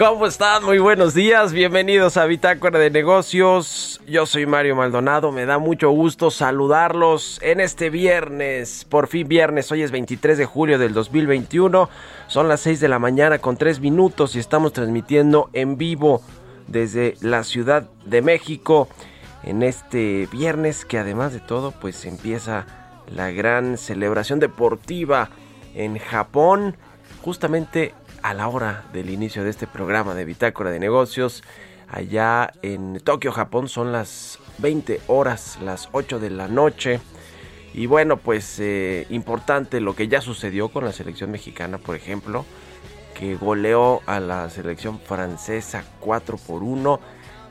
¿Cómo 0.00 0.24
están? 0.24 0.64
Muy 0.64 0.78
buenos 0.78 1.12
días, 1.12 1.52
bienvenidos 1.52 2.16
a 2.16 2.24
Bitácora 2.24 2.78
de 2.78 2.88
Negocios. 2.88 4.00
Yo 4.06 4.24
soy 4.24 4.46
Mario 4.46 4.74
Maldonado, 4.74 5.30
me 5.30 5.44
da 5.44 5.58
mucho 5.58 5.90
gusto 5.90 6.30
saludarlos 6.30 7.38
en 7.42 7.60
este 7.60 7.90
viernes, 7.90 8.86
por 8.88 9.08
fin 9.08 9.28
viernes, 9.28 9.70
hoy 9.70 9.82
es 9.82 9.90
23 9.90 10.38
de 10.38 10.46
julio 10.46 10.78
del 10.78 10.94
2021, 10.94 11.90
son 12.28 12.48
las 12.48 12.60
6 12.60 12.80
de 12.80 12.88
la 12.88 12.98
mañana 12.98 13.40
con 13.40 13.58
3 13.58 13.80
minutos 13.80 14.34
y 14.36 14.38
estamos 14.38 14.72
transmitiendo 14.72 15.50
en 15.52 15.76
vivo 15.76 16.22
desde 16.66 17.16
la 17.20 17.44
Ciudad 17.44 17.86
de 18.06 18.22
México 18.22 18.88
en 19.42 19.62
este 19.62 20.26
viernes 20.32 20.86
que 20.86 20.96
además 20.96 21.34
de 21.34 21.40
todo 21.40 21.72
pues 21.72 22.06
empieza 22.06 22.64
la 23.06 23.30
gran 23.32 23.76
celebración 23.76 24.40
deportiva 24.40 25.28
en 25.74 25.98
Japón 25.98 26.78
justamente 27.22 27.92
a 28.22 28.34
la 28.34 28.48
hora 28.48 28.84
del 28.92 29.10
inicio 29.10 29.44
de 29.44 29.50
este 29.50 29.66
programa 29.66 30.14
de 30.14 30.24
Bitácora 30.24 30.70
de 30.70 30.78
Negocios. 30.78 31.42
Allá 31.88 32.52
en 32.62 33.00
Tokio, 33.00 33.32
Japón, 33.32 33.68
son 33.68 33.92
las 33.92 34.38
20 34.58 35.00
horas, 35.06 35.58
las 35.62 35.88
8 35.92 36.20
de 36.20 36.30
la 36.30 36.48
noche. 36.48 37.00
Y 37.74 37.86
bueno, 37.86 38.16
pues 38.16 38.58
eh, 38.60 39.06
importante 39.10 39.80
lo 39.80 39.94
que 39.94 40.08
ya 40.08 40.20
sucedió 40.20 40.68
con 40.68 40.84
la 40.84 40.92
selección 40.92 41.30
mexicana, 41.30 41.78
por 41.78 41.96
ejemplo, 41.96 42.44
que 43.14 43.36
goleó 43.36 44.02
a 44.06 44.20
la 44.20 44.48
selección 44.50 45.00
francesa 45.00 45.84
4 46.00 46.36
por 46.36 46.62
1 46.62 47.00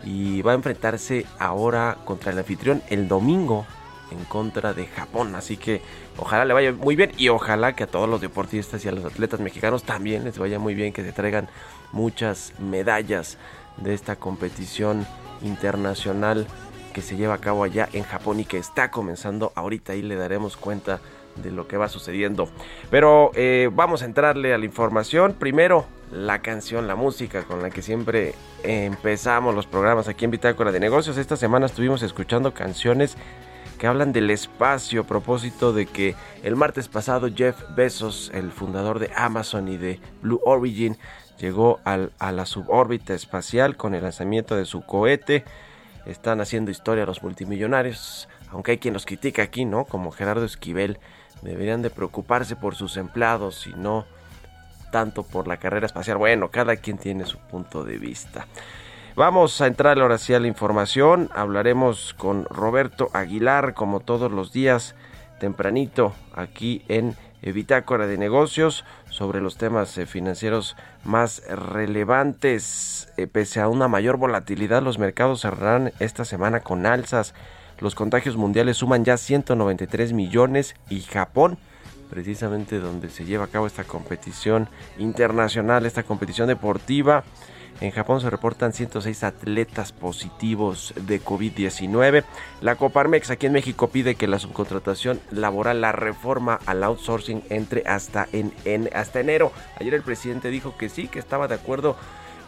y 0.06 0.42
va 0.42 0.54
a 0.54 0.56
enfrentarse 0.56 1.26
ahora 1.38 1.98
contra 2.06 2.32
el 2.32 2.40
anfitrión 2.40 2.82
el 2.90 3.08
domingo 3.08 3.66
en 4.12 4.24
contra 4.26 4.74
de 4.74 4.88
Japón. 4.88 5.36
Así 5.36 5.58
que 5.58 5.82
ojalá 6.22 6.46
le 6.46 6.54
vaya 6.54 6.72
muy 6.72 6.96
bien 6.96 7.12
y 7.18 7.30
ojalá 7.30 7.76
que 7.76 7.84
a 7.84 7.88
todos 7.88 8.10
los 8.10 8.22
deportistas 8.22 8.84
y 8.86 8.88
a 8.88 8.92
los 8.92 9.06
atletas 9.06 9.40
mexicanos 9.40 9.84
también 9.84 10.24
les 10.24 10.38
vaya 10.38 10.60
muy 10.60 10.76
bien, 10.76 10.94
que 10.94 11.04
se 11.04 11.12
traigan 11.12 11.50
muchas 11.92 12.54
medallas 12.60 13.38
de 13.78 13.94
esta 13.94 14.16
competición 14.16 15.06
internacional 15.42 16.48
que 16.94 17.02
se 17.02 17.16
lleva 17.16 17.36
a 17.36 17.40
cabo 17.40 17.64
allá 17.64 17.88
en 17.94 18.04
Japón 18.04 18.40
y 18.40 18.46
que 18.46 18.58
está 18.58 18.92
comenzando 18.92 19.52
ahorita 19.56 19.96
y 19.96 20.02
le 20.02 20.16
daremos 20.16 20.58
cuenta 20.58 21.00
de 21.36 21.52
lo 21.52 21.68
que 21.68 21.78
va 21.78 21.88
sucediendo. 21.88 22.50
Pero 22.90 23.32
eh, 23.36 23.70
vamos 23.72 24.02
a 24.02 24.06
entrarle 24.06 24.54
a 24.54 24.58
la 24.58 24.66
información. 24.66 25.34
Primero, 25.34 25.86
la 26.12 26.42
canción, 26.42 26.88
la 26.88 26.96
música 26.96 27.44
con 27.44 27.62
la 27.62 27.70
que 27.70 27.82
siempre 27.82 28.34
empezamos 28.64 29.56
los 29.56 29.68
programas 29.68 30.08
aquí 30.08 30.26
en 30.26 30.32
Bitácora 30.32 30.72
de 30.72 30.80
Negocios. 30.80 31.18
Esta 31.18 31.38
semana 31.38 31.68
estuvimos 31.68 32.02
escuchando 32.02 32.54
canciones 32.54 33.16
que 33.80 33.88
hablan 33.88 34.12
del 34.12 34.30
espacio 34.30 35.02
a 35.02 35.08
propósito 35.08 35.74
de 35.74 35.86
que 35.88 36.14
el 36.44 36.56
martes 36.56 36.88
pasado 36.90 37.30
Jeff 37.34 37.56
Bezos, 37.76 38.30
el 38.34 38.52
fundador 38.52 39.00
de 39.00 39.10
Amazon 39.16 39.68
y 39.70 39.78
de 39.78 40.00
Blue 40.22 40.42
Origin, 40.46 40.98
llegó 41.40 41.80
al- 41.86 42.12
a 42.20 42.32
la 42.34 42.46
subórbita 42.46 43.14
espacial 43.14 43.78
con 43.78 43.96
el 43.96 44.04
lanzamiento 44.04 44.56
de 44.56 44.66
su 44.66 44.82
cohete. 44.86 45.46
Están 46.06 46.42
haciendo 46.42 46.72
historia 46.72 47.06
los 47.06 47.24
multimillonarios, 47.24 48.28
aunque 48.52 48.72
hay 48.72 48.78
quien 48.80 48.94
los 48.94 49.06
critica 49.06 49.44
aquí, 49.44 49.64
¿no? 49.64 49.86
Como 49.86 50.12
Gerardo 50.12 50.44
Esquivel, 50.46 51.00
deberían 51.42 51.82
de 51.82 51.90
preocuparse 51.90 52.58
por 52.58 52.76
sus 52.76 52.98
empleados 52.98 53.66
y 53.66 53.74
no 53.74 54.06
tanto 54.92 55.24
por 55.24 55.48
la 55.48 55.58
carrera 55.58 55.86
espacial. 55.86 56.18
Bueno, 56.18 56.50
cada 56.52 56.76
quien 56.76 56.98
tiene 56.98 57.26
su 57.26 57.38
punto 57.38 57.86
de 57.86 57.98
vista. 57.98 58.46
Vamos 59.20 59.60
a 59.60 59.68
entrar 59.68 60.00
ahora 60.00 60.18
sí 60.18 60.34
a 60.34 60.40
la 60.40 60.48
información. 60.48 61.30
Hablaremos 61.36 62.14
con 62.14 62.46
Roberto 62.46 63.10
Aguilar, 63.12 63.74
como 63.74 64.00
todos 64.00 64.32
los 64.32 64.54
días, 64.54 64.96
tempranito, 65.42 66.14
aquí 66.34 66.84
en 66.88 67.18
Bitácora 67.42 68.08
de 68.08 68.18
Negocios, 68.18 68.86
sobre 69.10 69.42
los 69.42 69.58
temas 69.58 69.98
eh, 69.98 70.06
financieros 70.06 70.78
más 71.04 71.44
relevantes. 71.50 73.12
Eh, 73.18 73.28
pese 73.28 73.60
a 73.60 73.68
una 73.68 73.90
mayor 73.90 74.16
volatilidad, 74.16 74.82
los 74.82 75.00
mercados 75.00 75.42
cerrarán 75.42 75.92
esta 76.00 76.24
semana 76.24 76.62
con 76.62 76.86
alzas. 76.86 77.34
Los 77.82 77.96
contagios 77.96 78.38
mundiales 78.38 78.78
suman 78.78 79.04
ya 79.04 79.18
193 79.18 80.14
millones 80.14 80.76
y 80.90 81.02
Japón 81.02 81.58
precisamente 82.10 82.80
donde 82.80 83.10
se 83.10 83.26
lleva 83.26 83.44
a 83.44 83.48
cabo 83.48 83.68
esta 83.68 83.84
competición 83.84 84.70
internacional, 84.98 85.86
esta 85.86 86.04
competición 86.04 86.48
deportiva. 86.48 87.26
En 87.82 87.92
Japón 87.92 88.20
se 88.20 88.30
reportan 88.30 88.74
106 88.74 89.24
atletas 89.24 89.94
positivos 89.94 90.94
de 91.08 91.22
COVID-19. 91.22 92.26
La 92.60 92.76
Coparmex 92.76 93.30
aquí 93.32 93.46
en 93.46 93.54
México 93.54 93.88
pide 93.88 94.16
que 94.16 94.28
la 94.28 94.38
subcontratación 94.38 95.22
laboral, 95.32 95.80
la 95.80 95.94
reforma 95.94 96.60
al 96.66 96.84
outsourcing 96.84 97.42
entre 97.50 97.84
hasta, 97.88 98.28
en, 98.34 98.52
en- 98.66 98.90
hasta 98.94 99.22
enero. 99.22 99.54
Ayer 99.80 99.94
el 99.94 100.02
presidente 100.04 100.50
dijo 100.50 100.76
que 100.78 100.90
sí, 100.90 101.08
que 101.08 101.20
estaba 101.20 101.48
de 101.48 101.56
acuerdo 101.56 101.96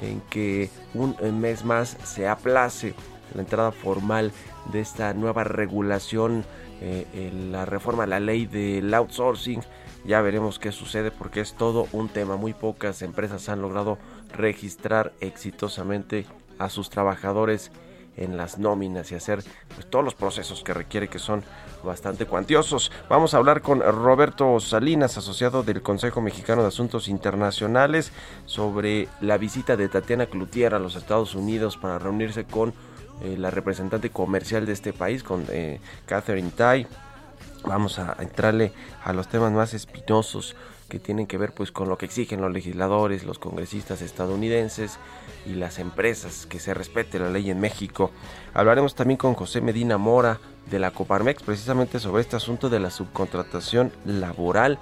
en 0.01 0.19
que 0.29 0.69
un 0.93 1.15
mes 1.39 1.63
más 1.63 1.95
se 2.03 2.27
aplace 2.27 2.93
la 3.33 3.41
entrada 3.41 3.71
formal 3.71 4.33
de 4.73 4.81
esta 4.81 5.13
nueva 5.13 5.45
regulación, 5.45 6.43
eh, 6.81 7.31
la 7.51 7.63
reforma 7.65 8.03
a 8.03 8.07
la 8.07 8.19
ley 8.19 8.47
del 8.47 8.93
outsourcing. 8.93 9.61
Ya 10.03 10.19
veremos 10.21 10.57
qué 10.57 10.71
sucede 10.71 11.11
porque 11.11 11.41
es 11.41 11.53
todo 11.53 11.87
un 11.91 12.09
tema. 12.09 12.35
Muy 12.35 12.53
pocas 12.53 13.03
empresas 13.03 13.47
han 13.49 13.61
logrado 13.61 13.99
registrar 14.33 15.13
exitosamente 15.19 16.25
a 16.59 16.69
sus 16.69 16.89
trabajadores 16.89 17.71
en 18.17 18.37
las 18.37 18.59
nóminas 18.59 19.11
y 19.11 19.15
hacer 19.15 19.43
pues, 19.73 19.89
todos 19.89 20.03
los 20.03 20.15
procesos 20.15 20.63
que 20.63 20.73
requiere 20.73 21.07
que 21.07 21.19
son 21.19 21.43
bastante 21.83 22.25
cuantiosos. 22.25 22.91
Vamos 23.09 23.33
a 23.33 23.37
hablar 23.37 23.61
con 23.61 23.79
Roberto 23.79 24.59
Salinas, 24.59 25.17
asociado 25.17 25.63
del 25.63 25.81
Consejo 25.81 26.21
Mexicano 26.21 26.61
de 26.61 26.67
Asuntos 26.67 27.07
Internacionales, 27.07 28.11
sobre 28.45 29.07
la 29.21 29.37
visita 29.37 29.77
de 29.77 29.89
Tatiana 29.89 30.25
Cloutier 30.25 30.73
a 30.75 30.79
los 30.79 30.95
Estados 30.95 31.35
Unidos 31.35 31.77
para 31.77 31.99
reunirse 31.99 32.43
con 32.43 32.73
eh, 33.23 33.35
la 33.37 33.49
representante 33.49 34.09
comercial 34.09 34.65
de 34.65 34.73
este 34.73 34.93
país, 34.93 35.23
con 35.23 35.45
eh, 35.49 35.79
Catherine 36.05 36.51
Tai 36.51 36.87
Vamos 37.63 37.99
a 37.99 38.17
entrarle 38.19 38.73
a 39.03 39.13
los 39.13 39.27
temas 39.27 39.51
más 39.51 39.73
espinosos 39.73 40.55
que 40.91 40.99
tienen 40.99 41.25
que 41.25 41.37
ver 41.37 41.53
pues 41.53 41.71
con 41.71 41.87
lo 41.87 41.97
que 41.97 42.05
exigen 42.05 42.41
los 42.41 42.51
legisladores, 42.51 43.23
los 43.23 43.39
congresistas 43.39 44.01
estadounidenses 44.01 44.99
y 45.45 45.53
las 45.53 45.79
empresas, 45.79 46.45
que 46.45 46.59
se 46.59 46.73
respete 46.73 47.17
la 47.17 47.29
ley 47.29 47.49
en 47.49 47.61
México. 47.61 48.11
Hablaremos 48.53 48.93
también 48.93 49.17
con 49.17 49.33
José 49.33 49.61
Medina 49.61 49.97
Mora 49.97 50.39
de 50.69 50.79
la 50.79 50.91
Coparmex 50.91 51.43
precisamente 51.43 51.97
sobre 51.97 52.23
este 52.23 52.35
asunto 52.35 52.69
de 52.69 52.81
la 52.81 52.89
subcontratación 52.89 53.93
laboral 54.05 54.79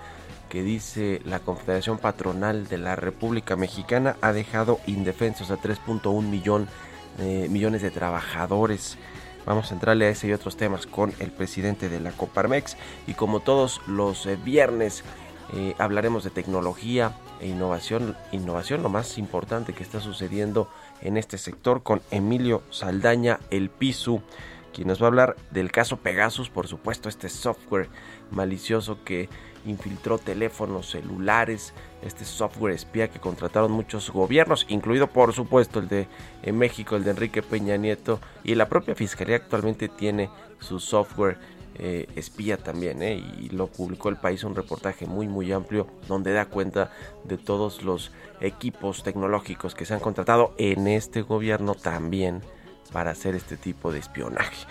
que 0.49 0.63
dice 0.63 1.21
la 1.25 1.41
Confederación 1.41 1.99
Patronal 1.99 2.67
de 2.67 2.79
la 2.79 2.95
República 2.95 3.55
Mexicana 3.55 4.15
ha 4.21 4.33
dejado 4.33 4.79
indefensos 4.87 5.51
a 5.51 5.57
3.1 5.57 6.23
millón, 6.23 6.67
eh, 7.19 7.45
millones 7.51 7.83
de 7.83 7.91
trabajadores. 7.91 8.97
Vamos 9.45 9.69
a 9.69 9.75
entrarle 9.75 10.05
a 10.05 10.09
ese 10.09 10.27
y 10.27 10.33
otros 10.33 10.57
temas 10.57 10.87
con 10.87 11.13
el 11.19 11.29
presidente 11.29 11.87
de 11.87 11.99
la 11.99 12.11
Coparmex 12.11 12.77
y 13.05 13.13
como 13.13 13.41
todos 13.41 13.79
los 13.85 14.25
eh, 14.25 14.39
viernes 14.43 15.03
eh, 15.53 15.75
hablaremos 15.79 16.23
de 16.23 16.29
tecnología 16.29 17.17
e 17.39 17.47
innovación, 17.47 18.15
innovación 18.31 18.83
lo 18.83 18.89
más 18.89 19.17
importante 19.17 19.73
que 19.73 19.83
está 19.83 19.99
sucediendo 19.99 20.69
en 21.01 21.17
este 21.17 21.37
sector 21.37 21.81
con 21.81 22.01
Emilio 22.11 22.61
Saldaña, 22.69 23.39
el 23.49 23.69
PISU, 23.69 24.21
quien 24.73 24.87
nos 24.87 25.01
va 25.01 25.05
a 25.05 25.07
hablar 25.07 25.35
del 25.49 25.71
caso 25.71 25.97
Pegasus, 25.97 26.49
por 26.49 26.67
supuesto 26.67 27.09
este 27.09 27.29
software 27.29 27.89
malicioso 28.29 29.03
que 29.03 29.27
infiltró 29.65 30.19
teléfonos 30.19 30.91
celulares, 30.91 31.73
este 32.03 32.25
software 32.25 32.73
espía 32.73 33.09
que 33.09 33.19
contrataron 33.19 33.71
muchos 33.71 34.11
gobiernos, 34.11 34.65
incluido 34.69 35.07
por 35.07 35.33
supuesto 35.33 35.79
el 35.79 35.87
de 35.87 36.07
México, 36.53 36.95
el 36.95 37.03
de 37.03 37.11
Enrique 37.11 37.41
Peña 37.41 37.75
Nieto, 37.77 38.19
y 38.43 38.55
la 38.55 38.69
propia 38.69 38.95
Fiscalía 38.95 39.37
actualmente 39.37 39.89
tiene 39.89 40.29
su 40.59 40.79
software 40.79 41.37
eh, 41.79 42.07
espía 42.15 42.57
también, 42.57 43.01
eh, 43.01 43.23
y 43.39 43.49
lo 43.49 43.67
publicó 43.67 44.09
el 44.09 44.17
país 44.17 44.43
un 44.43 44.53
reportaje 44.53 45.05
muy 45.05 45.29
muy 45.29 45.51
amplio 45.53 45.87
donde 46.09 46.33
da 46.33 46.45
cuenta 46.45 46.91
de 47.23 47.37
todos 47.37 47.83
los 47.83 48.11
equipos 48.41 49.01
tecnológicos 49.01 49.75
que 49.75 49.85
se 49.85 49.93
han 49.93 50.01
contratado 50.01 50.53
en 50.57 50.87
este 50.87 51.21
gobierno 51.21 51.75
también 51.75 52.41
para 52.91 53.11
hacer 53.11 53.35
este 53.35 53.55
tipo 53.55 53.91
de 53.91 53.99
espionaje. 53.99 54.67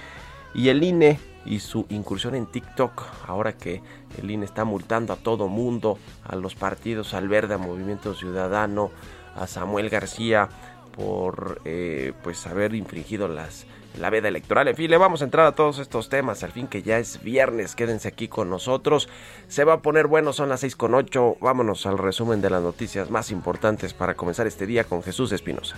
Y 0.55 0.69
el 0.69 0.83
INE 0.83 1.19
y 1.47 1.61
su 1.61 1.87
incursión 1.89 2.35
en 2.35 2.47
TikTok, 2.47 3.03
ahora 3.27 3.53
que 3.53 3.83
el 4.21 4.31
INE 4.31 4.45
está 4.45 4.65
multando 4.65 5.13
a 5.13 5.17
todo 5.17 5.49
mundo, 5.49 5.99
a 6.25 6.37
los 6.37 6.55
partidos, 6.55 7.15
al 7.15 7.29
Verde, 7.29 7.55
a 7.55 7.59
Movimiento 7.59 8.15
Ciudadano, 8.15 8.91
a 9.35 9.47
Samuel 9.47 9.89
García, 9.89 10.49
por 10.93 11.61
eh, 11.65 12.13
pues 12.23 12.47
haber 12.47 12.75
infringido 12.75 13.29
las 13.29 13.67
la 13.99 14.11
veda 14.11 14.29
electoral. 14.29 14.69
En 14.69 14.77
fin, 14.77 14.91
le 14.91 14.97
vamos 14.97 15.23
a 15.23 15.25
entrar 15.25 15.47
a 15.47 15.53
todos 15.53 15.79
estos 15.79 16.09
temas. 16.09 16.43
Al 16.43 16.53
fin 16.53 16.67
que 16.69 16.83
ya 16.83 16.99
es 16.99 17.23
viernes, 17.23 17.75
quédense 17.75 18.09
aquí 18.09 18.29
con 18.29 18.49
nosotros. 18.51 19.09
Se 19.49 19.65
va 19.65 19.75
a 19.75 19.83
poner 19.83 20.07
bueno, 20.07 20.33
son 20.33 20.49
las 20.49 20.61
6 20.61 20.77
con 20.77 20.95
8. 20.95 21.39
Vámonos 21.41 21.87
al 21.87 21.99
resumen 21.99 22.41
de 22.41 22.51
las 22.51 22.63
noticias 22.63 23.11
más 23.11 23.31
importantes 23.31 23.95
para 23.95 24.15
comenzar 24.15 24.47
este 24.47 24.67
día 24.67 24.85
con 24.85 25.03
Jesús 25.03 25.33
Espinosa. 25.33 25.77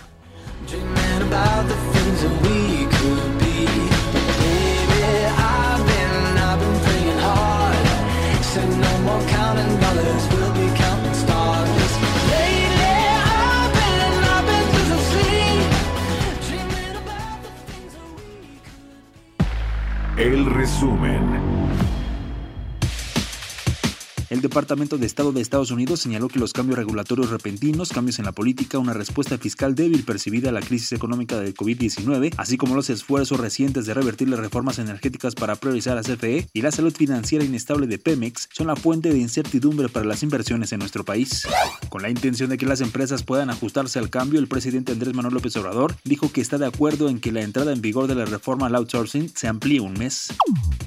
El 20.21 20.45
resumen. 20.45 21.50
El 24.31 24.39
Departamento 24.39 24.97
de 24.97 25.05
Estado 25.05 25.33
de 25.33 25.41
Estados 25.41 25.71
Unidos 25.71 25.99
señaló 25.99 26.29
que 26.29 26.39
los 26.39 26.53
cambios 26.53 26.77
regulatorios 26.77 27.31
repentinos, 27.31 27.89
cambios 27.89 28.17
en 28.17 28.23
la 28.23 28.31
política, 28.31 28.79
una 28.79 28.93
respuesta 28.93 29.37
fiscal 29.37 29.75
débil 29.75 30.05
percibida 30.05 30.47
a 30.47 30.53
la 30.53 30.61
crisis 30.61 30.93
económica 30.93 31.37
del 31.37 31.53
COVID-19, 31.53 32.35
así 32.37 32.55
como 32.55 32.73
los 32.73 32.89
esfuerzos 32.89 33.41
recientes 33.41 33.85
de 33.85 33.93
revertir 33.93 34.29
las 34.29 34.39
reformas 34.39 34.79
energéticas 34.79 35.35
para 35.35 35.57
priorizar 35.57 35.97
a 35.97 36.01
CFE 36.01 36.47
y 36.53 36.61
la 36.61 36.71
salud 36.71 36.95
financiera 36.95 37.43
inestable 37.43 37.87
de 37.87 37.97
Pemex, 37.99 38.47
son 38.53 38.67
la 38.67 38.77
fuente 38.77 39.11
de 39.11 39.19
incertidumbre 39.19 39.89
para 39.89 40.05
las 40.05 40.23
inversiones 40.23 40.71
en 40.71 40.79
nuestro 40.79 41.03
país. 41.03 41.45
Con 41.89 42.01
la 42.01 42.09
intención 42.09 42.49
de 42.49 42.57
que 42.57 42.65
las 42.65 42.79
empresas 42.79 43.23
puedan 43.23 43.49
ajustarse 43.49 43.99
al 43.99 44.09
cambio, 44.09 44.39
el 44.39 44.47
presidente 44.47 44.93
Andrés 44.93 45.13
Manuel 45.13 45.33
López 45.33 45.57
Obrador 45.57 45.93
dijo 46.05 46.31
que 46.31 46.39
está 46.39 46.57
de 46.57 46.67
acuerdo 46.67 47.09
en 47.09 47.19
que 47.19 47.33
la 47.33 47.41
entrada 47.41 47.73
en 47.73 47.81
vigor 47.81 48.07
de 48.07 48.15
la 48.15 48.23
reforma 48.23 48.67
al 48.67 48.75
outsourcing 48.75 49.27
se 49.35 49.49
amplíe 49.49 49.81
un 49.81 49.91
mes. 49.91 50.29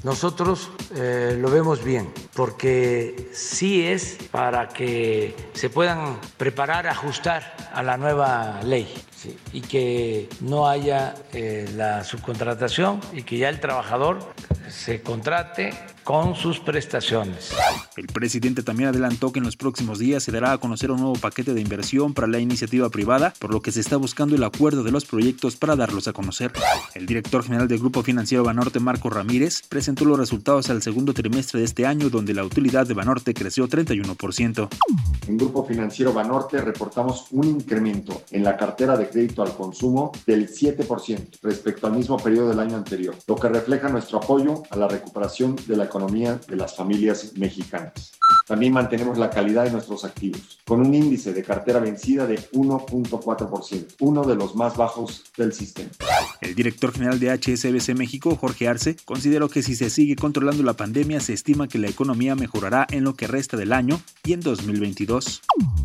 Nosotros 0.03 0.71
eh, 0.95 1.37
lo 1.39 1.51
vemos 1.51 1.83
bien 1.83 2.09
porque 2.33 3.29
sí 3.35 3.85
es 3.85 4.17
para 4.31 4.69
que 4.69 5.35
se 5.53 5.69
puedan 5.69 6.19
preparar, 6.37 6.87
ajustar 6.87 7.55
a 7.73 7.83
la 7.83 7.97
nueva 7.97 8.61
ley 8.63 8.87
¿sí? 9.25 9.37
y 9.53 9.61
que 9.61 10.29
no 10.41 10.67
haya 10.67 11.15
eh, 11.33 11.69
la 11.75 12.03
subcontratación 12.03 12.99
y 13.13 13.23
que 13.23 13.37
ya 13.37 13.49
el 13.49 13.59
trabajador 13.59 14.19
se 14.69 15.01
contrate 15.01 15.73
con 16.05 16.35
sus 16.35 16.59
prestaciones. 16.59 17.51
El 17.97 18.05
presidente 18.05 18.61
también 18.61 18.89
adelantó 18.89 19.31
que 19.31 19.39
en 19.39 19.45
los 19.45 19.57
próximos 19.57 19.97
días 19.97 20.21
se 20.21 20.31
dará 20.31 20.51
a 20.51 20.59
conocer 20.59 20.91
un 20.91 20.99
nuevo 20.99 21.15
paquete 21.15 21.55
de 21.55 21.61
inversión 21.61 22.13
para 22.13 22.27
la 22.27 22.37
iniciativa 22.37 22.89
privada, 22.89 23.33
por 23.39 23.51
lo 23.51 23.61
que 23.61 23.71
se 23.71 23.79
está 23.79 23.97
buscando 23.97 24.35
el 24.35 24.43
acuerdo 24.43 24.83
de 24.83 24.91
los 24.91 25.05
proyectos 25.05 25.55
para 25.55 25.75
darlos 25.75 26.07
a 26.07 26.13
conocer. 26.13 26.53
El 26.93 27.07
director 27.07 27.43
general 27.43 27.67
del 27.67 27.79
Grupo 27.79 28.03
Financiero 28.03 28.43
Banorte, 28.43 28.79
Marco 28.79 29.09
Ramírez, 29.09 29.63
presentó 29.67 30.05
los 30.05 30.19
resultados 30.19 30.69
al 30.69 30.83
segundo 30.83 31.11
trimestre 31.13 31.59
de 31.59 31.65
este 31.65 31.87
año, 31.87 32.11
donde 32.11 32.35
la 32.35 32.43
utilidad 32.43 32.85
de 32.85 32.93
Banorte 32.93 33.33
creció 33.33 33.67
31%. 33.67 34.69
En 35.27 35.37
Grupo 35.37 35.65
Financiero 35.65 36.13
Banorte 36.13 36.61
reportamos 36.61 37.25
un 37.31 37.47
incremento 37.47 38.21
en 38.29 38.43
la 38.43 38.55
cartera 38.57 38.95
de 38.95 39.07
crédito 39.15 39.43
al 39.43 39.55
consumo 39.55 40.11
del 40.27 40.49
7% 40.49 41.39
respecto 41.41 41.87
al 41.87 41.93
mismo 41.93 42.17
periodo 42.17 42.49
del 42.49 42.59
año 42.59 42.75
anterior, 42.75 43.15
lo 43.27 43.37
que 43.37 43.47
refleja 43.47 43.87
nuestro 43.87 44.17
apoyo 44.17 44.63
a 44.69 44.75
la 44.75 44.89
recuperación 44.89 45.55
de 45.67 45.77
la 45.77 45.85
economía 45.85 46.37
de 46.49 46.57
las 46.57 46.75
familias 46.75 47.31
mexicanas. 47.37 48.11
También 48.45 48.73
mantenemos 48.73 49.17
la 49.17 49.29
calidad 49.29 49.63
de 49.63 49.71
nuestros 49.71 50.03
activos, 50.03 50.59
con 50.65 50.81
un 50.81 50.93
índice 50.93 51.33
de 51.33 51.43
cartera 51.43 51.79
vencida 51.79 52.27
de 52.27 52.37
1.4%, 52.51 53.95
uno 54.01 54.23
de 54.23 54.35
los 54.35 54.55
más 54.55 54.75
bajos 54.75 55.23
del 55.37 55.53
sistema. 55.53 55.89
El 56.41 56.53
director 56.53 56.91
general 56.91 57.19
de 57.19 57.31
HSBC 57.31 57.95
México, 57.95 58.35
Jorge 58.35 58.67
Arce, 58.67 58.97
consideró 59.05 59.47
que 59.47 59.63
si 59.63 59.75
se 59.75 59.89
sigue 59.89 60.15
controlando 60.15 60.61
la 60.61 60.73
pandemia, 60.73 61.21
se 61.21 61.33
estima 61.33 61.67
que 61.67 61.79
la 61.79 61.87
economía 61.87 62.35
mejorará 62.35 62.85
en 62.91 63.05
lo 63.05 63.15
que 63.15 63.27
resta 63.27 63.55
del 63.55 63.71
año 63.71 63.99
y 64.25 64.33
en 64.33 64.41
2022. 64.41 65.41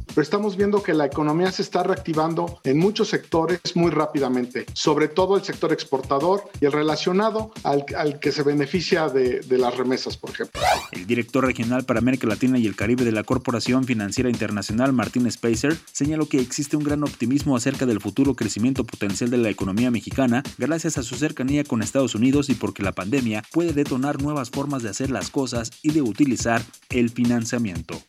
Pero 0.08 0.22
estamos 0.22 0.56
viendo 0.56 0.82
que 0.82 0.92
la 0.92 1.06
economía 1.06 1.52
se 1.52 1.62
está 1.62 1.82
reactivando 1.82 2.58
en 2.64 2.78
muchos 2.78 3.09
sectores 3.10 3.60
muy 3.74 3.90
rápidamente, 3.90 4.66
sobre 4.72 5.08
todo 5.08 5.36
el 5.36 5.42
sector 5.42 5.72
exportador 5.72 6.44
y 6.60 6.66
el 6.66 6.72
relacionado 6.72 7.52
al, 7.64 7.84
al 7.96 8.20
que 8.20 8.32
se 8.32 8.42
beneficia 8.42 9.08
de, 9.08 9.40
de 9.40 9.58
las 9.58 9.76
remesas, 9.76 10.16
por 10.16 10.30
ejemplo. 10.30 10.60
El 10.92 11.06
director 11.06 11.44
regional 11.44 11.84
para 11.84 11.98
América 11.98 12.26
Latina 12.26 12.58
y 12.58 12.66
el 12.66 12.76
Caribe 12.76 13.04
de 13.04 13.12
la 13.12 13.24
Corporación 13.24 13.84
Financiera 13.84 14.30
Internacional, 14.30 14.92
Martín 14.92 15.30
Spacer, 15.30 15.76
señaló 15.92 16.28
que 16.28 16.40
existe 16.40 16.76
un 16.76 16.84
gran 16.84 17.02
optimismo 17.02 17.56
acerca 17.56 17.86
del 17.86 18.00
futuro 18.00 18.34
crecimiento 18.34 18.84
potencial 18.84 19.30
de 19.30 19.38
la 19.38 19.50
economía 19.50 19.90
mexicana 19.90 20.42
gracias 20.58 20.98
a 20.98 21.02
su 21.02 21.16
cercanía 21.16 21.64
con 21.64 21.82
Estados 21.82 22.14
Unidos 22.14 22.48
y 22.48 22.54
porque 22.54 22.82
la 22.82 22.92
pandemia 22.92 23.42
puede 23.52 23.72
detonar 23.72 24.22
nuevas 24.22 24.50
formas 24.50 24.82
de 24.82 24.90
hacer 24.90 25.10
las 25.10 25.30
cosas 25.30 25.70
y 25.82 25.92
de 25.92 26.02
utilizar 26.02 26.62
el 26.90 27.10
financiamiento. 27.10 28.00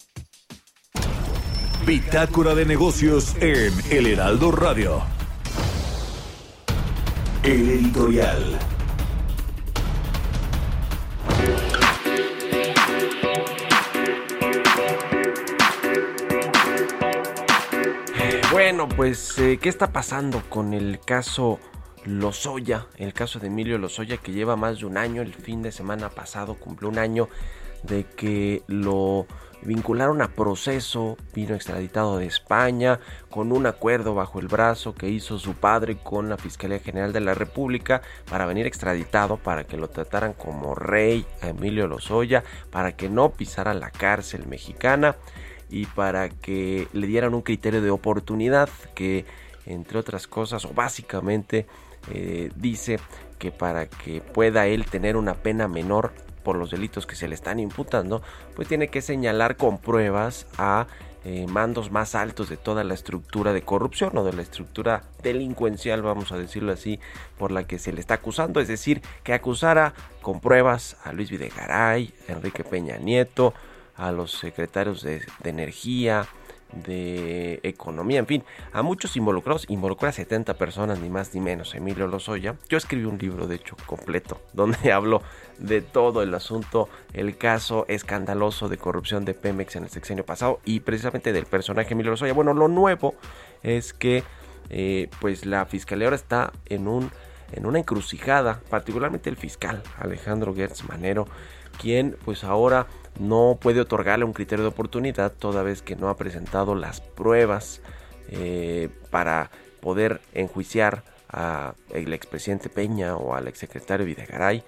Bitácora 1.85 2.53
de 2.53 2.65
negocios 2.65 3.35
en 3.39 3.73
El 3.89 4.05
Heraldo 4.05 4.51
Radio. 4.51 5.01
El 7.43 7.69
editorial. 7.69 8.59
Bueno, 18.51 18.87
pues, 18.87 19.39
eh, 19.39 19.57
¿qué 19.59 19.69
está 19.69 19.91
pasando 19.91 20.43
con 20.49 20.73
el 20.73 20.99
caso 20.99 21.59
Lozoya? 22.05 22.87
El 22.97 23.13
caso 23.13 23.39
de 23.39 23.47
Emilio 23.47 23.79
Lozoya 23.79 24.17
que 24.17 24.31
lleva 24.31 24.55
más 24.55 24.79
de 24.79 24.85
un 24.85 24.97
año, 24.97 25.23
el 25.23 25.33
fin 25.33 25.63
de 25.63 25.71
semana 25.71 26.09
pasado 26.09 26.53
cumplió 26.53 26.89
un 26.89 26.99
año 26.99 27.27
de 27.83 28.03
que 28.05 28.61
lo 28.67 29.25
vincularon 29.63 30.21
a 30.21 30.29
proceso, 30.29 31.17
vino 31.33 31.55
extraditado 31.55 32.17
de 32.17 32.25
España 32.25 32.99
con 33.29 33.51
un 33.51 33.65
acuerdo 33.65 34.15
bajo 34.15 34.39
el 34.39 34.47
brazo 34.47 34.95
que 34.95 35.09
hizo 35.09 35.37
su 35.37 35.53
padre 35.53 35.97
con 35.97 36.29
la 36.29 36.37
Fiscalía 36.37 36.79
General 36.79 37.13
de 37.13 37.21
la 37.21 37.33
República 37.33 38.01
para 38.29 38.45
venir 38.45 38.65
extraditado, 38.65 39.37
para 39.37 39.65
que 39.65 39.77
lo 39.77 39.89
trataran 39.89 40.33
como 40.33 40.75
rey 40.75 41.25
a 41.41 41.49
Emilio 41.49 41.87
Lozoya, 41.87 42.43
para 42.71 42.93
que 42.95 43.09
no 43.09 43.29
pisara 43.29 43.73
la 43.73 43.91
cárcel 43.91 44.47
mexicana 44.47 45.15
y 45.69 45.85
para 45.85 46.29
que 46.29 46.87
le 46.93 47.07
dieran 47.07 47.33
un 47.33 47.41
criterio 47.41 47.81
de 47.81 47.91
oportunidad 47.91 48.69
que 48.93 49.25
entre 49.65 49.99
otras 49.99 50.27
cosas 50.27 50.65
o 50.65 50.73
básicamente 50.73 51.67
eh, 52.11 52.51
dice 52.55 52.99
que 53.37 53.51
para 53.51 53.87
que 53.87 54.21
pueda 54.21 54.67
él 54.67 54.85
tener 54.85 55.15
una 55.15 55.35
pena 55.35 55.67
menor 55.67 56.11
por 56.43 56.55
los 56.55 56.71
delitos 56.71 57.05
que 57.05 57.15
se 57.15 57.27
le 57.27 57.35
están 57.35 57.59
imputando, 57.59 58.21
pues 58.55 58.67
tiene 58.67 58.87
que 58.87 59.01
señalar 59.01 59.57
con 59.57 59.77
pruebas 59.77 60.47
a 60.57 60.87
eh, 61.23 61.45
mandos 61.47 61.91
más 61.91 62.15
altos 62.15 62.49
de 62.49 62.57
toda 62.57 62.83
la 62.83 62.95
estructura 62.95 63.53
de 63.53 63.61
corrupción 63.61 64.17
o 64.17 64.23
de 64.23 64.33
la 64.33 64.41
estructura 64.41 65.03
delincuencial, 65.21 66.01
vamos 66.01 66.31
a 66.31 66.37
decirlo 66.37 66.71
así, 66.71 66.99
por 67.37 67.51
la 67.51 67.65
que 67.65 67.77
se 67.77 67.93
le 67.93 67.99
está 67.99 68.15
acusando. 68.15 68.59
Es 68.59 68.67
decir, 68.67 69.03
que 69.23 69.33
acusara 69.33 69.93
con 70.23 70.39
pruebas 70.39 70.97
a 71.03 71.13
Luis 71.13 71.29
Videgaray, 71.29 72.11
a 72.27 72.31
Enrique 72.31 72.63
Peña 72.63 72.97
Nieto, 72.97 73.53
a 73.95 74.11
los 74.11 74.31
secretarios 74.31 75.03
de, 75.03 75.21
Energía, 75.43 76.25
de 76.71 77.59
economía, 77.61 78.17
en 78.17 78.25
fin, 78.25 78.43
a 78.73 78.81
muchos 78.81 79.15
involucrados, 79.15 79.69
involucró 79.69 80.07
a 80.07 80.13
70 80.13 80.55
personas, 80.55 80.99
ni 80.99 81.09
más 81.09 81.35
ni 81.35 81.41
menos, 81.41 81.75
Emilio 81.75 82.07
Lozoya. 82.07 82.55
Yo 82.67 82.79
escribí 82.79 83.05
un 83.05 83.19
libro, 83.19 83.45
de 83.45 83.57
hecho, 83.57 83.75
completo, 83.85 84.41
donde 84.53 84.91
hablo 84.91 85.21
de 85.61 85.81
todo 85.81 86.21
el 86.23 86.33
asunto, 86.33 86.89
el 87.13 87.37
caso 87.37 87.85
escandaloso 87.87 88.67
de 88.67 88.77
corrupción 88.77 89.25
de 89.25 89.33
Pemex 89.33 89.75
en 89.75 89.83
el 89.83 89.89
sexenio 89.89 90.25
pasado 90.25 90.59
y 90.65 90.81
precisamente 90.81 91.33
del 91.33 91.45
personaje 91.45 91.93
Emilio 91.93 92.11
Lozoya. 92.11 92.33
Bueno, 92.33 92.53
lo 92.53 92.67
nuevo 92.67 93.15
es 93.63 93.93
que 93.93 94.23
eh, 94.69 95.09
pues 95.19 95.45
la 95.45 95.65
fiscalía 95.65 96.07
ahora 96.07 96.15
está 96.15 96.51
en 96.67 96.87
un 96.87 97.11
en 97.51 97.65
una 97.65 97.79
encrucijada, 97.79 98.61
particularmente 98.69 99.29
el 99.29 99.35
fiscal 99.35 99.83
Alejandro 99.99 100.55
Gertz 100.55 100.85
Manero, 100.85 101.27
quien 101.79 102.15
pues 102.23 102.45
ahora 102.45 102.87
no 103.19 103.57
puede 103.59 103.81
otorgarle 103.81 104.23
un 104.23 104.31
criterio 104.31 104.63
de 104.63 104.69
oportunidad 104.69 105.33
toda 105.33 105.61
vez 105.61 105.81
que 105.81 105.97
no 105.97 106.07
ha 106.07 106.15
presentado 106.15 106.75
las 106.75 107.01
pruebas 107.01 107.81
eh, 108.29 108.89
para 109.09 109.51
poder 109.81 110.21
enjuiciar 110.33 111.03
al 111.27 111.75
expresidente 112.13 112.69
Peña 112.69 113.15
o 113.15 113.35
al 113.35 113.47
exsecretario 113.47 114.05
Videgaray 114.05 114.63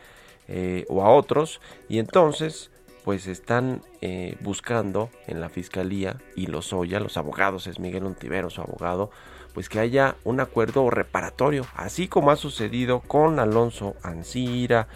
eh, 0.48 0.86
o 0.90 1.04
a 1.04 1.10
otros 1.10 1.62
y 1.90 2.00
entonces 2.00 2.72
pues 3.04 3.28
están 3.28 3.82
eh, 4.02 4.38
buscando 4.42 5.10
en 5.28 5.42
la 5.42 5.50
fiscalía 5.50 6.18
y 6.36 6.48
los 6.48 6.72
Oya, 6.72 7.00
los 7.00 7.18
abogados, 7.18 7.68
es 7.68 7.80
Miguel 7.80 8.06
Ontivero 8.06 8.50
su 8.50 8.62
abogado, 8.62 9.12
pues 9.54 9.68
que 9.68 9.80
haya 9.80 10.16
un 10.24 10.40
acuerdo 10.40 10.90
reparatorio, 10.90 11.66
así 11.76 12.08
como 12.08 12.32
ha 12.32 12.38
sucedido 12.38 13.02
con 13.02 13.40
Alonso 13.40 13.96
Ancira, 14.04 14.88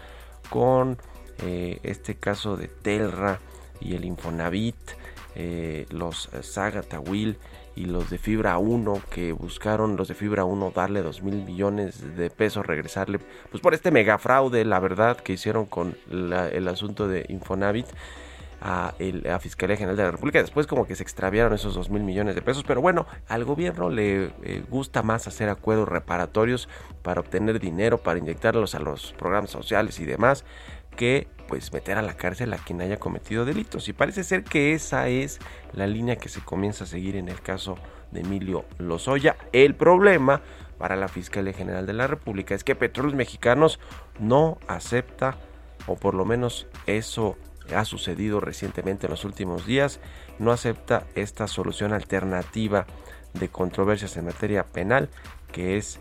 con 0.50 0.98
eh, 1.44 1.80
este 1.84 2.16
caso 2.16 2.56
de 2.56 2.70
Telra 2.70 3.40
y 3.82 3.96
el 3.96 4.06
Infonavit, 4.06 4.76
los 5.92 6.30
Saga 6.42 6.82
Tawil 6.82 7.38
y 7.78 7.86
los 7.86 8.10
de 8.10 8.18
Fibra 8.18 8.58
1 8.58 9.02
que 9.12 9.32
buscaron 9.34 9.96
los 9.98 10.08
de 10.08 10.16
Fibra 10.16 10.44
1 10.46 10.72
darle 10.76 11.02
2 11.04 11.22
mil 11.22 11.44
millones 11.46 12.16
de 12.18 12.30
pesos, 12.32 12.66
regresarle, 12.66 13.20
pues 13.52 13.62
por 13.62 13.74
este 13.76 13.92
mega 13.92 14.18
fraude, 14.18 14.66
la 14.66 14.80
verdad, 14.80 15.18
que 15.18 15.34
hicieron 15.34 15.66
con 15.68 15.96
la- 16.10 16.48
el 16.50 16.68
asunto 16.68 17.08
de 17.08 17.26
Infonavit 17.30 17.86
a 18.60 18.96
la 19.00 19.40
Fiscalía 19.40 19.78
General 19.78 19.96
de 19.96 20.04
la 20.04 20.12
República. 20.12 20.42
Después 20.42 20.66
como 20.66 20.88
que 20.88 20.96
se 20.96 21.04
extraviaron 21.04 21.54
esos 21.54 21.76
2 21.76 21.92
mil 21.92 22.02
millones 22.02 22.34
de 22.34 22.42
pesos, 22.42 22.64
pero 22.66 22.82
bueno, 22.82 23.06
al 23.28 23.46
gobierno 23.46 23.92
le 23.92 24.32
eh, 24.44 24.64
gusta 24.68 25.04
más 25.04 25.28
hacer 25.28 25.48
acuerdos 25.50 25.88
reparatorios 25.88 26.68
para 27.04 27.22
obtener 27.22 27.60
dinero, 27.60 28.00
para 28.00 28.18
inyectarlos 28.18 28.74
a 28.74 28.80
los 28.80 29.14
programas 29.14 29.52
sociales 29.52 30.00
y 30.00 30.06
demás, 30.06 30.44
que 30.96 31.28
pues 31.48 31.72
meter 31.74 31.98
a 31.98 32.02
la 32.02 32.16
cárcel 32.16 32.54
a 32.54 32.58
quien 32.58 32.82
haya 32.82 32.98
cometido 32.98 33.46
delitos. 33.46 33.88
Y 33.88 33.94
parece 33.94 34.24
ser 34.24 34.44
que 34.44 34.74
esa 34.74 35.08
es 35.08 35.40
la 35.74 35.88
línea 35.88 36.18
que 36.18 36.30
se 36.30 36.42
comienza 36.42 36.84
a 36.84 36.88
seguir 36.88 37.16
en 37.16 37.30
el 37.30 37.42
caso 37.42 37.78
de 38.12 38.22
Emilio 38.22 38.66
Lozoya. 38.78 39.36
El 39.52 39.76
problema 39.76 40.42
para 40.78 40.96
la 40.96 41.08
Fiscalía 41.08 41.54
General 41.54 41.86
de 41.86 41.94
la 41.94 42.08
República 42.08 42.56
es 42.56 42.64
que 42.64 42.76
Petróleos 42.76 43.16
Mexicanos 43.16 43.80
no 44.20 44.58
acepta, 44.68 45.38
o 45.88 45.96
por 45.96 46.14
lo 46.14 46.26
menos 46.26 46.68
eso 46.86 47.38
ha 47.76 47.86
sucedido 47.86 48.40
recientemente 48.40 49.08
en 49.08 49.12
los 49.12 49.26
últimos 49.26 49.66
días, 49.66 50.00
no 50.40 50.52
acepta 50.52 51.06
esta 51.16 51.48
solución 51.48 51.94
alternativa 51.94 52.86
de 53.34 53.50
controversias 53.50 54.16
en 54.18 54.26
materia 54.26 54.64
penal, 54.64 55.10
que 55.52 55.78
es 55.78 56.00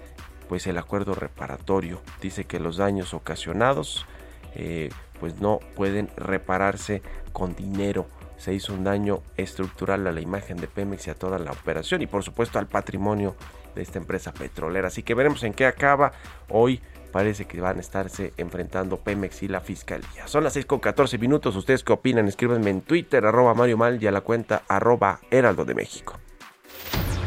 pues 0.48 0.66
el 0.66 0.78
acuerdo 0.78 1.14
reparatorio. 1.14 2.00
Dice 2.20 2.44
que 2.44 2.60
los 2.60 2.76
daños 2.76 3.14
ocasionados 3.14 4.06
eh, 4.54 4.90
pues 5.18 5.40
no 5.40 5.60
pueden 5.74 6.08
repararse 6.16 7.02
con 7.32 7.54
dinero. 7.54 8.06
Se 8.36 8.52
hizo 8.52 8.74
un 8.74 8.84
daño 8.84 9.22
estructural 9.36 10.06
a 10.06 10.12
la 10.12 10.20
imagen 10.20 10.58
de 10.58 10.68
Pemex 10.68 11.06
y 11.06 11.10
a 11.10 11.14
toda 11.14 11.38
la 11.38 11.52
operación 11.52 12.02
y 12.02 12.06
por 12.06 12.22
supuesto 12.22 12.58
al 12.58 12.66
patrimonio 12.66 13.34
de 13.74 13.82
esta 13.82 13.98
empresa 13.98 14.32
petrolera. 14.32 14.88
Así 14.88 15.02
que 15.02 15.14
veremos 15.14 15.42
en 15.42 15.54
qué 15.54 15.66
acaba. 15.66 16.12
Hoy 16.48 16.80
parece 17.12 17.46
que 17.46 17.60
van 17.60 17.78
a 17.78 17.80
estarse 17.80 18.34
enfrentando 18.36 18.98
Pemex 18.98 19.42
y 19.42 19.48
la 19.48 19.60
Fiscalía. 19.60 20.26
Son 20.26 20.44
las 20.44 20.52
6 20.52 20.66
con 20.66 20.80
14 20.80 21.18
minutos. 21.18 21.56
¿Ustedes 21.56 21.82
qué 21.82 21.92
opinan? 21.92 22.28
Escríbanme 22.28 22.70
en 22.70 22.82
Twitter, 22.82 23.24
arroba 23.24 23.54
Mario 23.54 23.78
Mal 23.78 24.02
y 24.02 24.06
a 24.06 24.12
la 24.12 24.20
cuenta 24.20 24.62
arroba 24.68 25.20
Heraldo 25.30 25.64
de 25.64 25.74
México. 25.74 26.18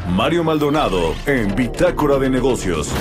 Mario 0.09 0.43
Maldonado 0.43 1.13
en 1.25 1.55
Bitácora 1.55 2.17
de 2.17 2.29
Negocios. 2.29 2.93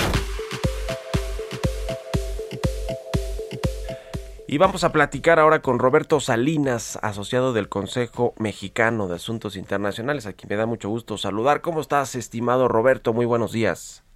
Y 4.50 4.57
vamos 4.57 4.83
a 4.83 4.93
platicar 4.93 5.38
ahora 5.38 5.61
con 5.61 5.78
Roberto 5.78 6.21
Salinas, 6.21 6.99
asociado 7.02 7.52
del 7.52 7.69
Consejo 7.69 8.33
Mexicano 8.38 9.07
de 9.07 9.17
Asuntos 9.17 9.57
Internacionales, 9.57 10.26
a 10.26 10.33
quien 10.33 10.49
me 10.49 10.57
da 10.57 10.64
mucho 10.64 10.88
gusto 10.88 11.19
saludar. 11.19 11.61
¿Cómo 11.61 11.83
estás, 11.83 12.14
estimado 12.14 12.67
Roberto? 12.67 13.12
Muy 13.12 13.26
buenos 13.26 13.52
días. 13.52 14.07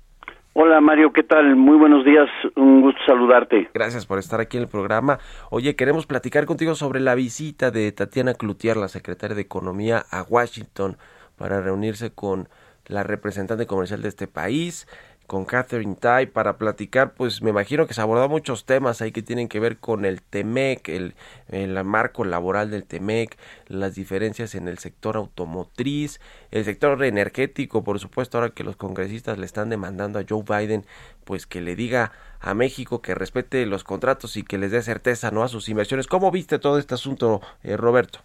Hola 0.55 0.81
Mario, 0.81 1.13
¿qué 1.13 1.23
tal? 1.23 1.55
Muy 1.55 1.77
buenos 1.77 2.07
días, 2.07 2.31
un 2.57 2.81
gusto 2.81 2.99
saludarte. 3.05 3.69
Gracias 3.75 4.07
por 4.07 4.19
estar 4.19 4.41
aquí 4.41 4.57
en 4.57 4.63
el 4.63 4.71
programa. 4.71 5.19
Oye, 5.51 5.77
queremos 5.77 6.07
platicar 6.07 6.47
contigo 6.47 6.75
sobre 6.77 7.01
la 7.01 7.15
visita 7.15 7.71
de 7.71 7.93
Tatiana 7.93 8.33
Cloutier, 8.33 8.79
la 8.79 8.89
secretaria 8.89 9.37
de 9.37 9.43
Economía, 9.43 10.03
a 10.11 10.23
Washington 10.23 10.97
para 11.37 11.61
reunirse 11.61 12.15
con 12.15 12.49
la 12.87 13.03
representante 13.03 13.67
comercial 13.67 14.01
de 14.01 14.09
este 14.09 14.29
país, 14.29 14.87
con 15.33 15.47
Catherine 15.47 15.97
Tai, 15.99 16.27
para 16.27 16.59
platicar, 16.59 17.15
pues 17.15 17.41
me 17.41 17.49
imagino 17.49 17.87
que 17.87 17.95
se 17.95 18.03
abordó 18.03 18.29
muchos 18.29 18.67
temas 18.67 19.01
ahí 19.01 19.13
que 19.13 19.23
tienen 19.23 19.49
que 19.49 19.61
ver 19.61 19.79
con 19.79 20.05
el 20.05 20.21
TEMEC, 20.21 20.91
el, 20.91 21.15
el 21.49 21.83
marco 21.85 22.27
laboral 22.27 22.71
del 22.71 22.85
TEMEC, 22.85 23.39
las 23.67 23.95
diferencias 23.95 24.55
en 24.55 24.69
el 24.69 24.77
sector 24.77 25.17
automotriz, 25.17 26.21
el 26.51 26.65
sector 26.65 27.03
energético, 27.03 27.83
por 27.83 27.99
supuesto, 27.99 28.37
ahora 28.37 28.51
que 28.51 28.63
los 28.63 28.77
congresistas 28.77 29.39
le 29.39 29.47
están 29.47 29.71
demandando 29.71 30.19
a 30.19 30.25
Joe 30.29 30.43
Biden, 30.47 30.83
pues 31.25 31.47
que 31.47 31.63
le 31.63 31.77
diga 31.77 32.13
a 32.39 32.53
México 32.53 33.01
que 33.01 33.15
respete 33.15 33.65
los 33.65 33.85
contratos 33.85 34.37
y 34.37 34.43
que 34.43 34.59
les 34.59 34.71
dé 34.71 34.83
certeza 34.83 35.31
no 35.31 35.45
a 35.45 35.49
sus 35.49 35.71
inversiones. 35.71 36.09
¿Cómo 36.09 36.31
viste 36.31 36.59
todo 36.59 36.77
este 36.77 36.93
asunto, 36.93 37.41
eh, 37.65 37.79
Roberto? 37.79 38.19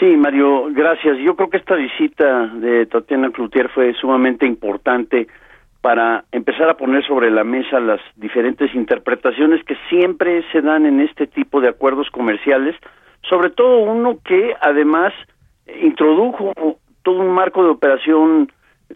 Sí, 0.00 0.16
Mario, 0.16 0.64
gracias. 0.72 1.16
Yo 1.18 1.36
creo 1.36 1.48
que 1.48 1.58
esta 1.58 1.76
visita 1.76 2.48
de 2.48 2.86
Tatiana 2.86 3.30
Cloutier 3.30 3.68
fue 3.68 3.94
sumamente 3.94 4.46
importante 4.46 5.28
para 5.82 6.24
empezar 6.30 6.70
a 6.70 6.76
poner 6.76 7.04
sobre 7.06 7.30
la 7.30 7.44
mesa 7.44 7.80
las 7.80 8.00
diferentes 8.16 8.72
interpretaciones 8.74 9.62
que 9.64 9.76
siempre 9.90 10.44
se 10.52 10.62
dan 10.62 10.86
en 10.86 11.00
este 11.00 11.26
tipo 11.26 11.60
de 11.60 11.68
acuerdos 11.68 12.08
comerciales, 12.10 12.76
sobre 13.28 13.50
todo 13.50 13.78
uno 13.78 14.18
que 14.24 14.54
además 14.60 15.12
introdujo 15.82 16.52
todo 17.02 17.18
un 17.18 17.34
marco 17.34 17.64
de 17.64 17.70
operación 17.70 18.50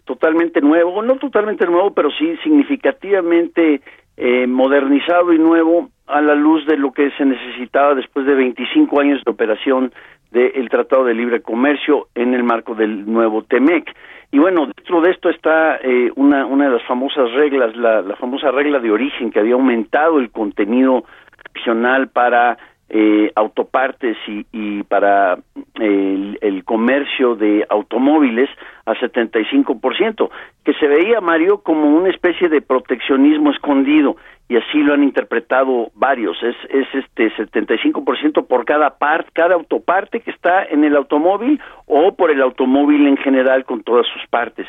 totalmente 0.05 0.61
nuevo, 0.61 1.01
no 1.01 1.17
totalmente 1.17 1.65
nuevo, 1.65 1.93
pero 1.93 2.09
sí 2.11 2.37
significativamente 2.43 3.81
eh, 4.15 4.47
modernizado 4.47 5.33
y 5.33 5.39
nuevo 5.39 5.89
a 6.07 6.21
la 6.21 6.35
luz 6.35 6.65
de 6.67 6.77
lo 6.77 6.93
que 6.93 7.11
se 7.17 7.25
necesitaba 7.25 7.95
después 7.95 8.25
de 8.25 8.33
25 8.33 8.99
años 9.01 9.21
de 9.25 9.31
operación 9.31 9.91
del 10.31 10.69
Tratado 10.69 11.03
de 11.03 11.13
Libre 11.13 11.41
Comercio 11.41 12.07
en 12.15 12.33
el 12.33 12.43
marco 12.43 12.75
del 12.75 13.11
nuevo 13.11 13.43
TEMEC. 13.43 13.93
Y 14.31 14.39
bueno, 14.39 14.65
dentro 14.65 15.01
de 15.01 15.11
esto 15.11 15.29
está 15.29 15.77
eh, 15.77 16.11
una, 16.15 16.45
una 16.45 16.65
de 16.65 16.71
las 16.71 16.83
famosas 16.83 17.31
reglas, 17.31 17.75
la, 17.75 18.01
la 18.01 18.15
famosa 18.17 18.51
regla 18.51 18.79
de 18.79 18.91
origen 18.91 19.31
que 19.31 19.39
había 19.39 19.53
aumentado 19.53 20.19
el 20.19 20.31
contenido 20.31 21.05
opcional 21.49 22.09
para 22.09 22.57
eh, 22.89 23.31
autopartes 23.35 24.17
y, 24.27 24.45
y 24.51 24.83
para 24.83 25.37
el, 25.75 26.37
el 26.41 26.63
comercio 26.63 27.35
de 27.35 27.65
automóviles 27.69 28.49
a 28.85 28.93
75%, 28.93 30.29
que 30.63 30.73
se 30.75 30.87
veía, 30.87 31.19
Mario, 31.19 31.59
como 31.59 31.89
una 31.89 32.09
especie 32.09 32.47
de 32.47 32.61
proteccionismo 32.61 33.51
escondido, 33.51 34.15
y 34.49 34.55
así 34.55 34.77
lo 34.77 34.93
han 34.93 35.03
interpretado 35.03 35.91
varios, 35.95 36.41
es, 36.41 36.55
es 36.69 36.87
este 36.93 37.29
75% 37.35 38.47
por 38.47 38.63
cada 38.63 38.97
parte, 38.97 39.29
cada 39.33 39.55
autoparte 39.55 40.21
que 40.21 40.31
está 40.31 40.63
en 40.63 40.85
el 40.85 40.95
automóvil 40.95 41.59
o 41.85 42.13
por 42.13 42.31
el 42.31 42.41
automóvil 42.41 43.07
en 43.07 43.17
general 43.17 43.65
con 43.65 43.83
todas 43.83 44.07
sus 44.07 44.25
partes. 44.29 44.65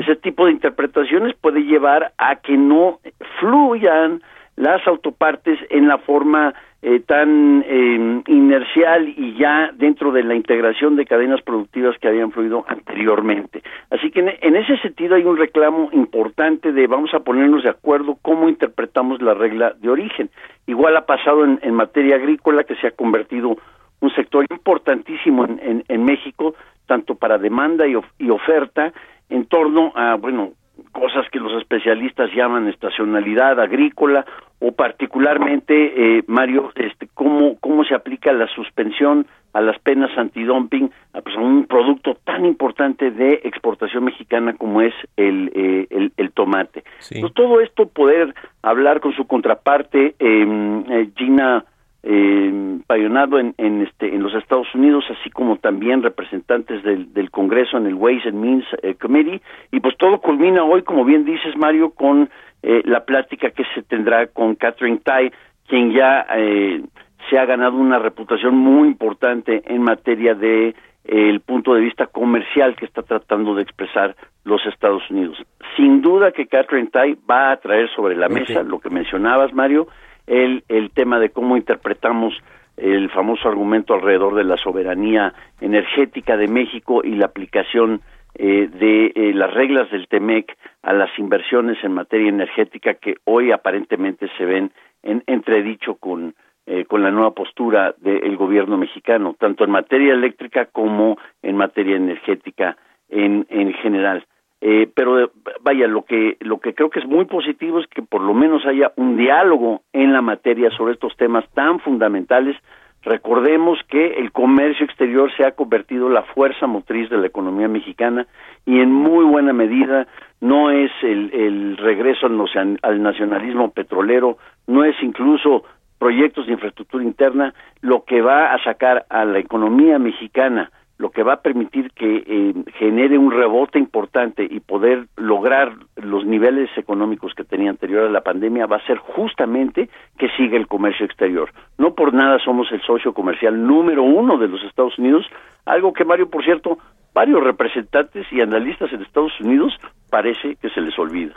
Ese 0.00 0.16
tipo 0.16 0.46
de 0.46 0.52
interpretaciones 0.52 1.36
puede 1.40 1.60
llevar 1.60 2.12
a 2.18 2.36
que 2.36 2.56
no 2.56 2.98
fluyan 3.38 4.20
las 4.56 4.84
autopartes 4.86 5.58
en 5.70 5.86
la 5.86 5.98
forma 5.98 6.52
eh, 6.82 7.00
tan 7.00 7.62
eh, 7.66 8.22
inercial 8.26 9.06
y 9.14 9.36
ya 9.36 9.70
dentro 9.74 10.12
de 10.12 10.22
la 10.22 10.34
integración 10.34 10.96
de 10.96 11.04
cadenas 11.04 11.42
productivas 11.42 11.98
que 11.98 12.08
habían 12.08 12.32
fluido 12.32 12.64
anteriormente. 12.68 13.62
Así 13.90 14.10
que 14.10 14.20
en, 14.20 14.56
ese 14.56 14.78
sentido 14.78 15.14
hay 15.14 15.24
un 15.24 15.36
reclamo 15.36 15.90
importante 15.92 16.72
de 16.72 16.86
vamos 16.86 17.12
a 17.12 17.20
ponernos 17.20 17.64
de 17.64 17.70
acuerdo 17.70 18.16
cómo 18.22 18.48
interpretamos 18.48 19.20
la 19.20 19.34
regla 19.34 19.74
de 19.78 19.90
origen. 19.90 20.30
Igual 20.66 20.96
ha 20.96 21.04
pasado 21.04 21.44
en, 21.44 21.74
materia 21.74 22.16
agrícola 22.16 22.64
que 22.64 22.76
se 22.76 22.86
ha 22.86 22.92
convertido 22.92 23.56
un 24.00 24.10
sector 24.14 24.46
importantísimo 24.50 25.44
en, 25.44 25.60
en, 25.62 25.84
en 25.86 26.04
México, 26.04 26.54
tanto 26.86 27.14
para 27.14 27.36
demanda 27.36 27.86
y, 27.86 27.94
of, 27.94 28.06
y 28.18 28.30
oferta, 28.30 28.92
en 29.28 29.44
torno 29.46 29.92
a, 29.94 30.14
bueno, 30.14 30.52
cosas 30.92 31.28
que 31.30 31.38
los 31.38 31.52
especialistas 31.60 32.30
llaman 32.34 32.68
estacionalidad 32.68 33.60
agrícola 33.60 34.24
o 34.58 34.72
particularmente 34.72 36.18
eh, 36.18 36.24
Mario 36.26 36.70
este 36.74 37.08
cómo 37.14 37.56
cómo 37.60 37.84
se 37.84 37.94
aplica 37.94 38.32
la 38.32 38.46
suspensión 38.48 39.26
a 39.52 39.60
las 39.60 39.78
penas 39.80 40.10
antidumping 40.16 40.90
a, 41.12 41.22
pues, 41.22 41.36
a 41.36 41.40
un 41.40 41.66
producto 41.66 42.16
tan 42.24 42.44
importante 42.44 43.10
de 43.10 43.40
exportación 43.44 44.04
mexicana 44.04 44.54
como 44.54 44.82
es 44.82 44.94
el 45.16 45.50
eh, 45.54 45.86
el, 45.90 46.12
el, 46.16 46.30
tomate 46.32 46.84
sí. 46.98 47.22
todo 47.34 47.60
esto 47.60 47.86
poder 47.86 48.34
hablar 48.62 49.00
con 49.00 49.12
su 49.14 49.26
contraparte 49.26 50.14
eh, 50.18 51.10
Gina 51.16 51.64
eh, 52.12 52.80
payonado 52.88 53.38
en, 53.38 53.54
en, 53.56 53.82
este, 53.82 54.12
en 54.12 54.20
los 54.24 54.34
Estados 54.34 54.66
Unidos, 54.74 55.04
así 55.10 55.30
como 55.30 55.58
también 55.58 56.02
representantes 56.02 56.82
del, 56.82 57.14
del 57.14 57.30
Congreso 57.30 57.76
en 57.76 57.86
el 57.86 57.94
Ways 57.94 58.26
and 58.26 58.34
Means 58.34 58.64
eh, 58.82 58.94
Committee, 58.94 59.40
y 59.70 59.78
pues 59.78 59.96
todo 59.96 60.20
culmina 60.20 60.64
hoy, 60.64 60.82
como 60.82 61.04
bien 61.04 61.24
dices, 61.24 61.56
Mario, 61.56 61.90
con 61.90 62.28
eh, 62.64 62.82
la 62.84 63.04
plática 63.04 63.50
que 63.50 63.62
se 63.76 63.82
tendrá 63.82 64.26
con 64.26 64.56
Catherine 64.56 64.98
Tai, 65.04 65.30
quien 65.68 65.92
ya 65.92 66.26
eh, 66.34 66.82
se 67.28 67.38
ha 67.38 67.44
ganado 67.44 67.76
una 67.76 68.00
reputación 68.00 68.56
muy 68.56 68.88
importante 68.88 69.62
en 69.66 69.82
materia 69.82 70.34
de 70.34 70.74
el 71.04 71.40
punto 71.40 71.74
de 71.74 71.80
vista 71.80 72.08
comercial 72.08 72.74
que 72.74 72.86
está 72.86 73.02
tratando 73.02 73.54
de 73.54 73.62
expresar 73.62 74.16
los 74.44 74.64
Estados 74.66 75.08
Unidos. 75.10 75.38
Sin 75.76 76.02
duda 76.02 76.32
que 76.32 76.46
Catherine 76.46 76.90
Tai 76.90 77.16
va 77.30 77.52
a 77.52 77.56
traer 77.56 77.88
sobre 77.94 78.16
la 78.16 78.28
mesa 78.28 78.62
lo 78.64 78.80
que 78.80 78.90
mencionabas, 78.90 79.52
Mario, 79.54 79.86
el, 80.30 80.62
el 80.68 80.90
tema 80.92 81.18
de 81.18 81.30
cómo 81.30 81.56
interpretamos 81.56 82.32
el 82.76 83.10
famoso 83.10 83.48
argumento 83.48 83.94
alrededor 83.94 84.36
de 84.36 84.44
la 84.44 84.56
soberanía 84.56 85.34
energética 85.60 86.36
de 86.36 86.48
México 86.48 87.02
y 87.04 87.16
la 87.16 87.26
aplicación 87.26 88.00
eh, 88.34 88.68
de 88.72 89.12
eh, 89.14 89.34
las 89.34 89.52
reglas 89.52 89.90
del 89.90 90.06
TEMEC 90.06 90.56
a 90.82 90.92
las 90.92 91.10
inversiones 91.18 91.76
en 91.82 91.92
materia 91.92 92.28
energética 92.28 92.94
que 92.94 93.16
hoy 93.24 93.50
aparentemente 93.50 94.30
se 94.38 94.44
ven 94.44 94.72
en 95.02 95.24
entredicho 95.26 95.96
con, 95.96 96.34
eh, 96.66 96.84
con 96.84 97.02
la 97.02 97.10
nueva 97.10 97.32
postura 97.32 97.94
del 97.98 98.36
gobierno 98.36 98.78
mexicano, 98.78 99.34
tanto 99.38 99.64
en 99.64 99.72
materia 99.72 100.14
eléctrica 100.14 100.66
como 100.66 101.18
en 101.42 101.56
materia 101.56 101.96
energética 101.96 102.76
en, 103.08 103.46
en 103.50 103.72
general. 103.74 104.24
Eh, 104.60 104.90
pero 104.94 105.30
vaya, 105.62 105.86
lo 105.86 106.04
que, 106.04 106.36
lo 106.40 106.58
que 106.58 106.74
creo 106.74 106.90
que 106.90 107.00
es 107.00 107.06
muy 107.06 107.24
positivo 107.24 107.80
es 107.80 107.86
que 107.86 108.02
por 108.02 108.20
lo 108.20 108.34
menos 108.34 108.66
haya 108.66 108.92
un 108.96 109.16
diálogo 109.16 109.82
en 109.92 110.12
la 110.12 110.20
materia 110.20 110.70
sobre 110.70 110.94
estos 110.94 111.16
temas 111.16 111.44
tan 111.54 111.80
fundamentales. 111.80 112.56
Recordemos 113.02 113.78
que 113.88 114.18
el 114.18 114.30
comercio 114.30 114.84
exterior 114.84 115.32
se 115.34 115.46
ha 115.46 115.52
convertido 115.52 116.08
en 116.08 116.14
la 116.14 116.22
fuerza 116.22 116.66
motriz 116.66 117.08
de 117.08 117.16
la 117.16 117.26
economía 117.26 117.68
mexicana 117.68 118.26
y 118.66 118.80
en 118.80 118.92
muy 118.92 119.24
buena 119.24 119.54
medida 119.54 120.06
no 120.42 120.70
es 120.70 120.90
el, 121.02 121.32
el 121.32 121.76
regreso 121.78 122.26
al, 122.26 122.78
al 122.82 123.02
nacionalismo 123.02 123.70
petrolero, 123.70 124.36
no 124.66 124.84
es 124.84 124.94
incluso 125.02 125.64
proyectos 125.98 126.46
de 126.46 126.52
infraestructura 126.52 127.02
interna 127.02 127.54
lo 127.80 128.04
que 128.04 128.20
va 128.20 128.52
a 128.52 128.62
sacar 128.62 129.06
a 129.08 129.24
la 129.24 129.38
economía 129.38 129.98
mexicana 129.98 130.70
lo 131.00 131.10
que 131.10 131.22
va 131.22 131.32
a 131.32 131.40
permitir 131.40 131.90
que 131.92 132.24
eh, 132.26 132.54
genere 132.78 133.16
un 133.16 133.32
rebote 133.32 133.78
importante 133.78 134.46
y 134.48 134.60
poder 134.60 135.06
lograr 135.16 135.72
los 135.96 136.26
niveles 136.26 136.68
económicos 136.76 137.32
que 137.34 137.42
tenía 137.42 137.70
anterior 137.70 138.04
a 138.04 138.10
la 138.10 138.20
pandemia 138.20 138.66
va 138.66 138.76
a 138.76 138.86
ser 138.86 138.98
justamente 138.98 139.88
que 140.18 140.28
siga 140.36 140.58
el 140.58 140.66
comercio 140.66 141.06
exterior. 141.06 141.50
No 141.78 141.94
por 141.94 142.12
nada 142.12 142.38
somos 142.44 142.70
el 142.70 142.82
socio 142.82 143.14
comercial 143.14 143.66
número 143.66 144.02
uno 144.02 144.36
de 144.36 144.48
los 144.48 144.62
Estados 144.62 144.98
Unidos, 144.98 145.24
algo 145.64 145.94
que 145.94 146.04
Mario, 146.04 146.28
por 146.28 146.44
cierto, 146.44 146.76
varios 147.14 147.42
representantes 147.42 148.26
y 148.30 148.42
analistas 148.42 148.92
en 148.92 149.00
Estados 149.00 149.32
Unidos 149.40 149.72
parece 150.10 150.56
que 150.56 150.68
se 150.68 150.82
les 150.82 150.98
olvida. 150.98 151.32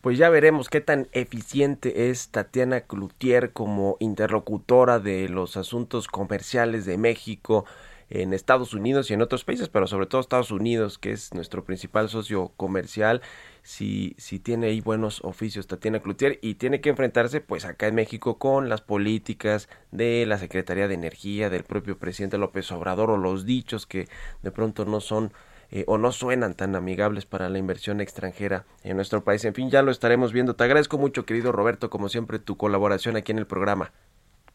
Pues 0.00 0.18
ya 0.18 0.28
veremos 0.28 0.68
qué 0.68 0.80
tan 0.80 1.06
eficiente 1.12 2.10
es 2.10 2.32
Tatiana 2.32 2.80
Cloutier 2.80 3.52
como 3.52 3.96
interlocutora 4.00 4.98
de 4.98 5.28
los 5.28 5.56
asuntos 5.56 6.08
comerciales 6.08 6.84
de 6.84 6.98
México 6.98 7.64
en 8.10 8.32
Estados 8.32 8.74
Unidos 8.74 9.10
y 9.10 9.14
en 9.14 9.22
otros 9.22 9.44
países, 9.44 9.68
pero 9.68 9.86
sobre 9.86 10.06
todo 10.06 10.20
Estados 10.20 10.50
Unidos, 10.50 10.98
que 10.98 11.12
es 11.12 11.34
nuestro 11.34 11.64
principal 11.64 12.08
socio 12.08 12.52
comercial, 12.56 13.22
si, 13.62 14.14
si 14.18 14.38
tiene 14.38 14.66
ahí 14.66 14.80
buenos 14.80 15.24
oficios 15.24 15.66
Tatiana 15.66 16.00
Cloutier 16.00 16.38
y 16.42 16.54
tiene 16.54 16.80
que 16.80 16.90
enfrentarse 16.90 17.40
pues 17.40 17.64
acá 17.64 17.86
en 17.86 17.94
México 17.94 18.38
con 18.38 18.68
las 18.68 18.82
políticas 18.82 19.68
de 19.90 20.26
la 20.26 20.38
Secretaría 20.38 20.88
de 20.88 20.94
Energía, 20.94 21.50
del 21.50 21.64
propio 21.64 21.98
presidente 21.98 22.38
López 22.38 22.70
Obrador 22.72 23.10
o 23.10 23.16
los 23.16 23.44
dichos 23.44 23.86
que 23.86 24.08
de 24.42 24.50
pronto 24.50 24.84
no 24.84 25.00
son 25.00 25.32
eh, 25.70 25.84
o 25.86 25.98
no 25.98 26.12
suenan 26.12 26.54
tan 26.54 26.76
amigables 26.76 27.26
para 27.26 27.48
la 27.48 27.58
inversión 27.58 28.00
extranjera 28.00 28.64
en 28.82 28.96
nuestro 28.96 29.24
país. 29.24 29.44
En 29.44 29.54
fin, 29.54 29.70
ya 29.70 29.82
lo 29.82 29.90
estaremos 29.90 30.32
viendo. 30.32 30.54
Te 30.54 30.64
agradezco 30.64 30.98
mucho, 30.98 31.24
querido 31.24 31.50
Roberto, 31.52 31.90
como 31.90 32.08
siempre, 32.08 32.38
tu 32.38 32.56
colaboración 32.56 33.16
aquí 33.16 33.32
en 33.32 33.38
el 33.38 33.46
programa. 33.46 33.92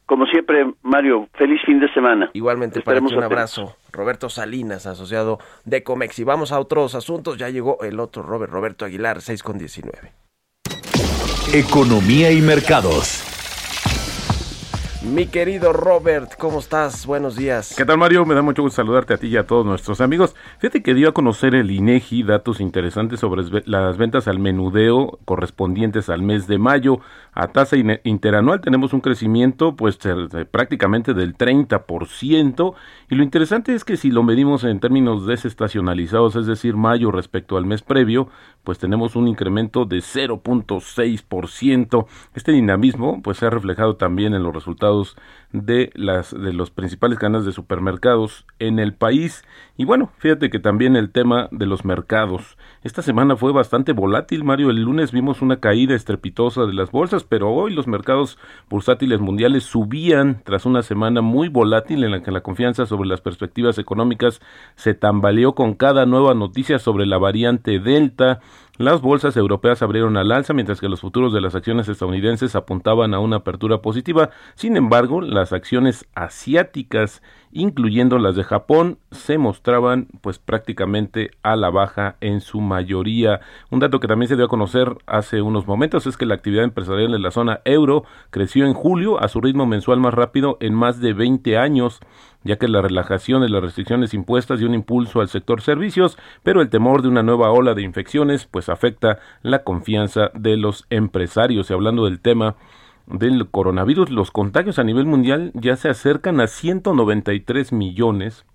Como 0.10 0.26
siempre, 0.26 0.66
Mario, 0.82 1.30
feliz 1.36 1.62
fin 1.68 1.80
de 1.80 1.88
semana. 1.94 2.32
Igualmente 2.34 2.82
para 2.82 3.00
ti 3.00 3.14
un 3.14 3.24
abrazo. 3.24 3.76
Roberto 3.92 4.28
Salinas, 4.28 4.88
asociado 4.88 5.38
de 5.66 5.84
Comex. 5.84 6.18
Y 6.18 6.24
vamos 6.24 6.52
a 6.52 6.60
otros 6.60 6.96
asuntos. 6.96 7.38
Ya 7.38 7.50
llegó 7.50 7.84
el 7.84 8.00
otro 8.00 8.24
Robert, 8.24 8.52
Roberto 8.52 8.86
Aguilar, 8.86 9.22
6 9.22 9.44
con 9.44 9.60
19. 9.60 10.12
Economía 11.54 12.32
y 12.32 12.42
mercados. 12.42 13.39
Mi 15.02 15.28
querido 15.28 15.72
Robert, 15.72 16.34
¿cómo 16.38 16.60
estás? 16.60 17.06
Buenos 17.06 17.38
días. 17.38 17.74
¿Qué 17.78 17.86
tal, 17.86 17.98
Mario? 17.98 18.26
Me 18.26 18.36
da 18.36 18.42
mucho 18.42 18.64
gusto 18.64 18.76
saludarte 18.76 19.14
a 19.14 19.18
ti 19.18 19.28
y 19.28 19.38
a 19.38 19.48
todos 19.48 19.66
nuestros 19.66 20.02
amigos. 20.02 20.36
Fíjate 20.58 20.84
que 20.84 20.94
dio 20.94 21.08
a 21.08 21.14
conocer 21.14 21.56
el 21.56 21.72
INEGI 21.72 22.24
datos 22.24 22.60
interesantes 22.60 23.22
sobre 23.22 23.44
las 23.66 23.98
ventas 23.98 24.28
al 24.28 24.40
menudeo 24.40 25.20
correspondientes 25.24 26.10
al 26.10 26.22
mes 26.22 26.48
de 26.48 26.58
mayo. 26.58 27.00
A 27.32 27.48
tasa 27.48 27.78
interanual 28.04 28.60
tenemos 28.60 28.92
un 28.92 29.00
crecimiento 29.00 29.78
pues 29.78 29.98
prácticamente 30.52 31.14
del 31.14 31.34
30%. 31.38 32.74
Y 33.10 33.16
lo 33.16 33.24
interesante 33.24 33.76
es 33.76 33.86
que 33.86 33.96
si 33.96 34.12
lo 34.12 34.22
medimos 34.24 34.66
en 34.66 34.82
términos 34.82 35.26
desestacionalizados, 35.26 36.36
es 36.36 36.46
decir, 36.46 36.76
mayo 36.76 37.10
respecto 37.12 37.56
al 37.56 37.66
mes 37.66 37.84
previo, 37.84 38.28
pues 38.70 38.78
tenemos 38.78 39.16
un 39.16 39.28
incremento 39.28 39.86
de 39.86 39.98
0.6%. 39.98 42.06
Este 42.36 42.52
dinamismo 42.52 43.20
pues 43.24 43.40
se 43.40 43.48
ha 43.48 43.50
reflejado 43.50 43.96
también 43.96 44.36
en 44.36 44.44
los 44.44 44.54
resultados 44.54 45.18
de 45.52 45.90
las 45.96 46.32
de 46.32 46.54
los 46.54 46.70
principales 46.70 47.18
cadenas 47.18 47.46
de 47.46 47.52
supermercados 47.52 48.46
en 48.60 48.78
el 48.80 48.94
país. 48.94 49.44
Y 49.78 49.86
bueno 49.86 50.12
fíjate 50.20 50.50
que 50.50 50.60
también 50.60 50.96
el 50.96 51.12
tema 51.12 51.48
de 51.52 51.66
los 51.66 51.86
mercados. 51.86 52.58
Esta 52.84 53.02
semana 53.02 53.36
fue 53.36 53.52
bastante 53.52 53.94
volátil 53.94 54.44
Mario. 54.44 54.70
El 54.70 54.84
lunes 54.84 55.12
vimos 55.12 55.42
una 55.42 55.60
caída 55.60 55.96
estrepitosa 55.96 56.66
de 56.66 56.74
las 56.74 56.92
bolsas 56.92 57.24
pero 57.24 57.50
hoy 57.52 57.74
los 57.74 57.88
mercados 57.88 58.38
bursátiles 58.70 59.20
mundiales 59.20 59.64
subían 59.64 60.42
tras 60.44 60.66
una 60.66 60.84
semana 60.84 61.22
muy 61.22 61.50
volátil 61.50 62.04
en 62.04 62.12
la 62.12 62.22
que 62.22 62.32
la 62.32 62.42
confianza 62.42 62.86
sobre 62.86 63.10
las 63.10 63.22
perspectivas 63.22 63.78
económicas 63.80 64.42
se 64.76 64.94
tambaleó 64.94 65.56
con 65.56 65.74
cada 65.74 66.06
nueva 66.06 66.34
noticia 66.36 66.78
sobre 66.78 67.06
la 67.06 67.18
variante 67.18 67.80
delta 67.80 68.40
las 68.80 69.02
bolsas 69.02 69.36
europeas 69.36 69.82
abrieron 69.82 70.16
al 70.16 70.32
alza 70.32 70.54
mientras 70.54 70.80
que 70.80 70.88
los 70.88 71.02
futuros 71.02 71.34
de 71.34 71.42
las 71.42 71.54
acciones 71.54 71.90
estadounidenses 71.90 72.56
apuntaban 72.56 73.14
a 73.14 73.20
una 73.20 73.36
apertura 73.36 73.82
positiva. 73.82 74.30
Sin 74.56 74.78
embargo, 74.78 75.20
las 75.20 75.52
acciones 75.52 76.08
asiáticas, 76.16 77.22
incluyendo 77.52 78.20
las 78.20 78.36
de 78.36 78.44
Japón, 78.44 78.98
se 79.12 79.38
mostraban 79.38 80.08
pues 80.22 80.40
prácticamente 80.40 81.32
a 81.44 81.56
la 81.56 81.70
baja 81.70 82.18
en 82.22 82.42
su 82.42 82.62
mayoría. 82.62 83.42
Un 83.70 83.80
dato 83.80 84.00
que 84.00 84.08
también 84.08 84.30
se 84.30 84.36
dio 84.36 84.46
a 84.46 84.50
conocer 84.50 84.98
hace 85.06 85.42
unos 85.42 85.68
momentos 85.68 86.08
es 86.08 86.18
que 86.18 86.26
la 86.26 86.36
actividad 86.36 86.64
empresarial 86.64 87.14
en 87.14 87.22
la 87.22 87.32
zona 87.32 87.62
euro 87.66 88.04
creció 88.30 88.66
en 88.66 88.74
julio 88.74 89.22
a 89.22 89.28
su 89.28 89.42
ritmo 89.42 89.66
mensual 89.66 90.00
más 90.00 90.14
rápido 90.14 90.58
en 90.60 90.74
más 90.74 91.00
de 91.00 91.14
20 91.14 91.58
años 91.58 92.00
ya 92.44 92.58
que 92.58 92.68
la 92.68 92.82
relajación 92.82 93.42
de 93.42 93.50
las 93.50 93.62
restricciones 93.62 94.14
impuestas 94.14 94.60
dio 94.60 94.68
un 94.68 94.74
impulso 94.74 95.22
al 95.22 95.28
sector 95.28 95.62
servicios, 95.62 96.18
pero 96.44 96.62
el 96.62 96.70
temor 96.70 97.02
de 97.02 97.10
una 97.10 97.24
nueva 97.24 97.52
ola 97.52 97.74
de 97.74 97.82
infecciones 97.82 98.46
pues 98.46 98.70
afecta 98.70 99.20
la 99.42 99.64
confianza 99.64 100.32
de 100.34 100.56
los 100.56 100.86
empresarios. 100.90 101.70
Y 101.70 101.74
hablando 101.74 102.06
del 102.06 102.22
tema 102.22 102.56
del 103.10 103.50
coronavirus, 103.50 104.10
los 104.12 104.32
contagios 104.32 104.80
a 104.80 104.84
nivel 104.84 105.06
mundial 105.06 105.52
ya 105.56 105.76
se 105.76 105.90
acercan 105.90 106.40
a 106.40 106.48
193 106.48 107.72
millones 107.72 108.46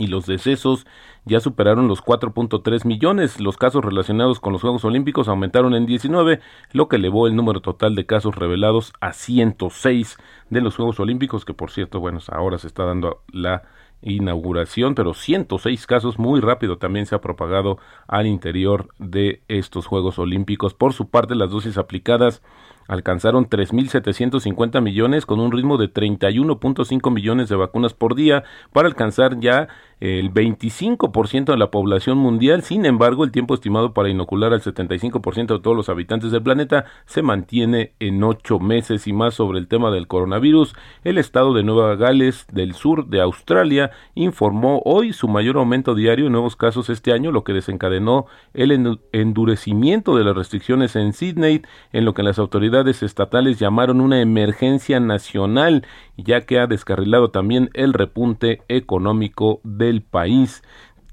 y 0.00 0.06
los 0.06 0.26
decesos 0.26 0.86
ya 1.26 1.40
superaron 1.40 1.86
los 1.86 2.02
4.3 2.02 2.86
millones. 2.86 3.38
Los 3.38 3.58
casos 3.58 3.84
relacionados 3.84 4.40
con 4.40 4.52
los 4.52 4.62
Juegos 4.62 4.84
Olímpicos 4.84 5.28
aumentaron 5.28 5.74
en 5.74 5.84
19, 5.84 6.40
lo 6.72 6.88
que 6.88 6.96
elevó 6.96 7.26
el 7.26 7.36
número 7.36 7.60
total 7.60 7.94
de 7.94 8.06
casos 8.06 8.34
revelados 8.34 8.92
a 9.00 9.12
106 9.12 10.16
de 10.48 10.60
los 10.60 10.76
Juegos 10.76 11.00
Olímpicos, 11.00 11.44
que 11.44 11.52
por 11.52 11.70
cierto, 11.70 12.00
bueno, 12.00 12.20
ahora 12.28 12.58
se 12.58 12.66
está 12.66 12.84
dando 12.84 13.22
la 13.30 13.62
inauguración, 14.02 14.94
pero 14.94 15.12
106 15.12 15.86
casos 15.86 16.18
muy 16.18 16.40
rápido 16.40 16.78
también 16.78 17.04
se 17.04 17.14
ha 17.14 17.20
propagado 17.20 17.78
al 18.08 18.26
interior 18.26 18.88
de 18.98 19.42
estos 19.48 19.86
Juegos 19.86 20.18
Olímpicos. 20.18 20.72
Por 20.72 20.94
su 20.94 21.10
parte, 21.10 21.34
las 21.34 21.50
dosis 21.50 21.76
aplicadas 21.76 22.42
alcanzaron 22.90 23.48
3.750 23.48 24.80
millones 24.82 25.24
con 25.24 25.38
un 25.38 25.52
ritmo 25.52 25.78
de 25.78 25.92
31.5 25.92 27.12
millones 27.12 27.48
de 27.48 27.54
vacunas 27.54 27.94
por 27.94 28.16
día 28.16 28.42
para 28.72 28.88
alcanzar 28.88 29.38
ya 29.38 29.68
el 30.00 30.32
25% 30.32 31.44
de 31.44 31.56
la 31.56 31.70
población 31.70 32.18
mundial. 32.18 32.62
Sin 32.62 32.86
embargo, 32.86 33.24
el 33.24 33.30
tiempo 33.30 33.54
estimado 33.54 33.92
para 33.92 34.08
inocular 34.08 34.52
al 34.52 34.62
75% 34.62 35.46
de 35.46 35.60
todos 35.60 35.76
los 35.76 35.88
habitantes 35.88 36.32
del 36.32 36.42
planeta 36.42 36.86
se 37.06 37.22
mantiene 37.22 37.92
en 38.00 38.22
ocho 38.24 38.58
meses 38.58 39.06
y 39.06 39.12
más 39.12 39.34
sobre 39.34 39.58
el 39.58 39.68
tema 39.68 39.90
del 39.90 40.08
coronavirus. 40.08 40.74
El 41.04 41.18
estado 41.18 41.52
de 41.54 41.62
Nueva 41.62 41.96
Gales 41.96 42.46
del 42.52 42.74
sur 42.74 43.06
de 43.06 43.20
Australia 43.20 43.90
informó 44.14 44.82
hoy 44.84 45.12
su 45.12 45.28
mayor 45.28 45.56
aumento 45.58 45.94
diario 45.94 46.26
en 46.26 46.32
nuevos 46.32 46.56
casos 46.56 46.90
este 46.90 47.12
año, 47.12 47.30
lo 47.30 47.44
que 47.44 47.52
desencadenó 47.52 48.26
el 48.54 48.98
endurecimiento 49.12 50.16
de 50.16 50.24
las 50.24 50.36
restricciones 50.36 50.96
en 50.96 51.12
Sydney, 51.12 51.62
en 51.92 52.04
lo 52.04 52.14
que 52.14 52.22
las 52.22 52.38
autoridades 52.38 53.02
estatales 53.02 53.58
llamaron 53.58 54.00
una 54.00 54.20
emergencia 54.20 54.98
nacional, 55.00 55.86
ya 56.22 56.42
que 56.42 56.58
ha 56.58 56.66
descarrilado 56.66 57.30
también 57.30 57.70
el 57.74 57.92
repunte 57.92 58.62
económico 58.68 59.60
de 59.64 59.90
el 59.90 60.02
país. 60.02 60.62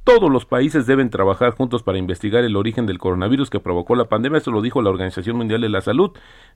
Todos 0.04 0.32
los 0.32 0.46
países 0.46 0.88
deben 0.88 1.10
trabajar 1.10 1.52
juntos 1.52 1.84
para 1.84 1.98
investigar 1.98 2.46
el 2.46 2.56
origen 2.56 2.86
del 2.86 2.98
coronavirus 2.98 3.50
que 3.50 3.60
provocó 3.60 3.96
la 3.96 4.06
pandemia. 4.06 4.38
Eso 4.38 4.52
lo 4.52 4.62
dijo 4.62 4.82
la 4.82 4.90
Organización 4.90 5.36
Mundial 5.36 5.60
de 5.60 5.70
la 5.70 5.82
Salud. 5.82 6.12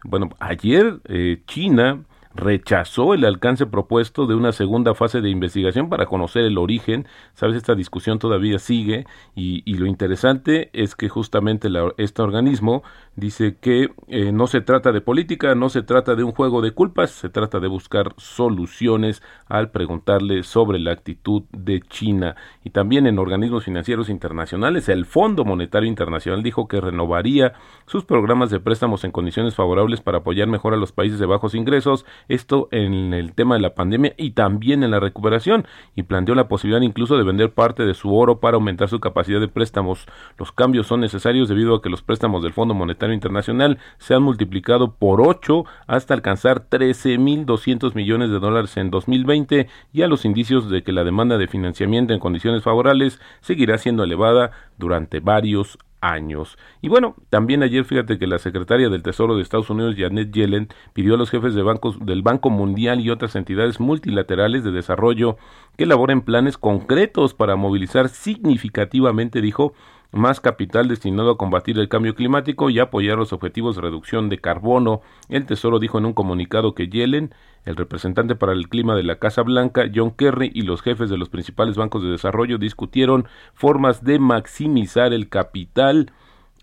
Bueno, 0.06 0.30
ayer 0.40 1.02
eh, 1.06 1.42
China 1.48 2.06
rechazó 2.34 3.14
el 3.14 3.26
alcance 3.26 3.66
propuesto 3.66 4.26
de 4.26 4.36
una 4.36 4.52
segunda 4.52 4.94
fase 4.96 5.22
de 5.22 5.30
investigación 5.30 5.90
para 5.90 6.06
conocer 6.06 6.46
el 6.46 6.58
origen. 6.58 7.08
Sabes, 7.34 7.58
esta 7.58 7.76
discusión 7.76 8.20
todavía 8.20 8.60
sigue 8.60 9.06
y, 9.36 9.62
lo 9.76 9.86
interesante 9.86 10.70
es 10.74 10.96
que 10.96 11.10
justamente 11.10 11.68
este 11.98 12.22
organismo 12.22 12.84
dice 13.15 13.58
que 13.60 13.89
eh, 14.08 14.32
no 14.32 14.47
se 14.47 14.62
trata 14.62 14.91
de 14.91 15.02
política, 15.02 15.54
no 15.54 15.69
se 15.69 15.84
trata 15.84 16.15
de 16.15 16.24
un 16.24 16.32
juego 16.32 16.62
de 16.62 16.71
culpas, 16.71 17.12
se 17.12 17.30
trata 17.30 17.60
de 17.60 17.67
buscar 17.67 18.13
soluciones 18.17 19.21
al 19.47 19.69
preguntarle 19.71 20.43
sobre 20.43 20.80
la 20.80 20.91
actitud 20.91 21.43
de 21.52 21.82
China. 21.82 22.36
Y 22.63 22.69
también 22.69 23.08
en 23.08 23.19
organismos 23.19 23.65
financieros 23.65 24.10
internacionales, 24.10 24.88
el 24.89 25.06
Fondo 25.06 25.43
Monetario 25.43 25.89
Internacional 25.89 26.41
dijo 26.41 26.67
que 26.67 26.80
renovaría 26.80 27.54
sus 27.86 28.06
programas 28.06 28.50
de 28.50 28.60
préstamos 28.60 29.04
en 29.04 29.12
condiciones 29.12 29.56
favorables 29.56 30.02
para 30.02 30.19
apoyar 30.19 30.47
mejor 30.47 30.74
a 30.74 30.78
los 30.78 30.91
países 30.91 31.19
de 31.19 31.26
bajos 31.26 31.54
ingresos 31.54 32.06
esto 32.30 32.69
en 32.71 33.13
el 33.13 33.34
tema 33.34 33.56
de 33.56 33.62
la 33.62 33.76
pandemia 33.76 34.13
y 34.17 34.32
también 34.32 34.84
en 34.84 34.91
la 34.91 35.00
recuperación 35.00 35.65
y 35.95 36.04
planteó 36.04 36.36
la 36.36 36.47
posibilidad 36.47 36.82
incluso 36.82 37.17
de 37.17 37.24
vender 37.24 37.54
parte 37.54 37.86
de 37.86 37.93
su 37.93 38.15
oro 38.15 38.39
para 38.39 38.56
aumentar 38.56 38.89
su 38.89 39.00
capacidad 39.00 39.39
de 39.39 39.47
préstamos. 39.47 40.06
Los 40.38 40.52
cambios 40.52 40.88
son 40.88 41.02
necesarios 41.02 41.50
debido 41.50 41.76
a 41.76 41.82
que 41.82 41.89
los 41.89 42.02
préstamos 42.02 42.41
del 42.43 42.54
Fondo 42.54 42.74
Monetario 42.74 43.01
Internacional 43.10 43.80
se 43.98 44.14
han 44.14 44.22
multiplicado 44.24 44.94
por 44.94 45.22
8 45.22 45.66
hasta 45.88 46.14
alcanzar 46.14 46.70
13.200 46.70 47.96
millones 47.96 48.30
de 48.30 48.40
dólares 48.40 48.78
en 48.78 48.92
2020 48.92 49.68
y 49.92 50.02
a 50.04 50.08
los 50.08 50.26
indicios 50.26 50.70
de 50.70 50.84
que 50.84 50.92
la 50.92 51.04
demanda 51.04 51.38
de 51.38 51.48
financiamiento 51.48 52.14
en 52.14 52.20
condiciones 52.20 52.64
favorables 52.64 53.20
seguirá 53.42 53.78
siendo 53.78 54.04
elevada 54.04 54.52
durante 54.78 55.20
varios 55.20 55.80
años. 56.02 56.58
Y 56.82 56.90
bueno, 56.90 57.16
también 57.30 57.64
ayer 57.64 57.86
fíjate 57.86 58.18
que 58.18 58.28
la 58.28 58.40
secretaria 58.40 58.90
del 58.90 59.04
Tesoro 59.04 59.36
de 59.36 59.44
Estados 59.44 59.70
Unidos, 59.70 59.96
Janet 59.98 60.32
Yellen, 60.32 60.68
pidió 60.94 61.14
a 61.14 61.18
los 61.18 61.30
jefes 61.30 61.54
de 61.54 61.62
bancos 61.62 62.04
del 62.04 62.24
Banco 62.24 62.50
Mundial 62.50 63.00
y 63.00 63.10
otras 63.10 63.36
entidades 63.36 63.80
multilaterales 63.80 64.64
de 64.64 64.72
desarrollo 64.72 65.38
que 65.78 65.84
elaboren 65.86 66.22
planes 66.22 66.58
concretos 66.58 67.34
para 67.34 67.56
movilizar 67.56 68.10
significativamente, 68.10 69.42
dijo, 69.42 69.74
más 70.12 70.41
capital 70.41 70.88
destinado 70.88 71.32
a 71.32 71.38
combatir 71.38 71.80
el 71.80 71.89
cambio 71.89 72.15
climático 72.15 72.69
y 72.69 72.80
apoyar 72.80 73.17
los 73.17 73.34
objetivos 73.34 73.76
de 73.76 73.82
reducción 73.82 74.30
de 74.30 74.39
carbono. 74.39 75.02
El 75.30 75.45
Tesoro 75.45 75.80
dijo 75.80 75.97
en 75.97 76.06
un 76.06 76.13
comunicado 76.13 76.76
que 76.76 76.88
Yellen, 76.88 77.34
el 77.63 77.76
representante 77.76 78.36
para 78.36 78.54
el 78.54 78.67
clima 78.67 78.95
de 78.95 79.04
la 79.04 79.19
Casa 79.19 79.43
Blanca, 79.43 79.89
John 79.93 80.12
Kerry 80.12 80.52
y 80.54 80.63
los 80.63 80.82
jefes 80.82 81.10
de 81.10 81.17
los 81.17 81.30
principales 81.30 81.78
bancos 81.78 82.04
de 82.04 82.10
desarrollo 82.10 82.58
discutieron 82.58 83.28
formas 83.54 84.04
de 84.04 84.19
maximizar 84.19 85.13
el 85.13 85.30
capital 85.30 86.12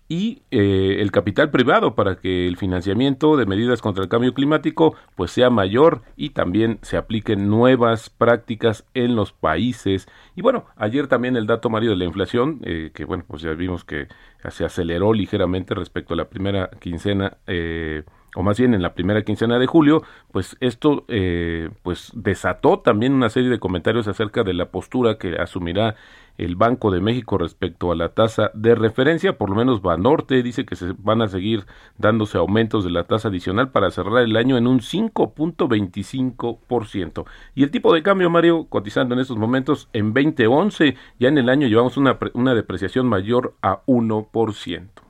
y 0.09 0.41
eh, 0.49 0.97
el 0.99 1.11
capital 1.11 1.51
privado 1.51 1.93
para 1.93 2.15
que 2.15 2.47
el 2.47 2.57
financiamiento 2.57 3.37
de 3.37 3.45
medidas 3.45 3.81
contra 3.81 4.03
el 4.03 4.09
cambio 4.09 4.33
climático 4.33 4.95
pues 5.15 5.29
sea 5.31 5.51
mayor 5.51 6.01
y 6.17 6.31
también 6.31 6.79
se 6.81 6.97
apliquen 6.97 7.47
nuevas 7.47 8.09
prácticas 8.09 8.85
en 8.95 9.15
los 9.15 9.31
países. 9.31 10.07
Y 10.35 10.41
bueno 10.41 10.65
ayer 10.75 11.07
también 11.07 11.37
el 11.37 11.45
dato 11.45 11.69
Mario 11.69 11.91
de 11.91 11.97
la 11.97 12.05
inflación 12.05 12.59
eh, 12.63 12.89
que 12.93 13.05
bueno 13.05 13.23
pues 13.27 13.43
ya 13.43 13.51
vimos 13.53 13.85
que 13.85 14.07
se 14.49 14.65
aceleró 14.65 15.13
ligeramente 15.13 15.75
respecto 15.75 16.15
a 16.15 16.17
la 16.17 16.27
primera 16.27 16.71
quincena 16.79 17.37
eh, 17.45 18.03
o 18.35 18.43
más 18.43 18.59
bien 18.59 18.73
en 18.73 18.81
la 18.81 18.93
primera 18.93 19.23
quincena 19.23 19.59
de 19.59 19.67
julio, 19.67 20.03
pues 20.31 20.57
esto 20.59 21.05
eh, 21.07 21.69
pues 21.83 22.11
desató 22.13 22.79
también 22.79 23.13
una 23.13 23.29
serie 23.29 23.49
de 23.49 23.59
comentarios 23.59 24.07
acerca 24.07 24.43
de 24.43 24.53
la 24.53 24.69
postura 24.69 25.17
que 25.17 25.37
asumirá 25.37 25.95
el 26.39 26.55
Banco 26.55 26.89
de 26.89 27.01
México 27.01 27.37
respecto 27.37 27.91
a 27.91 27.95
la 27.95 28.13
tasa 28.13 28.49
de 28.53 28.73
referencia, 28.73 29.37
por 29.37 29.49
lo 29.49 29.57
menos 29.57 29.81
Banorte 29.81 30.41
dice 30.41 30.65
que 30.65 30.77
se 30.77 30.93
van 30.97 31.21
a 31.21 31.27
seguir 31.27 31.65
dándose 31.97 32.37
aumentos 32.37 32.85
de 32.85 32.91
la 32.91 33.03
tasa 33.03 33.27
adicional 33.27 33.71
para 33.71 33.91
cerrar 33.91 34.23
el 34.23 34.37
año 34.37 34.55
en 34.57 34.65
un 34.65 34.79
5.25%. 34.79 37.25
Y 37.55 37.63
el 37.63 37.71
tipo 37.71 37.93
de 37.93 38.03
cambio, 38.03 38.29
Mario, 38.29 38.67
cotizando 38.69 39.15
en 39.15 39.21
estos 39.21 39.35
momentos 39.37 39.89
en 39.91 40.13
2011, 40.13 40.95
ya 41.19 41.27
en 41.27 41.37
el 41.37 41.49
año 41.49 41.67
llevamos 41.67 41.97
una, 41.97 42.17
una 42.33 42.55
depreciación 42.55 43.05
mayor 43.05 43.55
a 43.61 43.81
1%. 43.85 45.08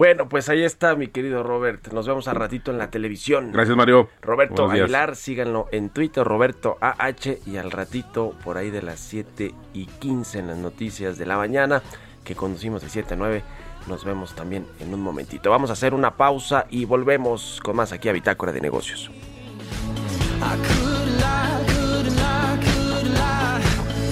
Bueno, 0.00 0.30
pues 0.30 0.48
ahí 0.48 0.62
está, 0.62 0.94
mi 0.94 1.08
querido 1.08 1.42
Robert. 1.42 1.92
Nos 1.92 2.06
vemos 2.06 2.26
a 2.26 2.32
ratito 2.32 2.70
en 2.70 2.78
la 2.78 2.90
televisión. 2.90 3.52
Gracias, 3.52 3.76
Mario. 3.76 4.08
Roberto 4.22 4.70
Aguilar, 4.70 5.14
síganlo 5.14 5.68
en 5.72 5.90
Twitter, 5.90 6.24
Roberto 6.24 6.78
AH, 6.80 7.36
y 7.44 7.58
al 7.58 7.70
ratito, 7.70 8.34
por 8.42 8.56
ahí 8.56 8.70
de 8.70 8.80
las 8.80 8.98
7 8.98 9.52
y 9.74 9.84
15 9.84 10.38
en 10.38 10.46
las 10.46 10.56
noticias 10.56 11.18
de 11.18 11.26
la 11.26 11.36
mañana, 11.36 11.82
que 12.24 12.34
conducimos 12.34 12.80
de 12.80 12.88
7 12.88 13.12
a 13.12 13.16
9. 13.18 13.42
Nos 13.88 14.06
vemos 14.06 14.34
también 14.34 14.64
en 14.80 14.94
un 14.94 15.02
momentito. 15.02 15.50
Vamos 15.50 15.68
a 15.68 15.74
hacer 15.74 15.92
una 15.92 16.16
pausa 16.16 16.64
y 16.70 16.86
volvemos 16.86 17.60
con 17.62 17.76
más 17.76 17.92
aquí 17.92 18.08
a 18.08 18.12
Bitácora 18.12 18.52
de 18.52 18.62
Negocios. 18.62 19.10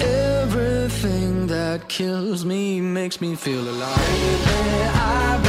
Everything 0.01 1.47
that 1.47 1.87
kills 1.87 2.45
me 2.45 2.79
makes 2.79 3.19
me 3.19 3.35
feel 3.35 3.67
alive. 3.67 5.48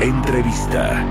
Entrevista. 0.00 1.06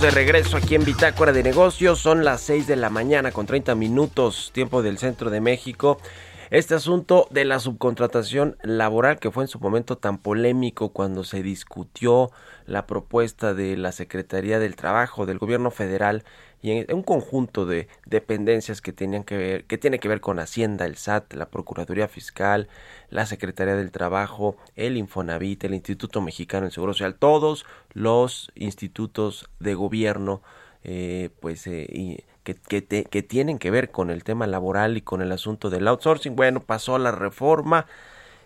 De 0.00 0.10
regreso 0.10 0.56
aquí 0.56 0.74
en 0.74 0.84
Bitácora 0.84 1.32
de 1.32 1.42
Negocios. 1.42 1.98
Son 1.98 2.24
las 2.24 2.40
6 2.42 2.66
de 2.66 2.76
la 2.76 2.88
mañana 2.88 3.30
con 3.30 3.46
30 3.46 3.74
minutos, 3.74 4.50
tiempo 4.54 4.80
del 4.82 4.98
centro 4.98 5.28
de 5.28 5.40
México. 5.40 5.98
este 6.50 6.74
asunto 6.74 7.26
de 7.30 7.44
la 7.44 7.58
subcontratación 7.60 8.56
laboral 8.62 9.18
que 9.18 9.30
fue 9.30 9.44
en 9.44 9.48
su 9.48 9.58
momento 9.58 9.98
tan 9.98 10.18
polémico 10.18 10.90
cuando 10.90 11.24
se 11.24 11.42
discutió 11.42 12.30
la 12.66 12.86
propuesta 12.86 13.54
de 13.54 13.76
la 13.76 13.92
Secretaría 13.92 14.58
del 14.58 14.76
Trabajo 14.76 15.26
del 15.26 15.38
Gobierno 15.38 15.70
Federal 15.70 16.24
y 16.62 16.70
en 16.70 16.94
un 16.94 17.02
conjunto 17.02 17.66
de 17.66 17.88
dependencias 18.06 18.80
que 18.80 18.92
tenían 18.92 19.24
que 19.24 19.36
ver, 19.36 19.64
que 19.64 19.78
tiene 19.78 19.98
que 19.98 20.08
ver 20.08 20.20
con 20.20 20.38
Hacienda, 20.38 20.86
el 20.86 20.96
SAT, 20.96 21.34
la 21.34 21.50
Procuraduría 21.50 22.06
Fiscal, 22.06 22.68
la 23.10 23.26
Secretaría 23.26 23.74
del 23.74 23.90
Trabajo, 23.90 24.56
el 24.76 24.96
Infonavit, 24.96 25.64
el 25.64 25.74
Instituto 25.74 26.20
Mexicano 26.20 26.62
del 26.64 26.72
Seguro 26.72 26.94
Social, 26.94 27.16
todos 27.16 27.66
los 27.92 28.52
institutos 28.54 29.50
de 29.58 29.74
gobierno, 29.74 30.40
eh, 30.84 31.30
pues, 31.40 31.66
eh, 31.66 32.24
que, 32.44 32.54
que 32.54 33.22
tienen 33.22 33.58
que 33.58 33.70
ver 33.70 33.90
con 33.90 34.10
el 34.10 34.22
tema 34.22 34.46
laboral 34.46 34.96
y 34.96 35.02
con 35.02 35.20
el 35.20 35.32
asunto 35.32 35.68
del 35.68 35.88
outsourcing. 35.88 36.36
Bueno, 36.36 36.62
pasó 36.62 36.96
la 36.98 37.10
reforma 37.10 37.86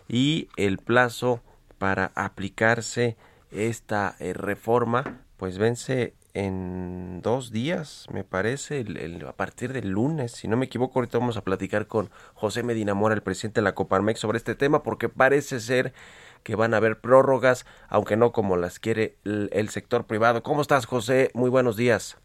y 0.07 0.49
el 0.57 0.79
plazo 0.79 1.41
para 1.77 2.11
aplicarse 2.15 3.15
esta 3.51 4.15
eh, 4.19 4.33
reforma, 4.33 5.21
pues 5.37 5.57
vence 5.57 6.13
en 6.37 7.21
dos 7.23 7.51
días, 7.51 8.05
me 8.13 8.23
parece, 8.23 8.81
el- 8.81 8.97
el- 8.97 9.25
a 9.27 9.33
partir 9.33 9.73
del 9.73 9.89
lunes. 9.89 10.33
Si 10.33 10.47
no 10.47 10.55
me 10.55 10.65
equivoco, 10.65 10.99
ahorita 10.99 11.17
vamos 11.17 11.35
a 11.35 11.43
platicar 11.43 11.87
con 11.87 12.09
José 12.35 12.61
Medina 12.61 12.93
Mora, 12.93 13.15
el 13.15 13.21
presidente 13.23 13.59
de 13.59 13.63
la 13.65 13.73
Coparmex, 13.73 14.19
sobre 14.19 14.37
este 14.37 14.53
tema, 14.53 14.83
porque 14.83 15.09
parece 15.09 15.59
ser 15.59 15.93
que 16.43 16.55
van 16.55 16.73
a 16.73 16.77
haber 16.77 16.99
prórrogas, 16.99 17.65
aunque 17.89 18.17
no 18.17 18.31
como 18.31 18.55
las 18.55 18.79
quiere 18.79 19.15
el, 19.25 19.49
el 19.51 19.69
sector 19.69 20.05
privado. 20.05 20.43
¿Cómo 20.43 20.61
estás, 20.61 20.85
José? 20.85 21.31
Muy 21.33 21.49
buenos 21.49 21.75
días. 21.75 22.21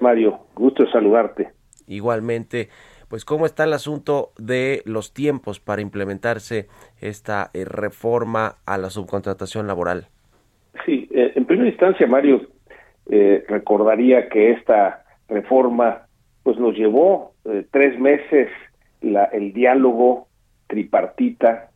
Mario, 0.00 0.40
gusto 0.54 0.84
saludarte. 0.90 1.52
Igualmente, 1.86 2.68
pues 3.08 3.24
cómo 3.24 3.46
está 3.46 3.64
el 3.64 3.72
asunto 3.72 4.32
de 4.38 4.82
los 4.84 5.12
tiempos 5.14 5.58
para 5.58 5.80
implementarse 5.80 6.68
esta 7.00 7.50
eh, 7.54 7.64
reforma 7.64 8.58
a 8.66 8.76
la 8.78 8.90
subcontratación 8.90 9.66
laboral. 9.66 10.08
Sí, 10.84 11.08
eh, 11.10 11.32
en 11.34 11.46
primera 11.46 11.68
instancia, 11.68 12.06
Mario, 12.06 12.42
eh, 13.10 13.44
recordaría 13.48 14.28
que 14.28 14.52
esta 14.52 15.04
reforma 15.28 16.06
pues 16.42 16.58
nos 16.58 16.76
llevó 16.76 17.32
eh, 17.44 17.66
tres 17.70 17.98
meses 17.98 18.48
la, 19.00 19.24
el 19.24 19.52
diálogo 19.52 20.28
tripartita 20.66 21.70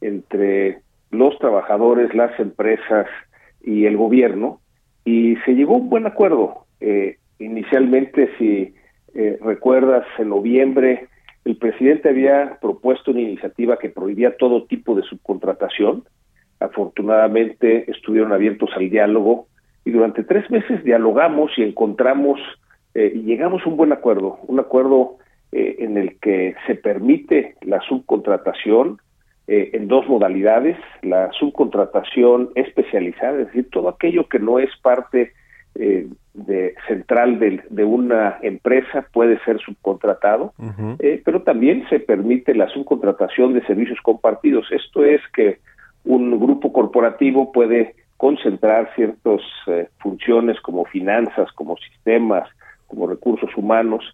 entre 0.00 0.80
los 1.10 1.38
trabajadores, 1.38 2.14
las 2.14 2.38
empresas 2.40 3.06
y 3.62 3.86
el 3.86 3.96
gobierno 3.96 4.60
y 5.04 5.36
se 5.44 5.54
llegó 5.54 5.74
a 5.74 5.78
un 5.78 5.90
buen 5.90 6.06
acuerdo. 6.06 6.66
Eh, 6.80 7.16
inicialmente, 7.38 8.30
si 8.38 8.74
eh, 9.14 9.38
recuerdas, 9.42 10.06
en 10.18 10.28
noviembre 10.30 11.08
el 11.44 11.56
presidente 11.56 12.10
había 12.10 12.58
propuesto 12.60 13.10
una 13.10 13.22
iniciativa 13.22 13.78
que 13.78 13.88
prohibía 13.88 14.36
todo 14.36 14.64
tipo 14.64 14.94
de 14.94 15.02
subcontratación. 15.02 16.04
Afortunadamente 16.60 17.90
estuvieron 17.90 18.32
abiertos 18.32 18.70
al 18.76 18.90
diálogo 18.90 19.46
y 19.84 19.90
durante 19.90 20.22
tres 20.24 20.50
meses 20.50 20.84
dialogamos 20.84 21.52
y 21.56 21.62
encontramos 21.62 22.40
eh, 22.94 23.12
y 23.14 23.22
llegamos 23.22 23.62
a 23.64 23.68
un 23.68 23.76
buen 23.76 23.92
acuerdo, 23.92 24.38
un 24.46 24.60
acuerdo 24.60 25.18
eh, 25.50 25.76
en 25.78 25.96
el 25.96 26.18
que 26.18 26.54
se 26.66 26.74
permite 26.74 27.54
la 27.62 27.80
subcontratación 27.80 29.00
eh, 29.46 29.70
en 29.72 29.88
dos 29.88 30.06
modalidades, 30.06 30.76
la 31.00 31.32
subcontratación 31.32 32.50
especializada, 32.54 33.40
es 33.40 33.46
decir, 33.46 33.70
todo 33.70 33.88
aquello 33.88 34.28
que 34.28 34.38
no 34.38 34.58
es 34.58 34.68
parte 34.82 35.32
eh, 35.74 36.06
de 36.34 36.74
central 36.86 37.38
de, 37.38 37.62
de 37.70 37.84
una 37.84 38.38
empresa 38.42 39.06
puede 39.10 39.38
ser 39.44 39.58
subcontratado, 39.60 40.52
pero 41.24 41.42
también 41.42 41.86
se 41.88 41.98
permite 41.98 42.54
la 42.54 42.68
subcontratación 42.68 43.54
de 43.54 43.64
servicios 43.64 43.98
compartidos. 44.02 44.66
Esto 44.70 45.02
es 45.02 45.22
que 45.32 45.60
un 46.04 46.38
grupo 46.38 46.74
corporativo 46.74 47.52
puede 47.52 47.94
concentrar 48.18 48.92
ciertas 48.94 49.40
eh, 49.68 49.88
funciones 49.98 50.60
como 50.60 50.84
finanzas, 50.84 51.50
como 51.52 51.76
sistemas, 51.78 52.46
como 52.86 53.06
recursos 53.06 53.50
humanos 53.56 54.04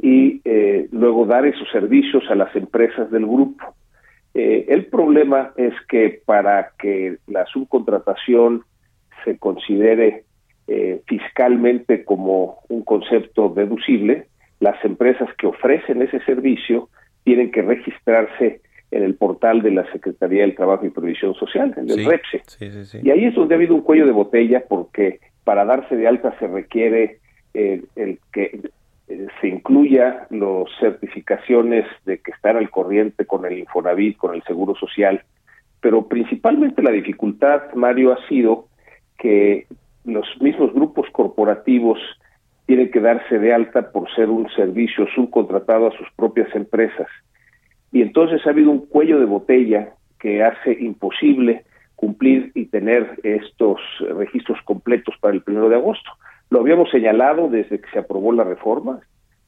y 0.00 0.40
eh, 0.44 0.88
luego 0.92 1.26
dar 1.26 1.46
esos 1.46 1.68
servicios 1.70 2.24
a 2.30 2.34
las 2.34 2.54
empresas 2.54 3.10
del 3.10 3.26
grupo. 3.26 3.74
Eh, 4.34 4.66
el 4.68 4.86
problema 4.86 5.52
es 5.56 5.72
que 5.88 6.20
para 6.24 6.72
que 6.78 7.16
la 7.26 7.46
subcontratación 7.46 8.64
se 9.24 9.38
considere 9.38 10.24
eh, 10.66 11.02
fiscalmente 11.06 12.04
como 12.04 12.58
un 12.68 12.82
concepto 12.82 13.48
deducible, 13.48 14.26
las 14.60 14.82
empresas 14.84 15.28
que 15.38 15.46
ofrecen 15.46 16.02
ese 16.02 16.20
servicio 16.24 16.88
tienen 17.22 17.50
que 17.50 17.62
registrarse 17.62 18.60
en 18.94 19.02
el 19.02 19.16
portal 19.16 19.60
de 19.60 19.72
la 19.72 19.90
Secretaría 19.90 20.42
del 20.42 20.54
Trabajo 20.54 20.86
y 20.86 20.90
Previsión 20.90 21.34
Social, 21.34 21.74
en 21.76 21.90
el 21.90 21.96
Sí, 21.96 22.04
REPSE. 22.04 22.42
sí, 22.46 22.70
sí, 22.70 22.84
sí. 22.84 23.00
Y 23.02 23.10
ahí 23.10 23.24
es 23.24 23.34
donde 23.34 23.54
ha 23.54 23.58
habido 23.58 23.74
un 23.74 23.82
cuello 23.82 24.06
de 24.06 24.12
botella 24.12 24.64
porque 24.68 25.18
para 25.42 25.64
darse 25.64 25.96
de 25.96 26.06
alta 26.06 26.38
se 26.38 26.46
requiere 26.46 27.18
eh, 27.54 27.82
el 27.96 28.20
que 28.32 28.60
eh, 29.08 29.26
se 29.40 29.48
incluya 29.48 30.26
las 30.30 30.68
certificaciones 30.78 31.86
de 32.06 32.18
que 32.18 32.30
están 32.30 32.56
al 32.56 32.70
corriente 32.70 33.26
con 33.26 33.44
el 33.44 33.58
Infonavit, 33.58 34.16
con 34.16 34.32
el 34.32 34.44
Seguro 34.44 34.76
Social, 34.76 35.22
pero 35.80 36.06
principalmente 36.06 36.80
la 36.80 36.92
dificultad, 36.92 37.72
Mario, 37.74 38.12
ha 38.12 38.28
sido 38.28 38.68
que 39.18 39.66
los 40.04 40.26
mismos 40.40 40.72
grupos 40.72 41.08
corporativos 41.10 41.98
tienen 42.66 42.90
que 42.92 43.00
darse 43.00 43.38
de 43.38 43.52
alta 43.52 43.90
por 43.90 44.08
ser 44.14 44.30
un 44.30 44.48
servicio 44.50 45.06
subcontratado 45.14 45.88
a 45.88 45.96
sus 45.98 46.06
propias 46.16 46.54
empresas. 46.54 47.08
Y 47.94 48.02
entonces 48.02 48.44
ha 48.44 48.50
habido 48.50 48.72
un 48.72 48.86
cuello 48.86 49.20
de 49.20 49.24
botella 49.24 49.90
que 50.18 50.42
hace 50.42 50.72
imposible 50.80 51.62
cumplir 51.94 52.50
y 52.56 52.66
tener 52.66 53.20
estos 53.22 53.80
registros 54.18 54.58
completos 54.64 55.14
para 55.20 55.32
el 55.32 55.42
primero 55.42 55.68
de 55.68 55.76
agosto. 55.76 56.10
Lo 56.50 56.58
habíamos 56.58 56.90
señalado 56.90 57.48
desde 57.48 57.80
que 57.80 57.88
se 57.92 58.00
aprobó 58.00 58.32
la 58.32 58.42
reforma, 58.42 58.98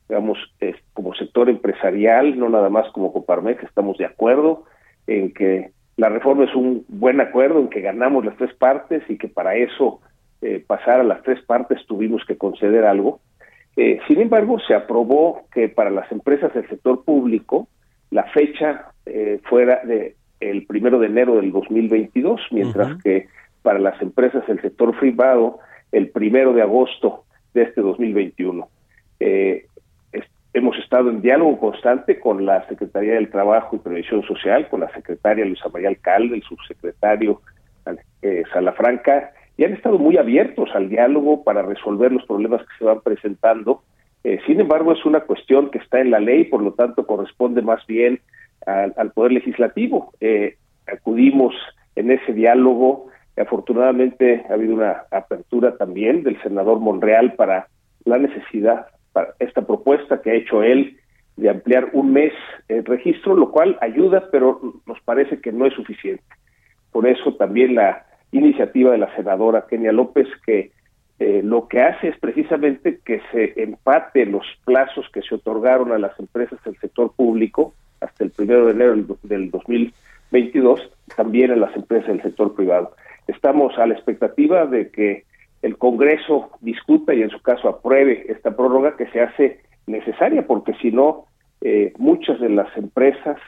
digamos, 0.08 0.38
es- 0.60 0.76
como 0.92 1.12
sector 1.14 1.48
empresarial, 1.50 2.38
no 2.38 2.48
nada 2.48 2.70
más 2.70 2.88
como 2.92 3.12
Coparmex, 3.12 3.64
estamos 3.64 3.98
de 3.98 4.04
acuerdo 4.04 4.62
en 5.08 5.34
que 5.34 5.72
la 5.96 6.08
reforma 6.08 6.44
es 6.44 6.54
un 6.54 6.84
buen 6.86 7.20
acuerdo, 7.20 7.58
en 7.58 7.68
que 7.68 7.80
ganamos 7.80 8.24
las 8.24 8.36
tres 8.36 8.54
partes 8.54 9.02
y 9.08 9.18
que 9.18 9.26
para 9.26 9.56
eso 9.56 10.00
eh, 10.40 10.62
pasar 10.64 11.00
a 11.00 11.04
las 11.04 11.20
tres 11.24 11.42
partes 11.42 11.84
tuvimos 11.86 12.24
que 12.24 12.36
conceder 12.38 12.84
algo. 12.84 13.18
Eh, 13.76 13.98
sin 14.06 14.20
embargo, 14.20 14.60
se 14.60 14.74
aprobó 14.74 15.46
que 15.52 15.68
para 15.68 15.90
las 15.90 16.12
empresas 16.12 16.54
del 16.54 16.68
sector 16.68 17.02
público 17.04 17.66
la 18.10 18.24
fecha 18.24 18.86
eh, 19.06 19.40
fuera 19.44 19.80
de 19.84 20.14
el 20.40 20.66
primero 20.66 20.98
de 20.98 21.06
enero 21.06 21.36
del 21.36 21.50
2022, 21.50 22.40
mientras 22.50 22.90
Ujú. 22.92 22.98
que 23.02 23.26
para 23.62 23.78
las 23.78 24.00
empresas 24.02 24.46
del 24.46 24.60
sector 24.60 24.96
privado 24.98 25.58
el 25.92 26.10
primero 26.10 26.52
de 26.52 26.62
agosto 26.62 27.24
de 27.54 27.62
este 27.62 27.80
2021. 27.80 28.68
Eh, 29.18 29.66
es- 30.12 30.24
hemos 30.52 30.76
estado 30.78 31.08
en 31.10 31.22
diálogo 31.22 31.58
constante 31.58 32.20
con 32.20 32.44
la 32.44 32.66
Secretaría 32.68 33.14
del 33.14 33.30
Trabajo 33.30 33.76
y 33.76 33.78
Previsión 33.78 34.22
Social, 34.24 34.68
con 34.68 34.80
la 34.80 34.92
secretaria 34.92 35.44
Luisa 35.46 35.68
María 35.70 35.88
Alcalde, 35.88 36.36
el 36.36 36.42
subsecretario 36.42 37.40
eh, 38.22 38.42
Salafranca, 38.52 39.32
y 39.56 39.64
han 39.64 39.72
estado 39.72 39.98
muy 39.98 40.18
abiertos 40.18 40.68
al 40.74 40.88
diálogo 40.90 41.44
para 41.44 41.62
resolver 41.62 42.12
los 42.12 42.24
problemas 42.26 42.60
que 42.62 42.76
se 42.78 42.84
van 42.84 43.00
presentando. 43.00 43.82
Eh, 44.26 44.40
sin 44.44 44.58
embargo, 44.58 44.90
es 44.90 45.06
una 45.06 45.20
cuestión 45.20 45.70
que 45.70 45.78
está 45.78 46.00
en 46.00 46.10
la 46.10 46.18
ley, 46.18 46.46
por 46.46 46.60
lo 46.60 46.72
tanto 46.72 47.06
corresponde 47.06 47.62
más 47.62 47.86
bien 47.86 48.18
al, 48.66 49.12
Poder 49.12 49.30
Legislativo. 49.30 50.14
Eh, 50.20 50.56
acudimos 50.88 51.54
en 51.94 52.10
ese 52.10 52.32
diálogo. 52.32 53.06
Afortunadamente 53.36 54.44
ha 54.50 54.54
habido 54.54 54.74
una 54.74 55.04
apertura 55.12 55.76
también 55.76 56.24
del 56.24 56.42
senador 56.42 56.80
Monreal 56.80 57.34
para 57.34 57.68
la 58.04 58.18
necesidad, 58.18 58.88
para 59.12 59.28
esta 59.38 59.64
propuesta 59.64 60.20
que 60.20 60.32
ha 60.32 60.34
hecho 60.34 60.64
él 60.64 60.96
de 61.36 61.48
ampliar 61.48 61.90
un 61.92 62.12
mes 62.12 62.32
el 62.66 62.84
registro, 62.84 63.36
lo 63.36 63.52
cual 63.52 63.78
ayuda, 63.80 64.28
pero 64.32 64.60
nos 64.86 65.00
parece 65.02 65.40
que 65.40 65.52
no 65.52 65.66
es 65.66 65.74
suficiente. 65.74 66.24
Por 66.90 67.06
eso 67.06 67.36
también 67.36 67.76
la 67.76 68.04
iniciativa 68.32 68.90
de 68.90 68.98
la 68.98 69.14
senadora 69.14 69.66
Kenia 69.70 69.92
López, 69.92 70.26
que 70.44 70.72
eh, 71.18 71.40
lo 71.42 71.66
que 71.66 71.80
hace 71.80 72.08
es 72.08 72.18
precisamente 72.18 73.00
que 73.04 73.20
se 73.32 73.62
empate 73.62 74.26
los 74.26 74.44
plazos 74.64 75.08
que 75.12 75.22
se 75.22 75.34
otorgaron 75.34 75.92
a 75.92 75.98
las 75.98 76.18
empresas 76.20 76.62
del 76.64 76.76
sector 76.78 77.12
público 77.14 77.74
hasta 78.00 78.24
el 78.24 78.30
primero 78.30 78.66
de 78.66 78.72
enero 78.72 78.90
del, 78.96 79.06
del 79.22 79.50
2022, 79.50 80.90
también 81.16 81.52
a 81.52 81.56
las 81.56 81.74
empresas 81.74 82.08
del 82.08 82.22
sector 82.22 82.54
privado. 82.54 82.92
Estamos 83.26 83.78
a 83.78 83.86
la 83.86 83.94
expectativa 83.94 84.66
de 84.66 84.90
que 84.90 85.24
el 85.62 85.78
Congreso 85.78 86.50
discuta 86.60 87.14
y 87.14 87.22
en 87.22 87.30
su 87.30 87.40
caso 87.40 87.68
apruebe 87.68 88.26
esta 88.28 88.54
prórroga 88.54 88.96
que 88.96 89.06
se 89.06 89.20
hace 89.22 89.60
necesaria, 89.86 90.46
porque 90.46 90.74
si 90.74 90.90
no, 90.90 91.24
eh, 91.62 91.94
muchas 91.98 92.38
de 92.40 92.50
las 92.50 92.76
empresas 92.76 93.38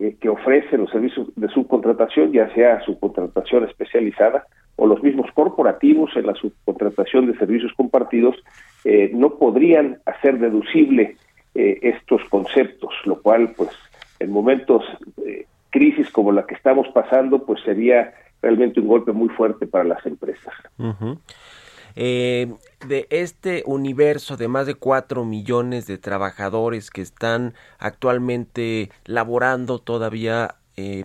eh, 0.00 0.16
que 0.18 0.30
ofrecen 0.30 0.80
los 0.80 0.90
servicios 0.90 1.28
de 1.36 1.48
subcontratación, 1.48 2.32
ya 2.32 2.52
sea 2.54 2.80
subcontratación 2.80 3.64
especializada 3.64 4.46
o 4.76 4.86
los 4.86 5.02
mismos 5.02 5.30
corporativos 5.32 6.10
en 6.16 6.26
la 6.26 6.34
subcontratación 6.34 7.26
de 7.26 7.38
servicios 7.38 7.72
compartidos, 7.76 8.36
eh, 8.84 9.10
no 9.12 9.36
podrían 9.36 9.98
hacer 10.06 10.38
deducible 10.38 11.16
eh, 11.54 11.78
estos 11.82 12.22
conceptos, 12.30 12.92
lo 13.04 13.20
cual 13.20 13.52
pues 13.56 13.70
en 14.18 14.30
momentos 14.30 14.84
de 15.16 15.46
crisis 15.70 16.10
como 16.10 16.32
la 16.32 16.46
que 16.46 16.54
estamos 16.54 16.88
pasando, 16.88 17.44
pues 17.44 17.62
sería 17.62 18.14
realmente 18.40 18.80
un 18.80 18.88
golpe 18.88 19.12
muy 19.12 19.28
fuerte 19.28 19.66
para 19.66 19.84
las 19.84 20.04
empresas. 20.06 20.54
Eh, 21.94 22.52
de 22.86 23.06
este 23.10 23.62
universo 23.66 24.36
de 24.36 24.48
más 24.48 24.66
de 24.66 24.74
4 24.74 25.24
millones 25.24 25.86
de 25.86 25.98
trabajadores 25.98 26.90
que 26.90 27.02
están 27.02 27.54
actualmente 27.78 28.90
laborando 29.04 29.78
todavía 29.78 30.56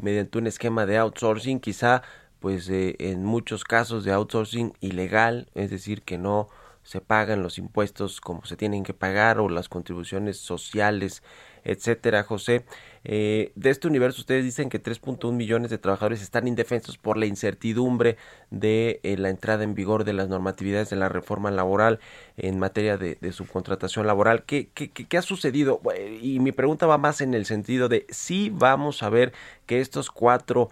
mediante 0.01 0.37
un 0.39 0.47
esquema 0.47 0.85
de 0.85 0.97
outsourcing, 0.97 1.59
quizá 1.59 2.01
pues 2.39 2.69
eh, 2.69 2.95
en 2.99 3.23
muchos 3.23 3.63
casos 3.63 4.03
de 4.03 4.11
outsourcing 4.11 4.73
ilegal, 4.79 5.49
es 5.55 5.69
decir, 5.69 6.01
que 6.03 6.17
no 6.17 6.49
se 6.83 7.01
pagan 7.01 7.43
los 7.43 7.57
impuestos 7.57 8.21
como 8.21 8.45
se 8.45 8.55
tienen 8.55 8.83
que 8.83 8.93
pagar 8.93 9.39
o 9.39 9.49
las 9.49 9.67
contribuciones 9.67 10.37
sociales, 10.37 11.21
etcétera, 11.65 12.23
José. 12.23 12.63
Eh, 13.03 13.51
de 13.55 13.69
este 13.71 13.89
universo 13.89 14.21
ustedes 14.21 14.45
dicen 14.45 14.69
que 14.69 14.79
3.1 14.81 15.33
millones 15.33 15.69
de 15.69 15.77
trabajadores 15.77 16.21
están 16.21 16.47
indefensos 16.47 16.97
por 16.97 17.17
la 17.17 17.25
incertidumbre 17.25 18.15
de 18.51 19.01
eh, 19.03 19.17
la 19.17 19.29
entrada 19.29 19.65
en 19.65 19.75
vigor 19.75 20.05
de 20.05 20.13
las 20.13 20.29
normatividades 20.29 20.89
de 20.89 20.95
la 20.95 21.09
reforma 21.09 21.51
laboral 21.51 21.99
en 22.37 22.57
materia 22.57 22.97
de, 22.97 23.17
subcontratación 23.33 24.07
laboral. 24.07 24.43
¿Qué, 24.45 24.69
qué, 24.73 24.89
qué- 24.89 25.17
ha 25.17 25.21
sucedido? 25.21 25.81
Y 26.21 26.39
mi 26.39 26.53
pregunta 26.53 26.85
va 26.87 26.97
más 26.97 27.19
en 27.19 27.33
el 27.33 27.45
sentido 27.45 27.89
de 27.89 28.05
si 28.09 28.49
vamos 28.49 29.03
a 29.03 29.09
ver 29.09 29.33
que 29.65 29.81
estos 29.81 30.09
cuatro 30.09 30.69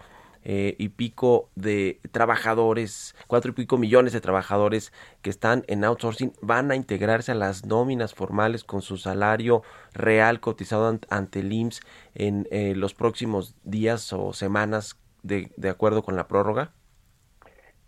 eh, 0.48 0.76
y 0.78 0.90
pico 0.90 1.50
de 1.56 1.98
trabajadores, 2.12 3.16
cuatro 3.26 3.50
y 3.50 3.54
pico 3.54 3.78
millones 3.78 4.12
de 4.12 4.20
trabajadores 4.20 4.92
que 5.20 5.28
están 5.28 5.64
en 5.66 5.82
outsourcing 5.82 6.32
van 6.40 6.70
a 6.70 6.76
integrarse 6.76 7.32
a 7.32 7.34
las 7.34 7.66
nóminas 7.66 8.14
formales 8.14 8.62
con 8.62 8.80
su 8.80 8.96
salario 8.96 9.62
real 9.92 10.38
cotizado 10.38 10.88
ant- 10.92 11.06
ante 11.10 11.40
el 11.40 11.52
IMSS 11.52 11.80
en 12.14 12.46
eh, 12.52 12.74
los 12.76 12.94
próximos 12.94 13.56
días 13.64 14.12
o 14.12 14.32
semanas 14.32 14.96
de, 15.24 15.50
de 15.56 15.68
acuerdo 15.68 16.02
con 16.04 16.14
la 16.14 16.28
prórroga? 16.28 16.70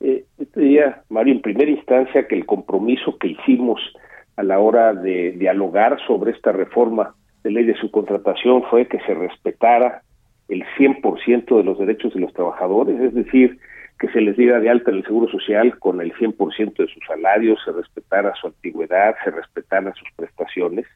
Eh, 0.00 0.24
yo 0.36 0.46
te 0.48 0.60
diría, 0.60 1.04
Mario, 1.08 1.34
en 1.34 1.42
primera 1.42 1.70
instancia 1.70 2.26
que 2.26 2.34
el 2.34 2.44
compromiso 2.44 3.16
que 3.18 3.28
hicimos 3.28 3.80
a 4.34 4.42
la 4.42 4.58
hora 4.58 4.94
de 4.94 5.32
dialogar 5.32 5.96
sobre 6.08 6.32
esta 6.32 6.50
reforma 6.50 7.14
de 7.44 7.52
ley 7.52 7.64
de 7.64 7.76
subcontratación 7.76 8.64
fue 8.68 8.88
que 8.88 8.98
se 9.06 9.14
respetara 9.14 10.02
el 10.48 10.64
100% 10.78 11.56
de 11.56 11.64
los 11.64 11.78
derechos 11.78 12.14
de 12.14 12.20
los 12.20 12.32
trabajadores, 12.32 13.00
es 13.00 13.14
decir, 13.14 13.58
que 13.98 14.08
se 14.08 14.20
les 14.20 14.36
diera 14.36 14.60
de 14.60 14.70
alta 14.70 14.90
en 14.90 14.98
el 14.98 15.04
Seguro 15.04 15.30
Social 15.30 15.78
con 15.78 16.00
el 16.00 16.12
100% 16.14 16.76
de 16.76 16.86
sus 16.86 17.04
salarios, 17.06 17.58
se 17.64 17.72
respetara 17.72 18.34
su 18.40 18.46
antigüedad, 18.46 19.16
se 19.24 19.30
respetaran 19.30 19.92
sus 19.94 20.08
prestaciones. 20.16 20.86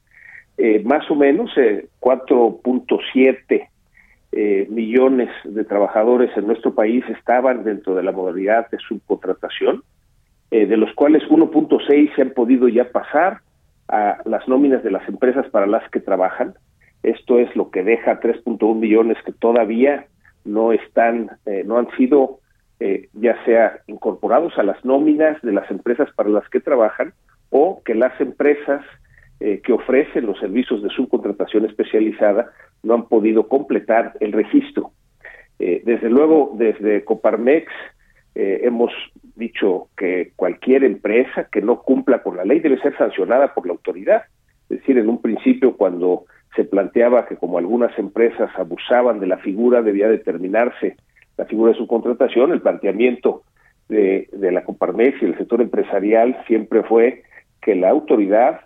Eh, 0.56 0.82
más 0.84 1.10
o 1.10 1.16
menos 1.16 1.50
eh, 1.56 1.86
4.7 2.00 3.68
eh, 4.34 4.66
millones 4.70 5.28
de 5.44 5.62
trabajadores 5.62 6.34
en 6.38 6.46
nuestro 6.46 6.74
país 6.74 7.04
estaban 7.10 7.64
dentro 7.64 7.94
de 7.94 8.02
la 8.02 8.12
modalidad 8.12 8.70
de 8.70 8.78
subcontratación, 8.78 9.82
eh, 10.50 10.64
de 10.64 10.78
los 10.78 10.90
cuales 10.94 11.22
1.6 11.28 12.14
se 12.14 12.22
han 12.22 12.30
podido 12.30 12.66
ya 12.66 12.90
pasar 12.90 13.40
a 13.88 14.22
las 14.24 14.48
nóminas 14.48 14.82
de 14.82 14.90
las 14.90 15.06
empresas 15.06 15.46
para 15.50 15.66
las 15.66 15.86
que 15.90 16.00
trabajan. 16.00 16.54
Esto 17.02 17.38
es 17.38 17.54
lo 17.56 17.70
que 17.70 17.82
deja 17.82 18.20
3.1 18.20 18.74
millones 18.76 19.18
que 19.24 19.32
todavía 19.32 20.06
no 20.44 20.72
están, 20.72 21.30
eh, 21.46 21.62
no 21.64 21.78
han 21.78 21.90
sido 21.96 22.40
eh, 22.80 23.08
ya 23.12 23.42
sea 23.44 23.80
incorporados 23.86 24.58
a 24.58 24.62
las 24.62 24.84
nóminas 24.84 25.40
de 25.42 25.52
las 25.52 25.70
empresas 25.70 26.08
para 26.16 26.30
las 26.30 26.48
que 26.48 26.60
trabajan 26.60 27.12
o 27.50 27.82
que 27.84 27.94
las 27.94 28.20
empresas 28.20 28.82
eh, 29.44 29.60
que 29.60 29.72
ofrecen 29.72 30.26
los 30.26 30.38
servicios 30.38 30.82
de 30.84 30.88
subcontratación 30.90 31.64
especializada 31.64 32.52
no 32.84 32.94
han 32.94 33.08
podido 33.08 33.48
completar 33.48 34.12
el 34.20 34.30
registro. 34.30 34.92
Eh, 35.58 35.82
desde 35.84 36.08
luego, 36.10 36.52
desde 36.54 37.04
Coparmex 37.04 37.66
eh, 38.36 38.60
hemos 38.62 38.92
dicho 39.34 39.88
que 39.96 40.32
cualquier 40.36 40.84
empresa 40.84 41.48
que 41.50 41.60
no 41.60 41.82
cumpla 41.82 42.22
con 42.22 42.36
la 42.36 42.44
ley 42.44 42.60
debe 42.60 42.80
ser 42.80 42.96
sancionada 42.96 43.52
por 43.52 43.66
la 43.66 43.72
autoridad. 43.72 44.22
Es 44.70 44.78
decir, 44.78 44.96
en 44.96 45.08
un 45.08 45.20
principio 45.20 45.76
cuando 45.76 46.26
se 46.54 46.64
planteaba 46.64 47.26
que 47.26 47.36
como 47.36 47.58
algunas 47.58 47.96
empresas 47.98 48.50
abusaban 48.56 49.20
de 49.20 49.26
la 49.26 49.38
figura 49.38 49.82
debía 49.82 50.08
determinarse 50.08 50.96
la 51.36 51.46
figura 51.46 51.72
de 51.72 51.78
subcontratación, 51.78 52.52
el 52.52 52.60
planteamiento 52.60 53.42
de, 53.88 54.28
de 54.32 54.52
la 54.52 54.64
Coparmex 54.64 55.22
y 55.22 55.26
el 55.26 55.38
sector 55.38 55.60
empresarial 55.62 56.36
siempre 56.46 56.82
fue 56.82 57.22
que 57.60 57.74
la 57.74 57.90
autoridad 57.90 58.60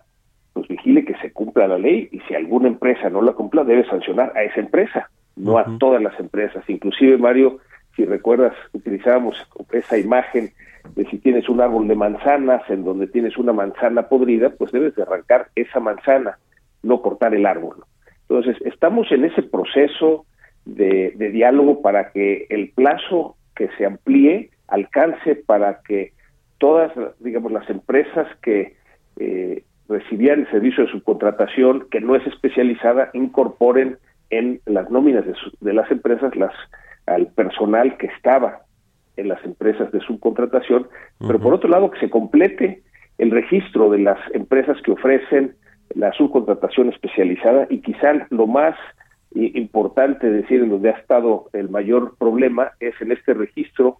pues 0.53 0.67
vigile 0.67 1.05
que 1.05 1.15
se 1.17 1.31
cumpla 1.31 1.67
la 1.67 1.77
ley 1.77 2.09
y 2.11 2.19
si 2.21 2.33
alguna 2.33 2.67
empresa 2.67 3.09
no 3.09 3.21
la 3.21 3.33
cumpla 3.33 3.63
debe 3.63 3.85
sancionar 3.85 4.33
a 4.35 4.43
esa 4.43 4.59
empresa, 4.59 5.09
no 5.35 5.57
a 5.57 5.77
todas 5.77 6.01
las 6.01 6.19
empresas. 6.19 6.67
Inclusive, 6.67 7.17
Mario, 7.17 7.59
si 7.95 8.05
recuerdas, 8.05 8.53
utilizábamos 8.73 9.35
esa 9.71 9.97
imagen 9.97 10.49
de 10.95 11.05
si 11.05 11.19
tienes 11.19 11.47
un 11.47 11.61
árbol 11.61 11.87
de 11.87 11.95
manzanas 11.95 12.61
en 12.69 12.83
donde 12.83 13.07
tienes 13.07 13.37
una 13.37 13.53
manzana 13.53 14.03
podrida, 14.03 14.49
pues 14.49 14.71
debes 14.71 14.95
de 14.95 15.03
arrancar 15.03 15.49
esa 15.55 15.79
manzana, 15.79 16.39
no 16.83 17.01
cortar 17.01 17.33
el 17.33 17.45
árbol. 17.45 17.83
Entonces, 18.29 18.57
estamos 18.65 19.11
en 19.11 19.25
ese 19.25 19.43
proceso 19.43 20.25
de, 20.65 21.13
de 21.15 21.29
diálogo 21.29 21.81
para 21.81 22.11
que 22.11 22.45
el 22.49 22.71
plazo 22.71 23.35
que 23.55 23.69
se 23.77 23.85
amplíe 23.85 24.49
alcance 24.67 25.35
para 25.35 25.81
que 25.81 26.11
todas, 26.57 26.91
digamos, 27.19 27.51
las 27.51 27.69
empresas 27.69 28.27
que 28.41 28.75
eh, 29.19 29.63
recibían 29.87 30.41
el 30.41 30.51
servicio 30.51 30.85
de 30.85 30.91
subcontratación 30.91 31.87
que 31.89 32.01
no 32.01 32.15
es 32.15 32.27
especializada 32.27 33.09
incorporen 33.13 33.97
en 34.29 34.59
las 34.65 34.89
nóminas 34.91 35.25
de, 35.25 35.33
su- 35.35 35.51
de 35.61 35.73
las 35.73 35.89
empresas 35.89 36.35
las 36.35 36.51
al 37.05 37.27
personal 37.27 37.95
que 37.97 38.07
estaba 38.07 38.63
en 39.15 39.29
las 39.29 39.41
empresas 39.45 39.89
de 39.93 40.01
subcontratación, 40.01 40.87
pero 41.19 41.39
por 41.39 41.53
otro 41.53 41.69
lado 41.69 41.89
que 41.89 41.99
se 42.01 42.09
complete 42.09 42.83
el 43.17 43.31
registro 43.31 43.89
de 43.89 43.99
las 43.99 44.19
empresas 44.33 44.75
que 44.83 44.91
ofrecen 44.91 45.55
la 45.95 46.11
subcontratación 46.13 46.89
especializada 46.89 47.67
y 47.69 47.79
quizá 47.81 48.13
lo 48.29 48.47
más 48.47 48.75
i- 49.33 49.57
importante 49.57 50.29
decir 50.29 50.61
en 50.63 50.69
donde 50.69 50.89
ha 50.89 50.97
estado 50.97 51.49
el 51.53 51.69
mayor 51.69 52.15
problema 52.17 52.71
es 52.79 52.93
en 53.01 53.11
este 53.11 53.33
registro 53.33 53.97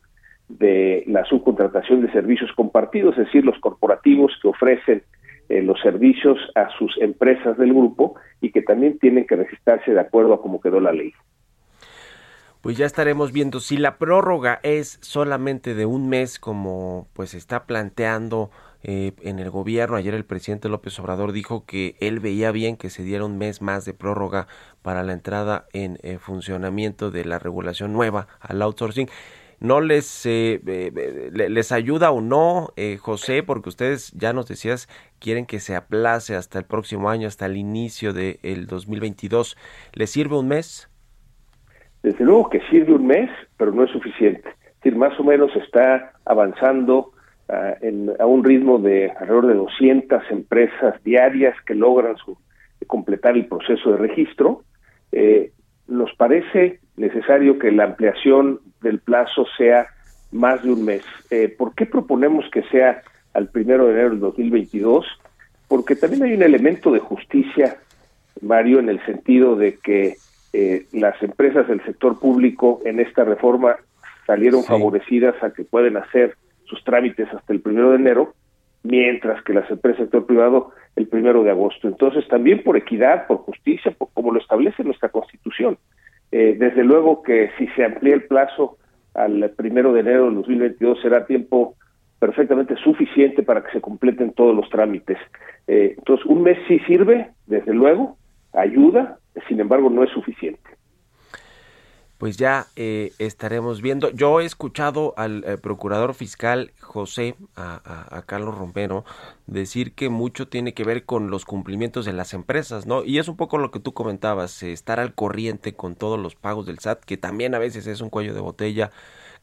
de 0.50 1.04
la 1.08 1.26
subcontratación 1.26 2.02
de 2.02 2.12
servicios 2.12 2.52
compartidos, 2.56 3.18
es 3.18 3.26
decir, 3.26 3.44
los 3.44 3.60
corporativos 3.60 4.32
que 4.42 4.48
ofrecen 4.48 5.04
eh, 5.50 5.62
los 5.62 5.80
servicios 5.82 6.38
a 6.56 6.70
sus 6.78 6.98
empresas 7.02 7.58
del 7.58 7.74
grupo 7.74 8.16
y 8.42 8.52
que 8.52 8.62
también 8.62 8.98
tienen 9.00 9.26
que 9.28 9.36
registrarse 9.36 9.92
de 9.92 10.00
acuerdo 10.00 10.34
a 10.34 10.42
cómo 10.42 10.60
quedó 10.62 10.80
la 10.80 10.92
ley. 10.92 11.14
Pues 12.62 12.76
ya 12.78 12.86
estaremos 12.86 13.32
viendo 13.32 13.60
si 13.60 13.78
la 13.78 13.98
prórroga 13.98 14.60
es 14.64 15.00
solamente 15.02 15.74
de 15.74 15.86
un 15.86 16.10
mes 16.10 16.40
como 16.40 17.08
pues 17.14 17.34
está 17.34 17.66
planteando 17.66 18.50
eh, 18.84 19.14
en 19.22 19.40
el 19.40 19.50
gobierno. 19.50 19.96
Ayer 19.98 20.14
el 20.14 20.26
presidente 20.26 20.70
López 20.70 21.00
Obrador 21.00 21.32
dijo 21.32 21.66
que 21.66 21.96
él 22.00 22.20
veía 22.20 22.52
bien 22.52 22.78
que 22.78 22.90
se 22.90 23.04
diera 23.04 23.26
un 23.26 23.38
mes 23.38 23.62
más 23.62 23.86
de 23.86 23.94
prórroga 23.94 24.48
para 24.82 25.04
la 25.04 25.14
entrada 25.14 25.66
en 25.74 25.98
eh, 26.04 26.18
funcionamiento 26.20 27.12
de 27.12 27.26
la 27.26 27.40
regulación 27.40 27.94
nueva 27.94 28.28
al 28.40 28.62
outsourcing. 28.62 29.10
¿No 29.60 29.82
les, 29.82 30.24
eh, 30.28 30.62
eh, 30.68 31.32
le- 31.34 31.50
les 31.50 31.72
ayuda 31.72 32.12
o 32.12 32.22
no, 32.22 32.70
eh, 32.76 32.98
José? 32.98 33.42
Porque 33.42 33.70
ustedes 33.70 34.12
ya 34.14 34.32
nos 34.32 34.48
decías 34.48 34.88
quieren 35.20 35.48
que 35.48 35.60
se 35.60 35.76
aplace 35.76 36.36
hasta 36.36 36.60
el 36.60 36.66
próximo 36.66 37.10
año, 37.10 37.28
hasta 37.28 37.48
el 37.48 37.58
inicio 37.58 38.14
del 38.14 38.40
el 38.44 38.68
2022. 38.68 39.58
¿Les 39.94 40.12
sirve 40.12 40.38
un 40.38 40.48
mes? 40.48 40.90
Desde 42.04 42.24
luego 42.24 42.50
que 42.52 42.62
sirve 42.70 42.94
un 42.94 43.08
mes, 43.08 43.30
pero 43.58 43.72
no 43.72 43.84
es 43.84 43.92
suficiente. 43.92 44.48
Es 44.50 44.76
decir, 44.84 44.96
más 44.96 45.20
o 45.20 45.24
menos 45.24 45.50
está 45.56 46.14
avanzando 46.26 47.14
ah, 47.50 47.76
en, 47.82 48.12
a 48.20 48.26
un 48.26 48.44
ritmo 48.44 48.78
de 48.80 49.12
alrededor 49.12 49.48
de 49.48 49.54
200 49.56 50.24
empresas 50.32 51.04
diarias 51.04 51.56
que 51.66 51.76
logran 51.76 52.18
su, 52.18 52.38
completar 52.88 53.36
el 53.36 53.46
proceso 53.48 53.92
de 53.92 53.98
registro. 53.98 54.64
Eh, 55.12 55.52
nos 55.88 56.14
parece 56.16 56.80
necesario 56.98 57.58
que 57.60 57.72
la 57.72 57.86
ampliación 57.86 58.60
del 58.82 59.00
plazo 59.00 59.46
sea 59.58 59.88
más 60.32 60.64
de 60.64 60.72
un 60.72 60.86
mes. 60.86 61.04
Eh, 61.30 61.54
¿Por 61.58 61.74
qué 61.76 61.86
proponemos 61.86 62.46
que 62.52 62.64
sea 62.64 63.02
al 63.34 63.50
primero 63.50 63.86
de 63.86 63.94
enero 63.94 64.10
del 64.10 64.20
2022? 64.20 65.06
Porque 65.68 65.96
también 65.96 66.24
hay 66.24 66.34
un 66.34 66.44
elemento 66.44 66.92
de 66.92 67.00
justicia, 67.00 67.78
Mario, 68.42 68.80
en 68.80 68.90
el 68.90 69.04
sentido 69.06 69.56
de 69.56 69.78
que 69.78 70.16
eh, 70.54 70.86
las 70.92 71.22
empresas 71.22 71.68
del 71.68 71.84
sector 71.84 72.20
público 72.20 72.82
en 72.86 73.00
esta 73.00 73.24
reforma 73.24 73.78
salieron 74.26 74.62
Sí. 74.62 74.68
favorecidas 74.68 75.36
a 75.44 75.52
que 75.52 75.64
pueden 75.64 75.98
hacer 75.98 76.36
sus 76.68 76.84
trámites 76.84 77.28
hasta 77.34 77.54
el 77.54 77.62
primero 77.62 77.92
de 77.92 77.98
enero, 77.98 78.34
mientras 78.84 79.44
que 79.44 79.54
las 79.54 79.70
empresas 79.70 80.00
del 80.00 80.08
sector 80.08 80.26
privado 80.26 80.72
el 80.96 81.08
primero 81.08 81.44
de 81.44 81.52
agosto. 81.52 81.88
Entonces, 81.88 82.28
también 82.28 82.64
por 82.64 82.76
equidad, 82.76 83.28
por 83.28 83.38
justicia, 83.38 83.92
por, 83.92 84.10
como 84.14 84.32
lo 84.32 84.40
establece 84.40 84.84
nuestra 84.84 85.10
Constitución. 85.10 85.78
Eh, 86.32 86.56
desde 86.60 86.84
luego 86.84 87.22
que 87.24 87.52
si 87.58 87.68
se 87.70 87.86
amplía 87.86 88.16
el 88.16 88.26
plazo 88.26 88.78
al 89.14 89.50
primero 89.56 89.94
de 89.94 90.02
enero 90.02 90.26
del 90.26 90.36
2022 90.36 91.02
será 91.02 91.26
tiempo 91.26 91.76
perfectamente 92.20 92.76
suficiente 92.78 93.44
para 93.44 93.64
que 93.64 93.72
se 93.72 93.82
completen 93.82 94.34
todos 94.34 94.56
los 94.56 94.70
trámites. 94.70 95.18
Eh, 95.68 95.96
entonces, 95.98 96.26
un 96.26 96.44
mes 96.44 96.58
sí 96.68 96.80
sirve, 96.80 97.30
desde 97.46 97.74
luego, 97.74 98.18
ayuda, 98.54 99.20
sin 99.48 99.60
embargo, 99.60 99.90
no 99.90 100.04
es 100.04 100.10
suficiente. 100.12 100.67
Pues 102.18 102.38
ya 102.38 102.68
eh, 102.76 103.14
estaremos 103.20 103.82
viendo. 103.82 104.10
Yo 104.12 104.40
he 104.42 104.46
escuchado 104.46 105.14
al 105.18 105.44
eh, 105.46 105.58
procurador 105.58 106.14
fiscal 106.16 106.72
José, 106.82 107.36
a, 107.56 107.80
a- 107.86 108.18
a 108.18 108.22
Carlos 108.24 108.58
Romero, 108.58 109.06
decir 109.46 109.94
que 109.94 110.10
mucho 110.10 110.48
tiene 110.48 110.74
que 110.74 110.84
ver 110.84 111.06
con 111.06 111.30
los 111.30 111.46
cumplimientos 111.46 112.06
de 112.06 112.14
las 112.14 112.34
empresas, 112.34 112.86
¿no? 112.88 113.04
Y 113.04 113.20
es 113.20 113.28
un 113.28 113.38
poco 113.38 113.58
lo 113.60 113.72
que 113.72 113.80
tú 113.80 113.94
comentabas, 113.94 114.64
eh, 114.64 114.72
estar 114.72 115.00
al 115.00 115.14
corriente 115.14 115.74
con 115.76 115.96
todos 115.96 116.20
los 116.20 116.36
pagos 116.36 116.66
del 116.66 116.80
SAT, 116.80 117.04
que 117.06 117.18
también 117.18 117.54
a 117.56 117.60
veces 117.60 117.86
es 117.88 118.02
un 118.02 118.10
cuello 118.10 118.34
de 118.34 118.40
botella 118.42 118.92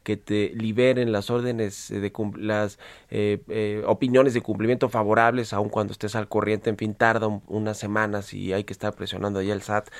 que 0.05 0.17
te 0.17 0.51
liberen 0.55 1.11
las 1.11 1.29
órdenes 1.29 1.91
eh, 1.91 1.99
de 1.99 2.13
las 2.39 2.79
eh, 3.09 3.41
eh, 3.49 3.83
opiniones 3.85 4.33
de 4.33 4.41
cumplimiento 4.41 4.89
favorables 4.89 5.51
aun 5.53 5.69
cuando 5.69 5.91
estés 5.93 6.15
al 6.15 6.29
corriente 6.29 6.69
en 6.69 6.77
fin 6.77 6.95
tarda 6.95 7.27
un- 7.27 7.43
unas 7.47 7.77
semanas 7.77 8.33
y 8.33 8.53
hay 8.53 8.63
que 8.63 8.73
estar 8.73 8.93
presionando 8.95 9.39
ahí 9.39 9.51
el 9.51 9.59
SAT. 9.59 9.91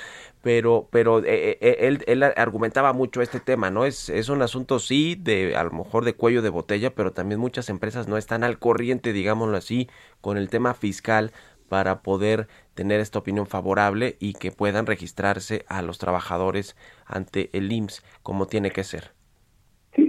Pero 0.42 0.88
pero 0.92 1.24
eh, 1.26 1.58
él, 1.62 2.04
él 2.08 2.24
argumentaba 2.24 2.94
mucho 2.94 3.22
este 3.22 3.40
tema 3.40 3.72
no 3.72 3.86
es 3.86 4.10
es 4.10 4.30
un 4.30 4.42
asunto 4.42 4.80
sí 4.80 5.16
de 5.20 5.56
a 5.56 5.64
lo 5.64 5.72
mejor 5.72 6.06
de 6.06 6.14
cuello 6.16 6.42
de 6.42 6.50
botella 6.50 6.94
pero 6.96 7.12
también 7.14 7.40
muchas 7.40 7.70
empresas 7.70 8.08
no 8.08 8.18
están 8.18 8.44
al 8.44 8.60
corriente 8.60 9.14
digámoslo 9.14 9.58
así 9.58 9.90
con 10.22 10.38
el 10.38 10.50
tema 10.50 10.74
fiscal 10.74 11.32
para 11.70 12.02
poder 12.04 12.48
tener 12.76 13.00
esta 13.00 13.20
opinión 13.20 13.48
favorable 13.48 14.18
y 14.20 14.34
que 14.34 14.52
puedan 14.52 14.86
registrarse 14.86 15.66
a 15.68 15.82
los 15.82 15.98
trabajadores 15.98 16.76
ante 17.06 17.50
el 17.54 17.72
IMSS 17.72 18.04
como 18.24 18.48
tiene 18.48 18.72
que 18.72 18.84
ser 18.84 19.14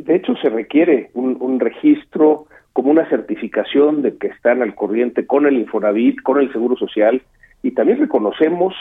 de 0.06 0.16
hecho 0.16 0.34
se 0.36 0.48
requiere 0.48 1.10
un, 1.14 1.36
un 1.40 1.60
registro 1.60 2.46
como 2.72 2.90
una 2.90 3.08
certificación 3.08 4.02
de 4.02 4.16
que 4.18 4.28
están 4.28 4.62
al 4.62 4.74
corriente 4.74 5.26
con 5.26 5.46
el 5.46 5.56
Infonavit, 5.56 6.20
con 6.22 6.38
el 6.40 6.52
Seguro 6.52 6.76
Social 6.76 7.22
y 7.62 7.70
también 7.72 7.98
reconocemos 7.98 8.74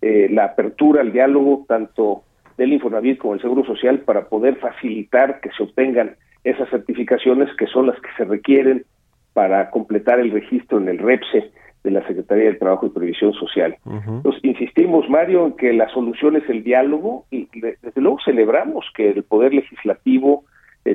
eh, 0.00 0.28
la 0.30 0.44
apertura 0.46 1.00
al 1.02 1.12
diálogo 1.12 1.64
tanto 1.68 2.22
del 2.56 2.72
Infonavit 2.72 3.18
como 3.18 3.34
del 3.34 3.42
Seguro 3.42 3.64
Social 3.64 4.00
para 4.00 4.28
poder 4.28 4.56
facilitar 4.56 5.40
que 5.40 5.50
se 5.56 5.62
obtengan 5.62 6.16
esas 6.44 6.68
certificaciones 6.70 7.48
que 7.56 7.66
son 7.66 7.86
las 7.86 8.00
que 8.00 8.08
se 8.16 8.24
requieren 8.24 8.84
para 9.32 9.70
completar 9.70 10.18
el 10.20 10.30
registro 10.30 10.78
en 10.78 10.88
el 10.88 10.98
REPSE 10.98 11.50
de 11.84 11.90
la 11.90 12.06
Secretaría 12.06 12.44
del 12.44 12.58
Trabajo 12.58 12.86
y 12.86 12.90
Previsión 12.90 13.32
Social. 13.34 13.76
Entonces, 14.16 14.44
insistimos, 14.44 15.08
Mario, 15.08 15.46
en 15.46 15.52
que 15.56 15.72
la 15.72 15.88
solución 15.88 16.36
es 16.36 16.48
el 16.48 16.62
diálogo 16.62 17.24
y 17.30 17.48
de- 17.60 17.76
desde 17.82 18.00
luego 18.00 18.18
celebramos 18.24 18.84
que 18.94 19.10
el 19.10 19.22
Poder 19.24 19.52
Legislativo, 19.54 20.44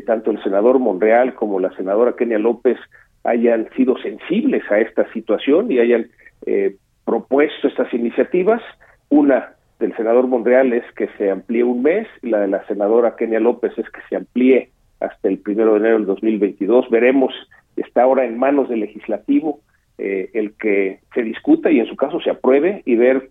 tanto 0.06 0.32
el 0.32 0.42
senador 0.44 0.80
Monreal 0.80 1.34
como 1.36 1.60
la 1.60 1.76
senadora 1.76 2.16
Kenia 2.16 2.40
López, 2.40 2.78
hayan 3.24 3.70
sido 3.76 3.98
sensibles 3.98 4.64
a 4.72 4.80
esta 4.80 5.12
situación 5.12 5.72
y 5.72 5.80
hayan 5.80 6.08
eh, 6.46 6.76
propuesto 7.06 7.68
estas 7.68 7.94
iniciativas. 7.94 8.62
Una 9.10 9.54
del 9.80 9.96
senador 9.96 10.28
Monreal 10.28 10.74
es 10.74 10.84
que 10.96 11.08
se 11.18 11.30
amplíe 11.30 11.64
un 11.64 11.82
mes 11.84 12.08
y 12.22 12.30
la 12.30 12.42
de 12.42 12.48
la 12.48 12.66
senadora 12.68 13.16
Kenia 13.16 13.40
López 13.40 13.74
es 13.78 13.90
que 13.90 14.02
se 14.10 14.16
amplíe 14.16 14.72
hasta 15.00 15.28
el 15.28 15.40
primero 15.40 15.74
de 15.74 15.80
enero 15.80 15.98
del 15.98 16.06
2022. 16.08 16.90
Veremos, 16.90 17.34
está 17.76 18.04
ahora 18.04 18.26
en 18.26 18.38
manos 18.38 18.70
del 18.70 18.80
legislativo 18.80 19.60
eh, 19.98 20.30
el 20.34 20.54
que 20.54 21.00
se 21.14 21.24
discuta 21.24 21.72
y 21.72 21.80
en 21.80 21.88
su 21.88 21.96
caso 21.96 22.20
se 22.22 22.30
apruebe 22.30 22.82
y 22.86 22.96
ver 22.96 23.30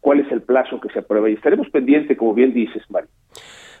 cuál 0.00 0.20
es 0.20 0.30
el 0.32 0.42
plazo 0.42 0.80
que 0.80 0.88
se 0.90 1.00
aprueba. 1.00 1.28
Y 1.28 1.34
estaremos 1.34 1.68
pendientes, 1.70 2.16
como 2.16 2.34
bien 2.34 2.52
dices, 2.54 2.82
Mario. 2.90 3.10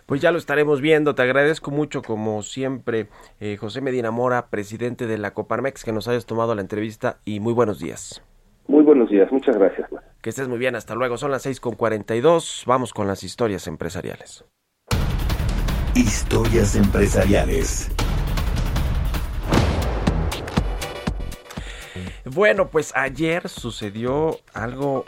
Pues 0.06 0.20
ya 0.20 0.30
lo 0.30 0.38
estaremos 0.38 0.80
viendo. 0.80 1.16
Te 1.16 1.22
agradezco 1.22 1.72
mucho, 1.72 2.00
como 2.00 2.42
siempre, 2.42 3.08
eh, 3.40 3.56
José 3.56 3.80
Medina 3.80 4.12
Mora, 4.12 4.46
presidente 4.46 5.08
de 5.08 5.18
la 5.18 5.34
Coparmex, 5.34 5.82
que 5.82 5.92
nos 5.92 6.06
hayas 6.06 6.26
tomado 6.26 6.54
la 6.54 6.60
entrevista 6.60 7.18
y 7.24 7.40
muy 7.40 7.52
buenos 7.52 7.80
días. 7.80 8.22
Muy 8.68 8.84
buenos 8.84 9.10
días, 9.10 9.30
muchas 9.32 9.56
gracias. 9.56 9.88
Que 10.22 10.30
estés 10.30 10.46
muy 10.46 10.58
bien, 10.58 10.76
hasta 10.76 10.94
luego. 10.94 11.16
Son 11.16 11.32
las 11.32 11.42
seis 11.42 11.58
con 11.58 11.74
42. 11.74 12.62
Vamos 12.66 12.94
con 12.94 13.08
las 13.08 13.24
historias 13.24 13.66
empresariales. 13.66 14.44
Historias 15.96 16.76
empresariales. 16.76 17.90
Bueno, 22.24 22.68
pues 22.68 22.94
ayer 22.94 23.48
sucedió 23.48 24.36
algo 24.54 25.04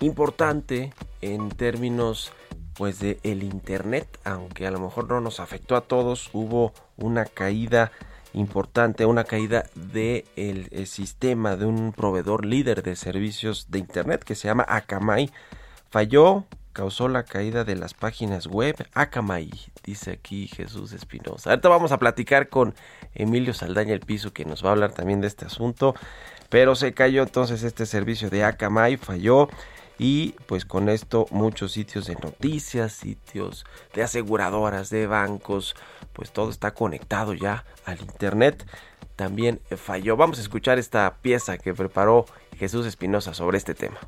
importante 0.00 0.92
en 1.20 1.50
términos 1.50 2.32
pues 2.80 2.98
de 2.98 3.20
el 3.24 3.42
internet, 3.42 4.08
aunque 4.24 4.66
a 4.66 4.70
lo 4.70 4.80
mejor 4.80 5.06
no 5.06 5.20
nos 5.20 5.38
afectó 5.38 5.76
a 5.76 5.82
todos, 5.82 6.30
hubo 6.32 6.72
una 6.96 7.26
caída 7.26 7.92
importante, 8.32 9.04
una 9.04 9.24
caída 9.24 9.64
de 9.74 10.24
el, 10.34 10.66
el 10.70 10.86
sistema 10.86 11.56
de 11.56 11.66
un 11.66 11.92
proveedor 11.92 12.46
líder 12.46 12.82
de 12.82 12.96
servicios 12.96 13.66
de 13.70 13.80
internet 13.80 14.24
que 14.24 14.34
se 14.34 14.48
llama 14.48 14.64
Akamai. 14.66 15.30
Falló, 15.90 16.46
causó 16.72 17.08
la 17.08 17.24
caída 17.24 17.64
de 17.64 17.76
las 17.76 17.92
páginas 17.92 18.46
web 18.46 18.74
Akamai, 18.94 19.50
dice 19.84 20.12
aquí 20.12 20.48
Jesús 20.48 20.94
Espinosa. 20.94 21.50
Ahorita 21.50 21.68
vamos 21.68 21.92
a 21.92 21.98
platicar 21.98 22.48
con 22.48 22.74
Emilio 23.14 23.52
Saldaña 23.52 23.92
el 23.92 24.00
Piso 24.00 24.32
que 24.32 24.46
nos 24.46 24.64
va 24.64 24.70
a 24.70 24.72
hablar 24.72 24.92
también 24.92 25.20
de 25.20 25.26
este 25.26 25.44
asunto, 25.44 25.94
pero 26.48 26.74
se 26.74 26.94
cayó 26.94 27.24
entonces 27.24 27.62
este 27.62 27.84
servicio 27.84 28.30
de 28.30 28.42
Akamai, 28.42 28.96
falló 28.96 29.50
y 30.02 30.34
pues 30.46 30.64
con 30.64 30.88
esto 30.88 31.26
muchos 31.30 31.72
sitios 31.72 32.06
de 32.06 32.14
noticias, 32.14 32.94
sitios 32.94 33.66
de 33.92 34.02
aseguradoras, 34.02 34.88
de 34.88 35.06
bancos, 35.06 35.76
pues 36.14 36.32
todo 36.32 36.48
está 36.48 36.72
conectado 36.72 37.34
ya 37.34 37.66
al 37.84 38.00
internet. 38.00 38.66
También 39.14 39.60
falló. 39.76 40.16
Vamos 40.16 40.38
a 40.38 40.40
escuchar 40.40 40.78
esta 40.78 41.18
pieza 41.20 41.58
que 41.58 41.74
preparó 41.74 42.24
Jesús 42.56 42.86
Espinosa 42.86 43.34
sobre 43.34 43.58
este 43.58 43.74
tema. 43.74 43.98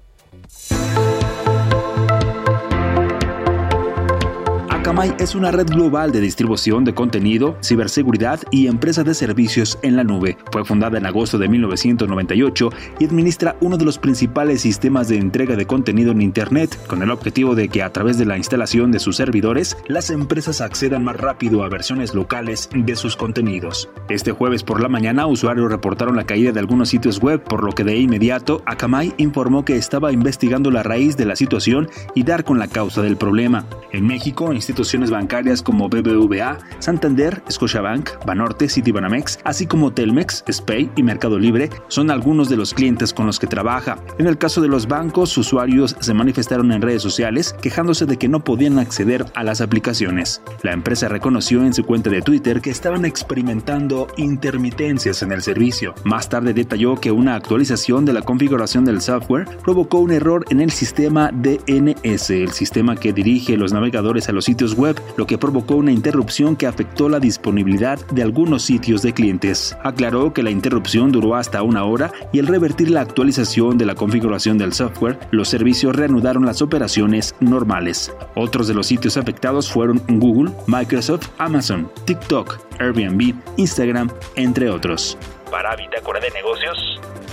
Akamai 4.82 5.14
es 5.20 5.36
una 5.36 5.52
red 5.52 5.68
global 5.68 6.10
de 6.10 6.20
distribución 6.20 6.82
de 6.82 6.92
contenido, 6.92 7.56
ciberseguridad 7.62 8.40
y 8.50 8.66
empresa 8.66 9.04
de 9.04 9.14
servicios 9.14 9.78
en 9.82 9.94
la 9.94 10.02
nube. 10.02 10.36
Fue 10.50 10.64
fundada 10.64 10.98
en 10.98 11.06
agosto 11.06 11.38
de 11.38 11.46
1998 11.46 12.68
y 12.98 13.04
administra 13.04 13.54
uno 13.60 13.76
de 13.76 13.84
los 13.84 13.98
principales 13.98 14.62
sistemas 14.62 15.06
de 15.06 15.18
entrega 15.18 15.54
de 15.54 15.68
contenido 15.68 16.10
en 16.10 16.20
Internet, 16.20 16.76
con 16.88 17.00
el 17.00 17.12
objetivo 17.12 17.54
de 17.54 17.68
que 17.68 17.84
a 17.84 17.92
través 17.92 18.18
de 18.18 18.24
la 18.24 18.36
instalación 18.36 18.90
de 18.90 18.98
sus 18.98 19.14
servidores, 19.14 19.76
las 19.86 20.10
empresas 20.10 20.60
accedan 20.60 21.04
más 21.04 21.16
rápido 21.16 21.62
a 21.62 21.68
versiones 21.68 22.12
locales 22.12 22.68
de 22.74 22.96
sus 22.96 23.14
contenidos. 23.14 23.88
Este 24.08 24.32
jueves 24.32 24.64
por 24.64 24.80
la 24.80 24.88
mañana, 24.88 25.28
usuarios 25.28 25.70
reportaron 25.70 26.16
la 26.16 26.26
caída 26.26 26.50
de 26.50 26.58
algunos 26.58 26.88
sitios 26.88 27.20
web, 27.20 27.40
por 27.44 27.62
lo 27.62 27.70
que 27.70 27.84
de 27.84 27.98
inmediato 27.98 28.62
Akamai 28.66 29.14
informó 29.16 29.64
que 29.64 29.76
estaba 29.76 30.10
investigando 30.10 30.72
la 30.72 30.82
raíz 30.82 31.16
de 31.16 31.26
la 31.26 31.36
situación 31.36 31.88
y 32.16 32.24
dar 32.24 32.42
con 32.42 32.58
la 32.58 32.66
causa 32.66 33.00
del 33.00 33.16
problema. 33.16 33.64
En 33.92 34.08
México, 34.08 34.52
instituciones 34.72 35.10
bancarias 35.10 35.62
como 35.62 35.90
BBVA, 35.90 36.58
Santander, 36.78 37.42
Scotiabank, 37.50 38.08
Banorte, 38.24 38.70
Citibanamex, 38.70 39.38
así 39.44 39.66
como 39.66 39.92
Telmex, 39.92 40.44
Spay 40.50 40.90
y 40.96 41.02
Mercado 41.02 41.38
Libre 41.38 41.68
son 41.88 42.10
algunos 42.10 42.48
de 42.48 42.56
los 42.56 42.72
clientes 42.72 43.12
con 43.12 43.26
los 43.26 43.38
que 43.38 43.46
trabaja. 43.46 43.98
En 44.18 44.26
el 44.26 44.38
caso 44.38 44.62
de 44.62 44.68
los 44.68 44.88
bancos, 44.88 45.36
usuarios 45.36 45.94
se 46.00 46.14
manifestaron 46.14 46.72
en 46.72 46.80
redes 46.80 47.02
sociales 47.02 47.54
quejándose 47.60 48.06
de 48.06 48.16
que 48.16 48.28
no 48.28 48.44
podían 48.44 48.78
acceder 48.78 49.26
a 49.34 49.44
las 49.44 49.60
aplicaciones. 49.60 50.40
La 50.62 50.72
empresa 50.72 51.08
reconoció 51.08 51.62
en 51.62 51.74
su 51.74 51.84
cuenta 51.84 52.08
de 52.08 52.22
Twitter 52.22 52.62
que 52.62 52.70
estaban 52.70 53.04
experimentando 53.04 54.06
intermitencias 54.16 55.22
en 55.22 55.32
el 55.32 55.42
servicio. 55.42 55.94
Más 56.04 56.30
tarde 56.30 56.54
detalló 56.54 56.96
que 56.96 57.12
una 57.12 57.34
actualización 57.34 58.06
de 58.06 58.14
la 58.14 58.22
configuración 58.22 58.86
del 58.86 59.02
software 59.02 59.46
provocó 59.62 59.98
un 59.98 60.12
error 60.12 60.46
en 60.48 60.60
el 60.60 60.70
sistema 60.70 61.30
DNS, 61.30 62.30
el 62.30 62.52
sistema 62.52 62.96
que 62.96 63.12
dirige 63.12 63.58
los 63.58 63.74
navegadores 63.74 64.30
a 64.30 64.32
los 64.32 64.46
sitios 64.46 64.61
web, 64.70 65.00
lo 65.16 65.26
que 65.26 65.38
provocó 65.38 65.74
una 65.74 65.92
interrupción 65.92 66.56
que 66.56 66.66
afectó 66.66 67.08
la 67.08 67.18
disponibilidad 67.18 67.98
de 68.06 68.22
algunos 68.22 68.62
sitios 68.62 69.02
de 69.02 69.12
clientes. 69.12 69.76
Aclaró 69.82 70.32
que 70.32 70.42
la 70.42 70.50
interrupción 70.50 71.10
duró 71.10 71.34
hasta 71.34 71.62
una 71.62 71.84
hora 71.84 72.12
y 72.32 72.38
al 72.38 72.46
revertir 72.46 72.90
la 72.90 73.00
actualización 73.00 73.78
de 73.78 73.86
la 73.86 73.94
configuración 73.94 74.58
del 74.58 74.72
software, 74.72 75.18
los 75.30 75.48
servicios 75.48 75.96
reanudaron 75.96 76.46
las 76.46 76.62
operaciones 76.62 77.34
normales. 77.40 78.12
Otros 78.34 78.68
de 78.68 78.74
los 78.74 78.86
sitios 78.86 79.16
afectados 79.16 79.70
fueron 79.70 80.00
Google, 80.08 80.52
Microsoft, 80.66 81.28
Amazon, 81.38 81.90
TikTok, 82.04 82.58
Airbnb, 82.78 83.34
Instagram, 83.56 84.10
entre 84.36 84.70
otros. 84.70 85.18
Para 85.50 85.76
Bitácora 85.76 86.20
de 86.20 86.30
Negocios, 86.30 86.78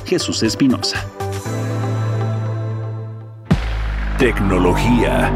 Jesús 0.06 0.44
Espinosa. 0.44 1.06
Tecnología. 4.20 5.32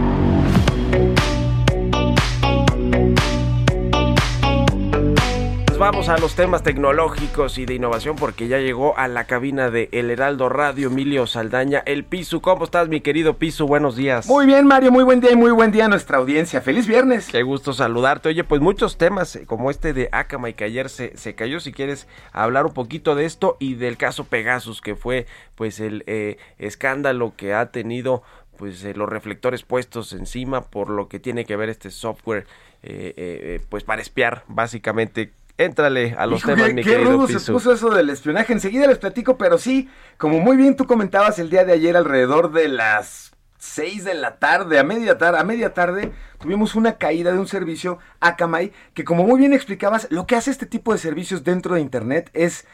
Pues 5.74 5.80
vamos 5.80 6.08
a 6.08 6.20
los 6.20 6.36
temas 6.36 6.62
tecnológicos 6.62 7.58
y 7.58 7.66
de 7.66 7.74
innovación 7.74 8.16
porque 8.16 8.48
ya 8.48 8.60
llegó 8.60 8.96
a 8.96 9.08
la 9.08 9.24
cabina 9.24 9.72
de 9.72 9.90
El 9.92 10.12
Heraldo 10.12 10.48
Radio 10.48 10.90
Emilio 10.90 11.26
Saldaña, 11.26 11.82
el 11.88 12.04
Pisu. 12.04 12.42
¿Cómo 12.42 12.66
estás, 12.66 12.90
mi 12.90 13.02
querido 13.02 13.40
Pisu? 13.40 13.66
Buenos 13.66 13.96
días. 13.96 14.28
Muy 14.28 14.46
bien, 14.46 14.68
Mario, 14.68 14.92
muy 14.92 15.04
buen 15.04 15.20
día 15.20 15.32
y 15.32 15.36
muy 15.36 15.50
buen 15.50 15.72
día 15.72 15.86
a 15.86 15.88
nuestra 15.88 16.20
audiencia. 16.20 16.62
¡Feliz 16.62 16.86
viernes! 16.86 17.28
Qué 17.32 17.42
gusto 17.42 17.74
saludarte. 17.74 18.30
Oye, 18.30 18.44
pues 18.44 18.62
muchos 18.62 19.00
temas 19.00 19.36
eh, 19.36 19.48
como 19.48 19.72
este 19.72 19.94
de 19.94 20.10
Akamai 20.12 20.54
que 20.54 20.64
ayer 20.64 20.90
se, 20.90 21.18
se 21.18 21.34
cayó. 21.34 21.60
Si 21.60 21.72
quieres 21.72 22.08
hablar 22.34 22.68
un 22.68 22.74
poquito 22.74 23.16
de 23.16 23.26
esto 23.26 23.58
y 23.60 23.74
del 23.74 23.98
caso 23.98 24.26
Pegasus, 24.26 24.80
que 24.80 24.96
fue 24.96 25.26
pues 25.56 25.80
el 25.80 26.04
eh, 26.06 26.38
escándalo 26.60 27.34
que 27.36 27.56
ha 27.56 27.72
tenido 27.72 28.22
pues 28.58 28.84
eh, 28.84 28.94
los 28.94 29.10
reflectores 29.10 29.64
puestos 29.64 30.14
encima 30.14 30.62
por 30.62 30.90
lo 30.90 31.08
que 31.08 31.20
tiene 31.20 31.46
que 31.46 31.56
ver 31.56 31.70
este 31.70 31.92
software 31.92 32.46
eh, 32.84 33.14
eh, 33.16 33.62
pues 33.70 33.84
para 33.84 34.02
espiar 34.02 34.44
básicamente 34.48 35.32
Éntrale 35.58 36.16
a 36.18 36.26
los 36.26 36.40
Hijo, 36.40 36.50
temas, 36.50 36.68
qué, 36.68 36.74
mi 36.74 36.84
qué 36.84 36.92
querido 36.92 37.12
rudo 37.12 37.28
se 37.28 37.52
puso 37.52 37.74
eso 37.74 37.92
del 37.92 38.10
espionaje. 38.10 38.54
Enseguida 38.54 38.88
les 38.88 38.98
platico, 38.98 39.38
pero 39.38 39.58
sí, 39.58 39.90
como 40.18 40.40
muy 40.40 40.58
bien 40.58 40.76
tú 40.76 40.86
comentabas 40.86 41.38
el 41.40 41.50
día 41.50 41.64
de 41.64 41.74
ayer 41.74 41.96
alrededor 41.96 42.52
de 42.52 42.70
las 42.70 43.34
6 43.64 44.04
de 44.04 44.14
la 44.16 44.40
tarde, 44.40 44.78
a 44.78 44.84
media 44.84 45.18
tarde, 45.18 45.40
a 45.40 45.44
media 45.44 45.74
tarde, 45.74 46.12
tuvimos 46.40 46.76
una 46.76 46.98
caída 46.98 47.32
de 47.32 47.40
un 47.40 47.48
servicio 47.48 47.98
Akamai, 48.20 48.74
que 48.94 49.06
como 49.06 49.24
muy 49.24 49.40
bien 49.40 49.54
explicabas, 49.54 50.08
lo 50.10 50.28
que 50.28 50.36
hace 50.36 50.52
este 50.52 50.66
tipo 50.66 50.92
de 50.92 51.00
servicios 51.00 51.46
dentro 51.46 51.76
de 51.76 51.82
internet 51.82 52.30
es, 52.34 52.66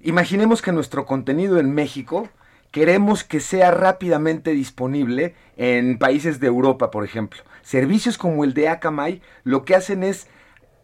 imaginemos 0.00 0.60
que 0.60 0.70
nuestro 0.70 1.06
contenido 1.06 1.58
en 1.58 1.72
México 1.72 2.28
queremos 2.72 3.24
que 3.24 3.40
sea 3.40 3.70
rápidamente 3.70 4.50
disponible 4.50 5.34
en 5.56 5.98
países 5.98 6.40
de 6.40 6.48
Europa, 6.48 6.90
por 6.90 7.04
ejemplo. 7.04 7.42
Servicios 7.62 8.18
como 8.18 8.44
el 8.44 8.52
de 8.52 8.68
Akamai 8.68 9.22
lo 9.44 9.64
que 9.64 9.76
hacen 9.76 10.02
es 10.02 10.26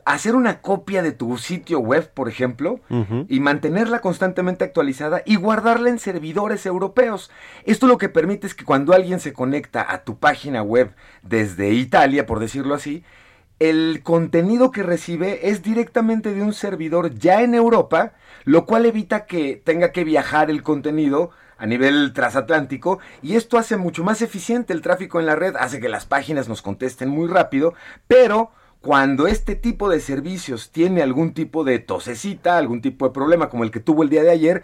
hacer 0.05 0.35
una 0.35 0.61
copia 0.61 1.03
de 1.03 1.13
tu 1.13 1.37
sitio 1.39 1.81
web, 1.81 2.11
por 2.13 2.29
ejemplo, 2.29 2.81
y 3.29 3.41
mantenerla 3.41 4.01
constantemente 4.01 4.65
actualizada 4.65 5.23
y 5.25 5.37
guardarla 5.37 5.91
en 5.91 5.99
servidores 5.99 6.67
europeos. 6.67 7.31
Esto 7.65 7.87
lo 7.87 7.99
que 7.99 8.09
permite 8.09 8.47
es 8.47 8.55
que 8.55 8.65
cuando 8.65 8.93
alguien 8.93 9.21
se 9.21 9.33
conecta 9.33 9.85
a 9.91 10.05
tu 10.05 10.19
página 10.19 10.63
web 10.63 10.95
desde 11.23 11.71
Italia, 11.71 12.27
por 12.27 12.41
decirlo 12.41 12.75
así, 12.75 13.05
el 13.59 14.01
contenido 14.03 14.71
que 14.71 14.83
recibe 14.83 15.51
es 15.51 15.63
directamente 15.63 16.35
de 16.35 16.43
un 16.43 16.55
servidor 16.55 17.15
ya 17.15 17.43
en 17.43 17.55
Europa, 17.55 18.15
lo 18.45 18.65
cual 18.65 18.87
evita 18.87 19.27
que 19.27 19.61
tenga 19.63 19.93
que 19.93 20.05
viajar 20.05 20.51
el 20.51 20.63
contenido 20.63 21.31
a 21.59 21.67
nivel 21.67 22.15
transatlántico 22.15 23.01
y 23.23 23.37
esto 23.37 23.59
hace 23.59 23.77
mucho 23.77 24.03
más 24.03 24.23
eficiente 24.23 24.73
el 24.73 24.81
tráfico 24.81 25.21
en 25.21 25.27
la 25.27 25.37
red, 25.37 25.57
hace 25.57 25.79
que 25.79 25.91
las 25.91 26.07
páginas 26.07 26.49
nos 26.49 26.63
contesten 26.63 27.11
muy 27.11 27.29
rápido, 27.29 27.75
pero 28.09 28.51
cuando 28.81 29.26
este 29.26 29.57
tipo 29.57 29.89
de 29.91 30.01
servicios 30.01 30.70
tiene 30.70 31.03
algún 31.03 31.35
tipo 31.35 31.64
de 31.64 31.78
tosecita, 31.78 32.57
algún 32.57 32.81
tipo 32.81 33.07
de 33.07 33.12
problema 33.12 33.49
como 33.49 33.64
el 33.64 33.70
que 33.70 33.81
tuvo 33.81 34.03
el 34.03 34.09
día 34.09 34.22
de 34.22 34.31
ayer, 34.31 34.62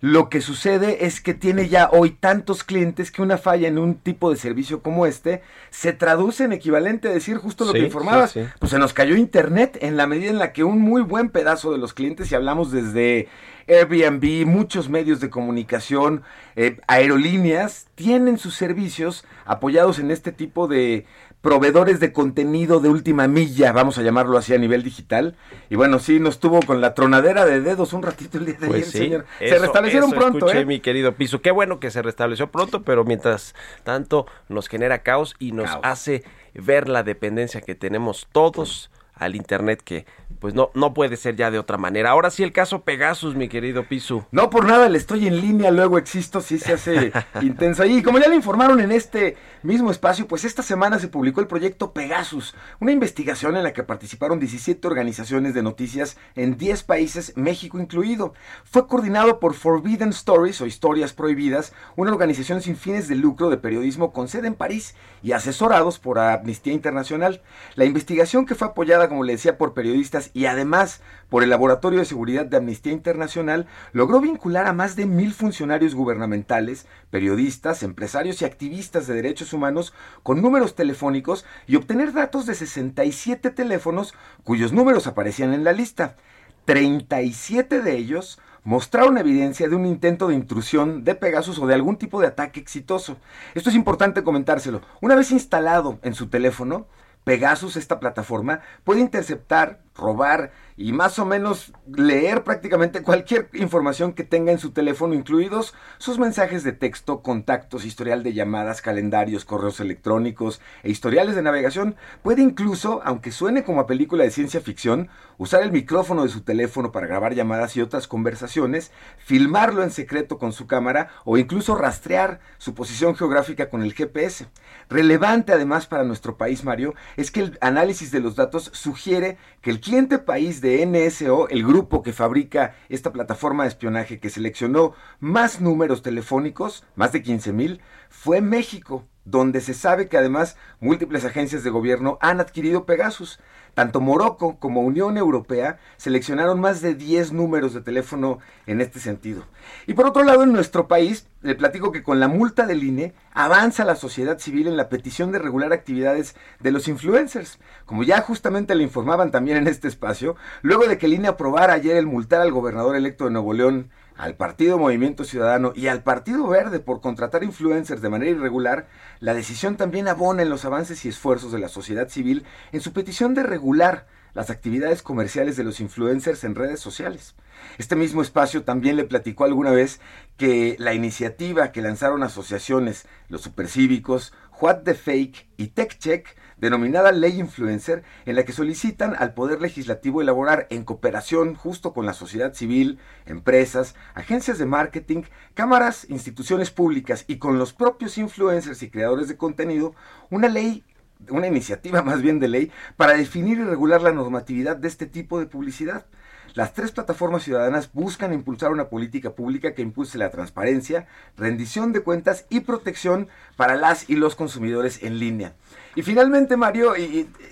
lo 0.00 0.28
que 0.30 0.40
sucede 0.40 1.06
es 1.06 1.20
que 1.20 1.34
tiene 1.34 1.68
ya 1.68 1.90
hoy 1.92 2.10
tantos 2.12 2.62
clientes 2.62 3.10
que 3.10 3.20
una 3.20 3.36
falla 3.36 3.66
en 3.66 3.78
un 3.78 3.96
tipo 3.96 4.30
de 4.30 4.36
servicio 4.36 4.80
como 4.80 5.06
este 5.06 5.42
se 5.70 5.92
traduce 5.92 6.44
en 6.44 6.52
equivalente 6.52 7.08
a 7.08 7.12
decir 7.12 7.36
justo 7.38 7.64
lo 7.64 7.72
Sí, 7.72 7.78
que 7.80 7.84
informabas. 7.86 8.30
sí, 8.30 8.44
sí. 8.44 8.48
Pues 8.60 8.70
se 8.70 8.78
nos 8.78 8.92
cayó 8.92 9.16
internet 9.16 9.76
en 9.80 9.96
la 9.96 10.06
medida 10.06 10.30
en 10.30 10.38
la 10.38 10.52
que 10.52 10.62
un 10.62 10.80
muy 10.80 11.02
buen 11.02 11.30
pedazo 11.30 11.72
de 11.72 11.78
los 11.78 11.94
clientes, 11.94 12.30
y 12.30 12.36
hablamos 12.36 12.70
desde 12.70 13.26
Airbnb, 13.66 14.46
muchos 14.46 14.88
medios 14.88 15.18
de 15.20 15.30
comunicación, 15.30 16.22
eh, 16.54 16.76
aerolíneas, 16.86 17.88
tienen 17.96 18.38
sus 18.38 18.54
servicios 18.54 19.24
apoyados 19.44 19.98
en 19.98 20.12
este 20.12 20.30
tipo 20.30 20.68
de 20.68 21.06
proveedores 21.40 22.00
de 22.00 22.12
contenido 22.12 22.80
de 22.80 22.88
última 22.88 23.28
milla, 23.28 23.72
vamos 23.72 23.96
a 23.98 24.02
llamarlo 24.02 24.36
así 24.38 24.54
a 24.54 24.58
nivel 24.58 24.82
digital. 24.82 25.36
Y 25.70 25.76
bueno, 25.76 25.98
sí, 25.98 26.18
nos 26.20 26.40
tuvo 26.40 26.60
con 26.60 26.80
la 26.80 26.94
tronadera 26.94 27.44
de 27.44 27.60
dedos 27.60 27.92
un 27.92 28.02
ratito 28.02 28.38
el 28.38 28.46
día 28.46 28.54
de 28.54 28.66
ayer, 28.66 28.70
Pues 28.70 28.90
sí, 28.90 28.98
señor. 28.98 29.24
se 29.38 29.58
restablecieron 29.58 30.10
eso 30.10 30.18
pronto, 30.18 30.38
escuché, 30.46 30.60
¿eh? 30.60 30.66
mi 30.66 30.80
querido 30.80 31.14
Piso. 31.14 31.40
Qué 31.40 31.50
bueno 31.50 31.78
que 31.80 31.90
se 31.90 32.02
restableció 32.02 32.50
pronto, 32.50 32.82
pero 32.82 33.04
mientras 33.04 33.54
tanto 33.84 34.26
nos 34.48 34.68
genera 34.68 35.02
caos 35.02 35.36
y 35.38 35.52
nos 35.52 35.70
Caos. 35.70 35.80
hace 35.84 36.24
ver 36.54 36.88
la 36.88 37.02
dependencia 37.04 37.60
que 37.60 37.74
tenemos 37.74 38.26
todos 38.32 38.90
al 39.14 39.34
internet 39.36 39.80
que 39.84 40.06
pues 40.38 40.54
no 40.54 40.70
no 40.74 40.94
puede 40.94 41.16
ser 41.16 41.36
ya 41.36 41.50
de 41.50 41.58
otra 41.58 41.78
manera. 41.78 42.10
Ahora 42.10 42.30
sí 42.30 42.42
el 42.42 42.52
caso 42.52 42.82
Pegasus, 42.82 43.34
mi 43.34 43.48
querido 43.48 43.84
Pisu. 43.84 44.24
No 44.30 44.50
por 44.50 44.66
nada 44.66 44.88
le 44.88 44.98
estoy 44.98 45.26
en 45.26 45.40
línea, 45.40 45.70
luego 45.70 45.98
existo, 45.98 46.40
sí 46.40 46.58
se 46.58 46.74
hace 46.74 47.12
intenso 47.42 47.82
ahí. 47.82 47.98
Y 47.98 48.02
como 48.02 48.18
ya 48.18 48.28
le 48.28 48.36
informaron 48.36 48.80
en 48.80 48.92
este 48.92 49.36
mismo 49.62 49.90
espacio, 49.90 50.26
pues 50.26 50.44
esta 50.44 50.62
semana 50.62 50.98
se 50.98 51.08
publicó 51.08 51.40
el 51.40 51.46
proyecto 51.46 51.92
Pegasus, 51.92 52.54
una 52.80 52.92
investigación 52.92 53.56
en 53.56 53.62
la 53.62 53.72
que 53.72 53.82
participaron 53.82 54.38
17 54.38 54.86
organizaciones 54.86 55.54
de 55.54 55.62
noticias 55.62 56.16
en 56.34 56.56
10 56.56 56.82
países, 56.84 57.32
México 57.36 57.78
incluido. 57.78 58.34
Fue 58.64 58.86
coordinado 58.86 59.40
por 59.40 59.54
Forbidden 59.54 60.10
Stories 60.10 60.60
o 60.60 60.66
Historias 60.66 61.12
Prohibidas, 61.12 61.72
una 61.96 62.12
organización 62.12 62.62
sin 62.62 62.76
fines 62.76 63.08
de 63.08 63.16
lucro 63.16 63.50
de 63.50 63.56
periodismo 63.56 64.12
con 64.12 64.28
sede 64.28 64.46
en 64.46 64.54
París 64.54 64.94
y 65.22 65.32
asesorados 65.32 65.98
por 65.98 66.18
Amnistía 66.18 66.72
Internacional. 66.72 67.42
La 67.74 67.84
investigación 67.84 68.46
que 68.46 68.54
fue 68.54 68.68
apoyada, 68.68 69.08
como 69.08 69.24
le 69.24 69.32
decía, 69.32 69.58
por 69.58 69.74
periodistas 69.74 70.27
y 70.34 70.46
además 70.46 71.00
por 71.28 71.42
el 71.42 71.50
Laboratorio 71.50 71.98
de 71.98 72.04
Seguridad 72.04 72.46
de 72.46 72.56
Amnistía 72.56 72.92
Internacional, 72.92 73.66
logró 73.92 74.20
vincular 74.20 74.66
a 74.66 74.72
más 74.72 74.96
de 74.96 75.06
mil 75.06 75.34
funcionarios 75.34 75.94
gubernamentales, 75.94 76.86
periodistas, 77.10 77.82
empresarios 77.82 78.40
y 78.40 78.44
activistas 78.46 79.06
de 79.06 79.14
derechos 79.14 79.52
humanos 79.52 79.92
con 80.22 80.40
números 80.40 80.74
telefónicos 80.74 81.44
y 81.66 81.76
obtener 81.76 82.12
datos 82.12 82.46
de 82.46 82.54
67 82.54 83.50
teléfonos 83.50 84.14
cuyos 84.42 84.72
números 84.72 85.06
aparecían 85.06 85.52
en 85.52 85.64
la 85.64 85.72
lista. 85.72 86.16
37 86.64 87.80
de 87.80 87.96
ellos 87.96 88.38
mostraron 88.64 89.16
evidencia 89.16 89.68
de 89.68 89.76
un 89.76 89.86
intento 89.86 90.28
de 90.28 90.34
intrusión 90.34 91.04
de 91.04 91.14
Pegasus 91.14 91.58
o 91.58 91.66
de 91.66 91.74
algún 91.74 91.96
tipo 91.96 92.20
de 92.20 92.26
ataque 92.26 92.60
exitoso. 92.60 93.16
Esto 93.54 93.70
es 93.70 93.76
importante 93.76 94.22
comentárselo. 94.22 94.82
Una 95.00 95.14
vez 95.14 95.30
instalado 95.30 95.98
en 96.02 96.14
su 96.14 96.28
teléfono, 96.28 96.86
Pegasus, 97.24 97.76
esta 97.76 98.00
plataforma, 98.00 98.60
puede 98.84 99.00
interceptar, 99.00 99.80
robar 99.98 100.52
y 100.78 100.92
más 100.92 101.18
o 101.18 101.26
menos 101.26 101.72
leer 101.92 102.44
prácticamente 102.44 103.02
cualquier 103.02 103.50
información 103.52 104.12
que 104.12 104.22
tenga 104.22 104.52
en 104.52 104.60
su 104.60 104.70
teléfono, 104.70 105.12
incluidos 105.12 105.74
sus 105.98 106.20
mensajes 106.20 106.62
de 106.62 106.72
texto, 106.72 107.20
contactos, 107.20 107.84
historial 107.84 108.22
de 108.22 108.32
llamadas, 108.32 108.80
calendarios, 108.80 109.44
correos 109.44 109.80
electrónicos 109.80 110.60
e 110.84 110.90
historiales 110.90 111.34
de 111.34 111.42
navegación. 111.42 111.96
Puede 112.22 112.42
incluso, 112.42 113.00
aunque 113.04 113.32
suene 113.32 113.64
como 113.64 113.80
a 113.80 113.88
película 113.88 114.22
de 114.22 114.30
ciencia 114.30 114.60
ficción, 114.60 115.08
usar 115.36 115.62
el 115.62 115.72
micrófono 115.72 116.22
de 116.22 116.28
su 116.28 116.42
teléfono 116.42 116.92
para 116.92 117.08
grabar 117.08 117.34
llamadas 117.34 117.76
y 117.76 117.80
otras 117.80 118.06
conversaciones, 118.06 118.92
filmarlo 119.18 119.82
en 119.82 119.90
secreto 119.90 120.38
con 120.38 120.52
su 120.52 120.68
cámara 120.68 121.08
o 121.24 121.38
incluso 121.38 121.74
rastrear 121.74 122.38
su 122.58 122.74
posición 122.74 123.16
geográfica 123.16 123.68
con 123.68 123.82
el 123.82 123.94
GPS. 123.94 124.46
Relevante 124.88 125.52
además 125.52 125.88
para 125.88 126.04
nuestro 126.04 126.36
país, 126.36 126.62
Mario, 126.62 126.94
es 127.16 127.32
que 127.32 127.40
el 127.40 127.58
análisis 127.60 128.12
de 128.12 128.20
los 128.20 128.36
datos 128.36 128.70
sugiere 128.72 129.38
que 129.60 129.70
el 129.70 129.80
cliente 129.88 130.18
país 130.18 130.60
de 130.60 130.84
NSO, 130.84 131.48
el 131.48 131.66
grupo 131.66 132.02
que 132.02 132.12
fabrica 132.12 132.74
esta 132.90 133.10
plataforma 133.10 133.62
de 133.62 133.70
espionaje 133.70 134.20
que 134.20 134.28
seleccionó 134.28 134.92
más 135.18 135.62
números 135.62 136.02
telefónicos, 136.02 136.84
más 136.94 137.12
de 137.12 137.22
15 137.22 137.54
mil, 137.54 137.80
fue 138.10 138.42
México, 138.42 139.06
donde 139.24 139.62
se 139.62 139.72
sabe 139.72 140.08
que 140.08 140.18
además 140.18 140.58
múltiples 140.80 141.24
agencias 141.24 141.64
de 141.64 141.70
gobierno 141.70 142.18
han 142.20 142.38
adquirido 142.38 142.84
Pegasus. 142.84 143.40
Tanto 143.78 144.00
Morocco 144.00 144.58
como 144.58 144.80
Unión 144.80 145.16
Europea 145.16 145.78
seleccionaron 145.98 146.58
más 146.58 146.80
de 146.80 146.96
10 146.96 147.32
números 147.32 147.74
de 147.74 147.80
teléfono 147.80 148.40
en 148.66 148.80
este 148.80 148.98
sentido. 148.98 149.44
Y 149.86 149.94
por 149.94 150.04
otro 150.04 150.24
lado, 150.24 150.42
en 150.42 150.52
nuestro 150.52 150.88
país, 150.88 151.28
le 151.42 151.54
platico 151.54 151.92
que 151.92 152.02
con 152.02 152.18
la 152.18 152.26
multa 152.26 152.66
del 152.66 152.82
INE 152.82 153.14
avanza 153.34 153.84
la 153.84 153.94
sociedad 153.94 154.40
civil 154.40 154.66
en 154.66 154.76
la 154.76 154.88
petición 154.88 155.30
de 155.30 155.38
regular 155.38 155.72
actividades 155.72 156.34
de 156.58 156.72
los 156.72 156.88
influencers. 156.88 157.60
Como 157.86 158.02
ya 158.02 158.20
justamente 158.20 158.74
le 158.74 158.82
informaban 158.82 159.30
también 159.30 159.58
en 159.58 159.68
este 159.68 159.86
espacio, 159.86 160.34
luego 160.62 160.88
de 160.88 160.98
que 160.98 161.06
el 161.06 161.14
INE 161.14 161.28
aprobara 161.28 161.74
ayer 161.74 161.98
el 161.98 162.06
multar 162.06 162.40
al 162.40 162.50
gobernador 162.50 162.96
electo 162.96 163.26
de 163.26 163.30
Nuevo 163.30 163.52
León, 163.52 163.90
al 164.18 164.34
Partido 164.34 164.78
Movimiento 164.78 165.24
Ciudadano 165.24 165.72
y 165.74 165.86
al 165.86 166.02
Partido 166.02 166.46
Verde 166.48 166.80
por 166.80 167.00
contratar 167.00 167.44
influencers 167.44 168.02
de 168.02 168.10
manera 168.10 168.32
irregular, 168.32 168.88
la 169.20 169.32
decisión 169.32 169.76
también 169.76 170.08
abona 170.08 170.42
en 170.42 170.50
los 170.50 170.64
avances 170.64 171.04
y 171.04 171.08
esfuerzos 171.08 171.52
de 171.52 171.60
la 171.60 171.68
sociedad 171.68 172.08
civil 172.08 172.44
en 172.72 172.80
su 172.80 172.92
petición 172.92 173.34
de 173.34 173.44
regular 173.44 174.06
las 174.34 174.50
actividades 174.50 175.02
comerciales 175.02 175.56
de 175.56 175.64
los 175.64 175.80
influencers 175.80 176.44
en 176.44 176.56
redes 176.56 176.80
sociales. 176.80 177.36
Este 177.78 177.96
mismo 177.96 178.20
espacio 178.20 178.64
también 178.64 178.96
le 178.96 179.04
platicó 179.04 179.44
alguna 179.44 179.70
vez 179.70 180.00
que 180.36 180.76
la 180.78 180.94
iniciativa 180.94 181.70
que 181.70 181.80
lanzaron 181.80 182.22
asociaciones, 182.22 183.06
los 183.28 183.42
supercívicos, 183.42 184.32
What 184.60 184.82
the 184.82 184.94
Fake 184.94 185.46
y 185.56 185.68
TechCheck, 185.68 186.36
denominada 186.60 187.12
Ley 187.12 187.38
Influencer, 187.38 188.02
en 188.26 188.36
la 188.36 188.44
que 188.44 188.52
solicitan 188.52 189.14
al 189.18 189.34
Poder 189.34 189.60
Legislativo 189.60 190.20
elaborar 190.20 190.66
en 190.70 190.84
cooperación 190.84 191.54
justo 191.54 191.92
con 191.92 192.06
la 192.06 192.12
sociedad 192.12 192.54
civil, 192.54 192.98
empresas, 193.26 193.94
agencias 194.14 194.58
de 194.58 194.66
marketing, 194.66 195.22
cámaras, 195.54 196.06
instituciones 196.08 196.70
públicas 196.70 197.24
y 197.28 197.38
con 197.38 197.58
los 197.58 197.72
propios 197.72 198.18
influencers 198.18 198.82
y 198.82 198.90
creadores 198.90 199.28
de 199.28 199.36
contenido, 199.36 199.94
una 200.30 200.48
ley 200.48 200.84
una 201.30 201.48
iniciativa 201.48 202.02
más 202.04 202.22
bien 202.22 202.38
de 202.38 202.48
ley 202.48 202.72
para 202.96 203.14
definir 203.14 203.58
y 203.58 203.64
regular 203.64 204.02
la 204.02 204.12
normatividad 204.12 204.76
de 204.76 204.88
este 204.88 205.06
tipo 205.06 205.40
de 205.40 205.46
publicidad. 205.46 206.06
Las 206.54 206.72
tres 206.72 206.92
plataformas 206.92 207.42
ciudadanas 207.42 207.90
buscan 207.92 208.32
impulsar 208.32 208.72
una 208.72 208.88
política 208.88 209.30
pública 209.30 209.74
que 209.74 209.82
impulse 209.82 210.18
la 210.18 210.30
transparencia, 210.30 211.06
rendición 211.36 211.92
de 211.92 212.00
cuentas 212.00 212.46
y 212.48 212.60
protección 212.60 213.28
para 213.56 213.76
las 213.76 214.08
y 214.08 214.16
los 214.16 214.34
consumidores 214.34 215.02
en 215.02 215.18
línea. 215.18 215.54
Y 215.94 216.02
finalmente, 216.02 216.56
Mario, 216.56 216.94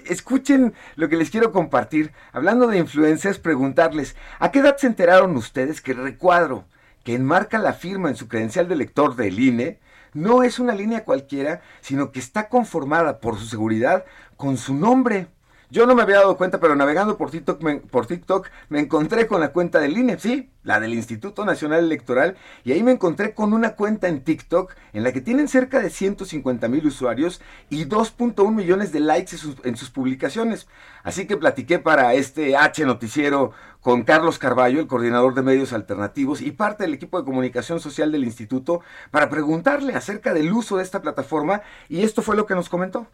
escuchen 0.07 0.75
lo 0.97 1.09
que 1.09 1.17
les 1.17 1.31
quiero 1.31 1.53
compartir. 1.53 2.13
Hablando 2.33 2.67
de 2.67 2.79
influencers, 2.79 3.39
preguntarles, 3.39 4.17
¿a 4.39 4.51
qué 4.51 4.61
edad 4.61 4.77
se 4.77 4.87
enteraron 4.87 5.37
ustedes 5.37 5.81
que 5.81 5.93
el 5.93 5.99
recuadro 5.99 6.65
que 7.05 7.15
enmarca 7.15 7.59
la 7.59 7.73
firma 7.73 8.09
en 8.09 8.17
su 8.17 8.27
credencial 8.29 8.69
de 8.69 8.77
lector 8.77 9.15
del 9.15 9.39
INE 9.39 9.79
no 10.13 10.43
es 10.43 10.59
una 10.59 10.75
línea 10.75 11.05
cualquiera, 11.05 11.61
sino 11.81 12.11
que 12.11 12.19
está 12.19 12.49
conformada 12.49 13.21
por 13.21 13.39
su 13.39 13.47
seguridad 13.47 14.05
con 14.37 14.57
su 14.57 14.75
nombre. 14.75 15.29
Yo 15.69 15.85
no 15.85 15.97
me 15.97 16.03
había 16.03 16.19
dado 16.19 16.37
cuenta, 16.37 16.61
pero 16.61 16.77
navegando 16.77 17.17
por 17.17 17.33
TikTok, 17.33 17.61
me, 17.61 17.77
por 17.79 18.07
TikTok 18.07 18.49
me 18.69 18.79
encontré 18.79 19.27
con 19.27 19.41
la 19.41 19.49
cuenta 19.49 19.81
del 19.81 19.99
INE, 19.99 20.17
sí, 20.17 20.49
la 20.63 20.79
del 20.79 20.95
Instituto 20.95 21.45
Nacional 21.45 21.85
Electoral, 21.85 22.37
y 22.63 22.71
ahí 22.71 22.85
me 22.85 22.93
encontré 22.93 23.35
con 23.35 23.53
una 23.53 23.75
cuenta 23.75 24.07
en 24.07 24.23
TikTok 24.23 24.75
en 24.93 25.03
la 25.03 25.13
que 25.13 25.21
tienen 25.21 25.49
cerca 25.49 25.81
de 25.81 25.91
150 25.91 26.69
mil 26.69 26.87
usuarios 26.87 27.41
y 27.69 27.85
2.1 27.87 28.55
millones 28.55 28.93
de 28.93 29.01
likes 29.01 29.33
en 29.33 29.39
sus, 29.39 29.57
en 29.65 29.77
sus 29.77 29.91
publicaciones. 29.91 30.69
Así 31.03 31.27
que 31.27 31.37
platiqué 31.37 31.81
para 31.81 32.15
este 32.15 32.57
H 32.57 32.85
noticiero 32.85 33.51
con 33.81 34.05
Carlos 34.05 34.39
Carballo, 34.39 34.81
el 34.81 34.87
coordinador 34.87 35.35
de 35.35 35.43
medios 35.43 35.73
alternativos 35.73 36.43
y 36.43 36.53
parte 36.53 36.85
del 36.85 36.95
equipo 36.95 37.19
de 37.19 37.25
comunicación 37.25 37.81
social 37.81 38.13
del 38.13 38.25
instituto, 38.25 38.83
para 39.11 39.29
preguntarle 39.31 39.95
acerca 39.95 40.33
del 40.33 40.53
uso 40.53 40.77
de 40.77 40.85
esta 40.85 41.03
plataforma 41.03 41.63
y 41.89 42.03
esto 42.03 42.23
fue 42.23 42.37
lo 42.37 42.47
que 42.47 42.55
nos 42.55 42.69
comentó. 42.69 43.09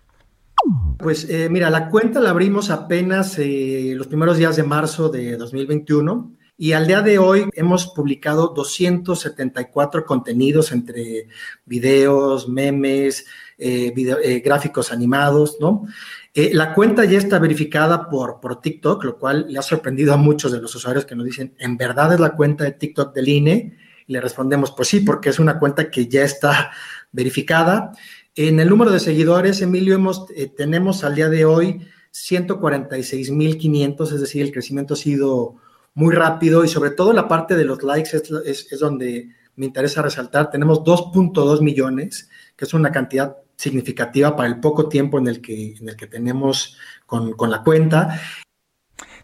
Pues 0.98 1.28
eh, 1.28 1.48
mira, 1.50 1.70
la 1.70 1.88
cuenta 1.88 2.20
la 2.20 2.30
abrimos 2.30 2.70
apenas 2.70 3.38
eh, 3.38 3.94
los 3.96 4.06
primeros 4.06 4.36
días 4.38 4.56
de 4.56 4.62
marzo 4.62 5.08
de 5.08 5.36
2021 5.36 6.36
y 6.56 6.74
al 6.74 6.86
día 6.86 7.00
de 7.00 7.18
hoy 7.18 7.48
hemos 7.54 7.88
publicado 7.88 8.48
274 8.54 10.04
contenidos 10.04 10.70
entre 10.70 11.26
videos, 11.64 12.48
memes, 12.48 13.26
eh, 13.58 13.92
eh, 13.96 14.42
gráficos 14.44 14.92
animados, 14.92 15.56
¿no? 15.60 15.86
La 16.34 16.72
cuenta 16.72 17.04
ya 17.04 17.18
está 17.18 17.38
verificada 17.40 18.08
por, 18.08 18.38
por 18.40 18.60
TikTok, 18.60 19.02
lo 19.04 19.18
cual 19.18 19.46
le 19.48 19.58
ha 19.58 19.62
sorprendido 19.62 20.14
a 20.14 20.16
muchos 20.16 20.52
de 20.52 20.60
los 20.60 20.74
usuarios 20.74 21.04
que 21.04 21.16
nos 21.16 21.26
dicen, 21.26 21.54
¿en 21.58 21.76
verdad 21.76 22.12
es 22.14 22.20
la 22.20 22.36
cuenta 22.36 22.64
de 22.64 22.72
TikTok 22.72 23.12
del 23.12 23.28
INE? 23.28 23.76
Y 24.06 24.12
le 24.12 24.20
respondemos, 24.20 24.70
pues 24.70 24.88
sí, 24.88 25.00
porque 25.00 25.30
es 25.30 25.38
una 25.38 25.58
cuenta 25.58 25.90
que 25.90 26.06
ya 26.06 26.22
está 26.22 26.70
verificada. 27.10 27.92
En 28.34 28.60
el 28.60 28.68
número 28.70 28.90
de 28.90 29.00
seguidores, 29.00 29.60
Emilio, 29.60 29.94
hemos, 29.94 30.26
eh, 30.34 30.46
tenemos 30.48 31.04
al 31.04 31.14
día 31.14 31.28
de 31.28 31.44
hoy 31.44 31.86
146.500, 32.12 34.12
es 34.12 34.20
decir, 34.20 34.42
el 34.42 34.52
crecimiento 34.52 34.94
ha 34.94 34.96
sido 34.96 35.56
muy 35.94 36.14
rápido 36.14 36.64
y 36.64 36.68
sobre 36.68 36.90
todo 36.90 37.12
la 37.12 37.28
parte 37.28 37.54
de 37.56 37.64
los 37.64 37.82
likes 37.82 38.16
es, 38.16 38.30
es- 38.46 38.72
es 38.72 38.80
donde 38.80 39.28
me 39.56 39.66
interesa 39.66 40.00
resaltar. 40.00 40.50
Tenemos 40.50 40.82
2.2 40.82 41.60
millones, 41.60 42.30
que 42.56 42.64
es 42.64 42.72
una 42.72 42.90
cantidad 42.90 43.36
significativa 43.56 44.34
para 44.34 44.48
el 44.48 44.60
poco 44.60 44.88
tiempo 44.88 45.18
en 45.18 45.26
el 45.28 45.42
que, 45.42 45.74
en 45.74 45.88
el 45.90 45.96
que 45.96 46.06
tenemos 46.06 46.78
con, 47.06 47.32
con 47.34 47.50
la 47.50 47.62
cuenta. 47.62 48.18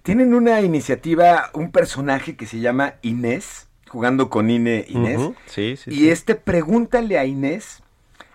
Tienen 0.03 0.35
una 0.35 0.61
iniciativa, 0.61 1.51
un 1.55 1.73
personaje 1.73 2.37
que 2.37 2.45
se 2.47 2.61
llama 2.61 2.95
Inés, 3.01 3.69
jugando 3.89 4.29
con 4.29 4.51
Ine 4.51 4.85
Inés. 4.89 5.19
Ujú, 5.19 5.35
Sí, 5.47 5.77
sí. 5.77 5.91
Y 5.91 5.95
sí. 6.01 6.11
este 6.11 6.35
pregúntale 6.35 7.19
a 7.19 7.25
Inés 7.25 7.83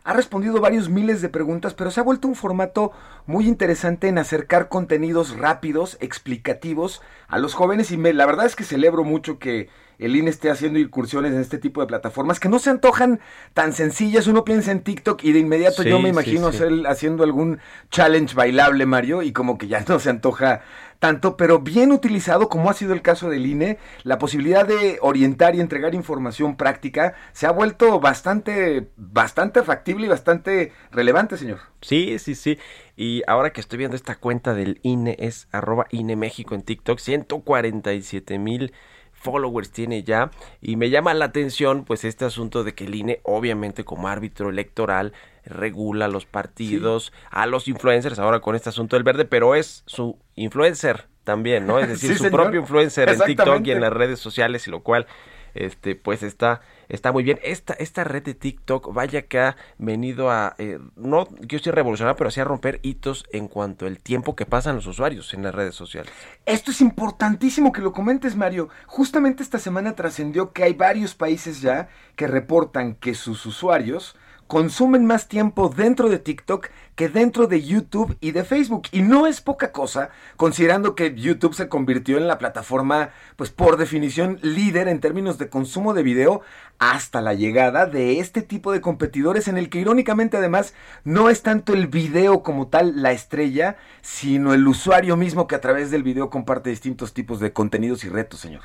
ha 0.03 0.13
respondido 0.13 0.59
varios 0.59 0.89
miles 0.89 1.21
de 1.21 1.29
preguntas, 1.29 1.73
pero 1.73 1.91
se 1.91 1.99
ha 1.99 2.03
vuelto 2.03 2.27
un 2.27 2.35
formato 2.35 2.91
muy 3.25 3.47
interesante 3.47 4.07
en 4.07 4.17
acercar 4.17 4.67
contenidos 4.67 5.37
rápidos, 5.37 5.97
explicativos 6.01 7.01
a 7.27 7.39
los 7.39 7.53
jóvenes 7.53 7.91
y 7.91 7.97
me, 7.97 8.13
la 8.13 8.25
verdad 8.25 8.45
es 8.45 8.55
que 8.55 8.65
celebro 8.65 9.03
mucho 9.03 9.39
que 9.39 9.69
el 9.99 10.15
INE 10.15 10.29
esté 10.29 10.49
haciendo 10.49 10.79
incursiones 10.79 11.33
en 11.33 11.39
este 11.41 11.57
tipo 11.57 11.81
de 11.81 11.87
plataformas 11.87 12.39
que 12.39 12.49
no 12.49 12.59
se 12.59 12.69
antojan 12.69 13.19
tan 13.53 13.73
sencillas. 13.73 14.27
Uno 14.27 14.43
piensa 14.43 14.71
en 14.71 14.81
TikTok 14.81 15.23
y 15.23 15.31
de 15.33 15.39
inmediato 15.39 15.83
Sí, 15.83 15.89
yo 15.89 15.99
me 15.99 16.09
imagino 16.09 16.51
sí. 16.51 16.57
hacer- 16.57 16.87
haciendo 16.87 17.23
algún 17.23 17.59
challenge 17.91 18.35
bailable, 18.35 18.85
Mario, 18.85 19.21
y 19.21 19.31
como 19.31 19.57
que 19.57 19.67
ya 19.67 19.83
no 19.87 19.99
se 19.99 20.09
antoja 20.09 20.61
tanto, 20.99 21.35
pero 21.35 21.59
bien 21.59 21.91
utilizado, 21.91 22.47
como 22.47 22.69
ha 22.69 22.73
sido 22.73 22.93
el 22.93 23.01
caso 23.01 23.29
del 23.29 23.45
INE, 23.45 23.77
la 24.03 24.17
posibilidad 24.17 24.65
de 24.65 24.99
orientar 25.01 25.53
y 25.53 25.59
entregar 25.59 25.93
información 25.95 26.55
práctica 26.55 27.13
se 27.33 27.45
ha 27.45 27.51
vuelto 27.51 27.99
bastante, 27.99 28.87
bastante 28.95 29.63
factible 29.63 30.05
y 30.05 30.09
bastante 30.09 30.71
relevante, 30.91 31.35
señor. 31.35 31.59
Sí, 31.81 32.17
sí, 32.19 32.35
sí. 32.35 32.57
Y 32.95 33.21
ahora 33.27 33.51
que 33.51 33.59
estoy 33.59 33.79
viendo 33.79 33.97
esta 33.97 34.15
cuenta 34.15 34.53
del 34.53 34.79
INE, 34.83 35.17
es 35.19 35.49
arroba 35.51 35.87
INE 35.91 36.15
México 36.15 36.55
en 36.55 36.61
TikTok, 36.61 36.99
147 36.99 38.39
mil 38.39 38.71
followers 39.23 39.71
tiene 39.71 40.03
ya. 40.03 40.29
Y 40.61 40.75
me 40.75 40.89
llama 40.89 41.13
la 41.13 41.25
atención, 41.25 41.85
pues, 41.85 42.03
este 42.03 42.25
asunto 42.25 42.63
de 42.63 42.73
que 42.75 42.85
el 42.85 42.95
INE, 42.95 43.21
obviamente, 43.23 43.83
como 43.83 44.07
árbitro 44.07 44.49
electoral, 44.49 45.13
regula 45.45 46.07
los 46.07 46.25
partidos, 46.25 47.11
a 47.31 47.45
los 47.47 47.67
influencers, 47.67 48.19
ahora 48.19 48.39
con 48.39 48.55
este 48.55 48.69
asunto 48.69 48.95
del 48.95 49.03
verde, 49.03 49.25
pero 49.25 49.55
es 49.55 49.83
su 49.87 50.17
influencer 50.35 51.07
también, 51.23 51.65
¿no? 51.65 51.79
Es 51.79 51.87
decir, 51.89 52.11
Sí, 52.11 52.15
su 52.17 52.25
señor. 52.25 52.41
propio 52.43 52.59
influencer 52.61 53.09
en 53.09 53.19
TikTok 53.19 53.65
y 53.65 53.71
en 53.71 53.81
las 53.81 53.91
redes 53.93 54.19
sociales, 54.19 54.67
y 54.67 54.71
lo 54.71 54.81
cual 54.83 55.07
este 55.55 55.95
pues 55.95 56.23
está 56.23 56.61
está 56.93 57.11
muy 57.11 57.23
bien 57.23 57.39
esta 57.43 57.73
esta 57.73 58.03
red 58.03 58.23
de 58.23 58.33
TikTok 58.33 58.93
vaya 58.93 59.23
que 59.23 59.39
ha 59.39 59.55
venido 59.77 60.29
a 60.29 60.55
eh, 60.57 60.79
no 60.95 61.25
quiero 61.25 61.57
decir 61.57 61.75
revolucionar 61.75 62.15
pero 62.15 62.31
sí 62.31 62.39
a 62.39 62.45
romper 62.45 62.79
hitos 62.83 63.25
en 63.31 63.47
cuanto 63.47 63.85
al 63.85 63.99
tiempo 63.99 64.35
que 64.35 64.45
pasan 64.45 64.75
los 64.75 64.87
usuarios 64.87 65.33
en 65.33 65.43
las 65.43 65.53
redes 65.53 65.75
sociales 65.75 66.11
Esto 66.45 66.71
es 66.71 66.81
importantísimo 66.81 67.71
que 67.71 67.81
lo 67.81 67.93
comentes, 67.93 68.35
Mario. 68.35 68.69
Justamente 68.85 69.43
esta 69.43 69.59
semana 69.59 69.95
trascendió 69.95 70.51
que 70.51 70.63
hay 70.63 70.73
varios 70.73 71.15
países 71.15 71.61
ya 71.61 71.89
que 72.15 72.27
reportan 72.27 72.95
que 72.95 73.15
sus 73.15 73.45
usuarios 73.45 74.15
consumen 74.53 75.07
más 75.07 75.27
tiempo 75.27 75.67
dentro 75.67 76.09
de 76.09 76.19
TikTok 76.19 76.67
que 76.95 77.09
dentro 77.09 77.47
de 77.47 77.63
YouTube 77.63 78.15
y 78.21 78.33
de 78.33 78.43
Facebook. 78.43 78.83
Y 78.91 79.01
no 79.01 79.25
es 79.25 79.41
poca 79.41 79.71
cosa, 79.71 80.11
considerando 80.37 80.93
que 80.93 81.15
YouTube 81.15 81.55
se 81.55 81.67
convirtió 81.67 82.17
en 82.17 82.27
la 82.27 82.37
plataforma, 82.37 83.09
pues 83.35 83.49
por 83.49 83.77
definición, 83.77 84.37
líder 84.43 84.89
en 84.89 84.99
términos 84.99 85.39
de 85.39 85.49
consumo 85.49 85.95
de 85.95 86.03
video 86.03 86.41
hasta 86.77 87.19
la 87.19 87.33
llegada 87.33 87.87
de 87.87 88.19
este 88.19 88.43
tipo 88.43 88.71
de 88.71 88.79
competidores 88.79 89.47
en 89.47 89.57
el 89.57 89.71
que 89.71 89.79
irónicamente 89.79 90.37
además 90.37 90.75
no 91.03 91.31
es 91.31 91.41
tanto 91.41 91.73
el 91.73 91.87
video 91.87 92.43
como 92.43 92.67
tal 92.67 93.01
la 93.01 93.11
estrella, 93.11 93.77
sino 94.03 94.53
el 94.53 94.67
usuario 94.67 95.17
mismo 95.17 95.47
que 95.47 95.55
a 95.55 95.61
través 95.61 95.89
del 95.89 96.03
video 96.03 96.29
comparte 96.29 96.69
distintos 96.69 97.15
tipos 97.15 97.39
de 97.39 97.53
contenidos 97.53 98.03
y 98.03 98.09
retos, 98.09 98.41
señor. 98.41 98.61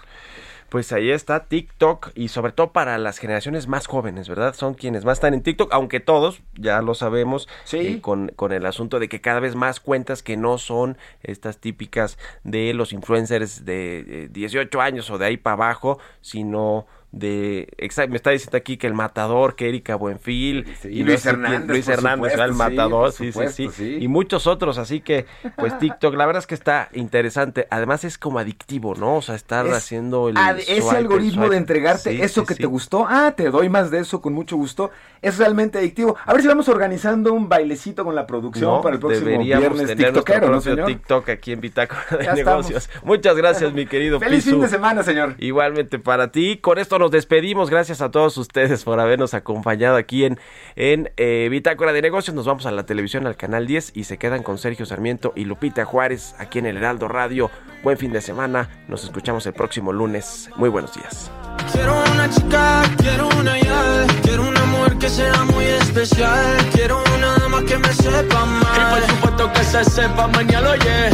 Pues 0.69 0.93
ahí 0.93 1.11
está 1.11 1.45
TikTok 1.47 2.11
y 2.15 2.29
sobre 2.29 2.53
todo 2.53 2.73
para 2.73 2.99
las 2.99 3.19
generaciones 3.19 3.69
más 3.69 3.87
jóvenes, 3.87 4.29
¿verdad? 4.29 4.55
Son 4.55 4.75
quienes 4.75 5.05
más 5.05 5.19
están 5.19 5.35
en 5.35 5.43
TikTok, 5.43 5.73
aunque 5.73 6.01
todos, 6.01 6.43
ya 6.55 6.83
lo 6.83 6.95
sabemos, 6.95 7.49
Sí. 7.65 7.79
eh, 7.79 8.01
con, 8.01 8.29
con 8.37 8.53
el 8.53 8.67
asunto 8.67 8.99
de 8.99 9.09
que 9.09 9.21
cada 9.21 9.41
vez 9.41 9.55
más 9.55 9.81
cuentas 9.81 10.23
que 10.23 10.37
no 10.37 10.59
son 10.59 10.99
estas 11.23 11.59
típicas 11.59 12.19
de 12.45 12.75
los 12.75 12.93
influencers 12.93 13.65
de 13.65 14.25
eh, 14.25 14.29
18 14.31 14.81
años 14.81 15.11
o 15.11 15.19
de 15.19 15.27
ahí 15.27 15.37
para 15.37 15.55
abajo, 15.55 15.99
sino 16.21 16.87
de 17.11 17.69
me 18.09 18.17
está 18.17 18.31
diciendo 18.31 18.59
aquí 18.59 18.77
que 18.77 18.87
el 18.87 18.93
matador, 18.93 19.57
que 19.57 19.69
Erika 19.69 19.97
Buenfil 19.97 20.67
Sí, 20.83 20.89
y 20.89 21.03
Luis 21.05 21.25
Hernández, 21.25 21.69
Luis 21.69 21.87
por 21.87 21.95
Hernández, 21.95 22.33
el 22.35 22.39
supuesto, 22.39 22.53
sí, 22.53 22.59
matador, 22.59 23.13
sí, 23.13 23.33
sí, 23.33 23.69
sí, 23.73 23.99
y 24.01 24.09
muchos 24.09 24.47
otros, 24.47 24.77
así 24.77 25.01
que 25.01 25.25
pues 25.57 25.79
TikTok, 25.79 26.15
la 26.15 26.27
verdad 26.27 26.41
es 26.41 26.47
que 26.47 26.55
está 26.55 26.91
interesante, 26.93 27.67
además 27.71 28.05
es 28.05 28.19
como 28.19 28.39
adictivo, 28.39 28.95
¿no? 28.95 29.17
O 29.17 29.23
sea, 29.23 29.37
estar 29.37 29.67
Es 29.67 29.73
haciendo 29.73 30.29
el 30.29 30.37
ese 30.37 30.77
el 30.77 30.97
algoritmo 30.97 31.49
de 31.49 31.57
entregarte 31.57 32.23
eso 32.23 32.45
que 32.45 32.55
te 32.55 32.67
gustó, 32.67 33.07
ah, 33.09 33.33
te 33.35 33.51
doy 33.51 33.69
más 33.69 33.91
de 33.91 34.01
eso 34.01 34.21
con 34.21 34.35
mucho 34.35 34.57
gusto, 34.57 34.91
es 35.23 35.39
realmente 35.39 35.79
adictivo. 35.79 36.17
A 36.27 36.33
ver 36.33 36.43
si 36.43 36.49
vamos 36.49 36.69
organizando 36.69 37.33
un 37.33 37.49
bailecito 37.49 38.05
con 38.05 38.15
la 38.15 38.27
producción 38.27 38.71
No, 38.71 38.81
para 38.83 38.95
el 38.95 39.01
próximo 39.01 39.27
deberíamos 39.27 39.61
viernes 39.61 39.87
tener 39.97 40.13
tiktokero, 40.13 40.51
¿no, 40.51 40.61
señor? 40.61 40.87
TikTok 40.87 41.29
aquí 41.31 41.53
en 41.53 41.61
Bitácora 41.61 42.19
de 42.19 42.25
Ya 42.25 42.35
Negocios. 42.35 42.91
Muchas 43.03 43.37
gracias, 43.37 43.73
mi 43.73 43.87
querido 43.87 44.21
Feliz 44.29 44.45
fin 44.45 44.61
de 44.61 44.69
semana, 44.69 45.03
señor. 45.03 45.35
Igualmente 45.39 45.99
para 45.99 46.31
ti. 46.31 46.59
Con 46.59 46.79
esto 46.79 46.98
nos 46.99 47.11
despedimos. 47.11 47.71
Gracias 47.71 48.01
a 48.01 48.11
todos 48.11 48.37
ustedes 48.37 48.85
por 48.85 49.01
habernos 49.01 49.35
acompañado 49.35 49.97
aquí 49.97 50.25
en, 50.25 50.39
en 50.77 51.11
eh, 51.17 51.49
Bitácora 51.51 51.93
de 51.93 52.03
Negocios. 52.03 52.35
Nos 52.35 52.47
vamos 52.47 52.67
a 52.67 52.71
la 52.71 52.87
televisión, 52.87 53.27
al 53.27 53.37
canal 53.37 53.67
10 53.67 53.93
y 53.95 54.05
se 54.05 54.19
quedan 54.19 54.43
con 54.43 54.59
Sergio 54.59 54.87
Sarmiento 54.87 55.33
y 55.37 55.45
Lupita 55.45 55.85
Juárez 55.85 56.35
aquí 56.39 56.59
en 56.59 56.67
el 56.67 56.77
Heraldo 56.77 57.09
Radio. 57.09 57.51
Buen 57.83 57.97
fin 57.97 58.13
de 58.13 58.21
semana. 58.21 58.69
Nos 58.89 59.05
escuchamos 59.05 59.47
el 59.47 59.53
próximo 59.53 59.93
lunes. 59.93 60.51
Muy 60.57 60.69
buenos 60.69 60.95
días. 60.95 61.31
Quiero 61.73 61.95
una 62.13 62.31
chica, 62.31 62.83
quiero 62.99 63.29
una 63.39 63.59
ya, 63.59 64.07
quiero 64.23 64.49
una 64.49 64.65
mujer 64.67 64.99
que 64.99 65.09
sea 65.09 65.45
muy 65.45 65.65
especial, 65.65 66.57
quiero 66.73 67.03
una 67.17 67.37
dama 67.39 67.65
que 67.65 67.77
me 67.79 67.93
sepa 67.93 68.47
mal. 68.47 68.77
Y 68.77 69.01
por 69.01 69.11
supuesto 69.11 69.53
que 69.53 69.65
se 69.65 69.85
sepa 69.85 70.27
mañana, 70.29 70.71
oye. 70.71 71.11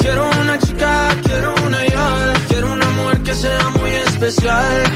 Quiero 0.00 0.28
una 0.40 0.58
chica, 0.58 1.08
quiero 1.22 1.54
una 1.64 1.86
ya, 1.86 2.34
quiero 2.48 2.72
una 2.72 2.86
mujer 2.90 3.22
que 3.22 3.34
sea 3.34 3.68
muy 3.70 3.90
especial, 3.90 4.13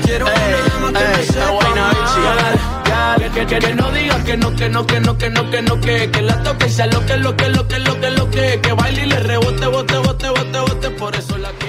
quiero 0.02 0.26
una 0.26 0.34
dama 0.68 0.98
que 0.98 1.16
me 1.16 1.24
sepa 1.24 1.68
mal. 1.74 3.28
Que, 3.34 3.46
que, 3.46 3.58
que 3.58 3.74
no 3.74 3.90
diga 3.92 4.24
que 4.24 4.36
no, 4.36 4.54
que 4.54 4.68
no, 4.68 4.86
que 4.86 5.00
no, 5.00 5.16
que 5.16 5.30
no, 5.30 5.50
que 5.50 5.62
no, 5.62 5.80
que, 5.80 6.10
que 6.10 6.22
la 6.22 6.42
toque 6.42 6.66
y 6.66 6.70
sea 6.70 6.86
lo 6.86 7.04
que, 7.04 7.16
lo 7.16 7.36
que, 7.36 7.48
lo 7.48 7.66
que, 7.68 7.78
lo 7.78 8.00
que, 8.00 8.10
lo 8.10 8.30
que, 8.30 8.60
que 8.60 8.72
baile 8.72 9.02
y 9.04 9.06
le 9.06 9.20
rebote, 9.20 9.66
bote, 9.66 9.98
bote, 9.98 10.28
bote, 10.28 10.60
bote, 10.60 10.90
por 10.90 11.14
eso 11.14 11.36
la 11.38 11.50
quiero. 11.50 11.68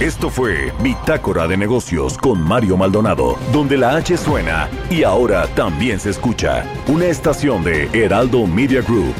Esto 0.00 0.30
fue 0.30 0.72
Bitácora 0.80 1.46
de 1.46 1.56
Negocios 1.56 2.16
con 2.16 2.40
Mario 2.40 2.76
Maldonado, 2.76 3.36
donde 3.52 3.76
la 3.76 3.96
H 3.96 4.16
suena 4.16 4.68
y 4.88 5.02
ahora 5.02 5.46
también 5.54 6.00
se 6.00 6.10
escucha. 6.10 6.64
Una 6.86 7.06
estación 7.06 7.62
de 7.64 7.88
Heraldo 7.92 8.46
Media 8.46 8.80
Group. 8.82 9.14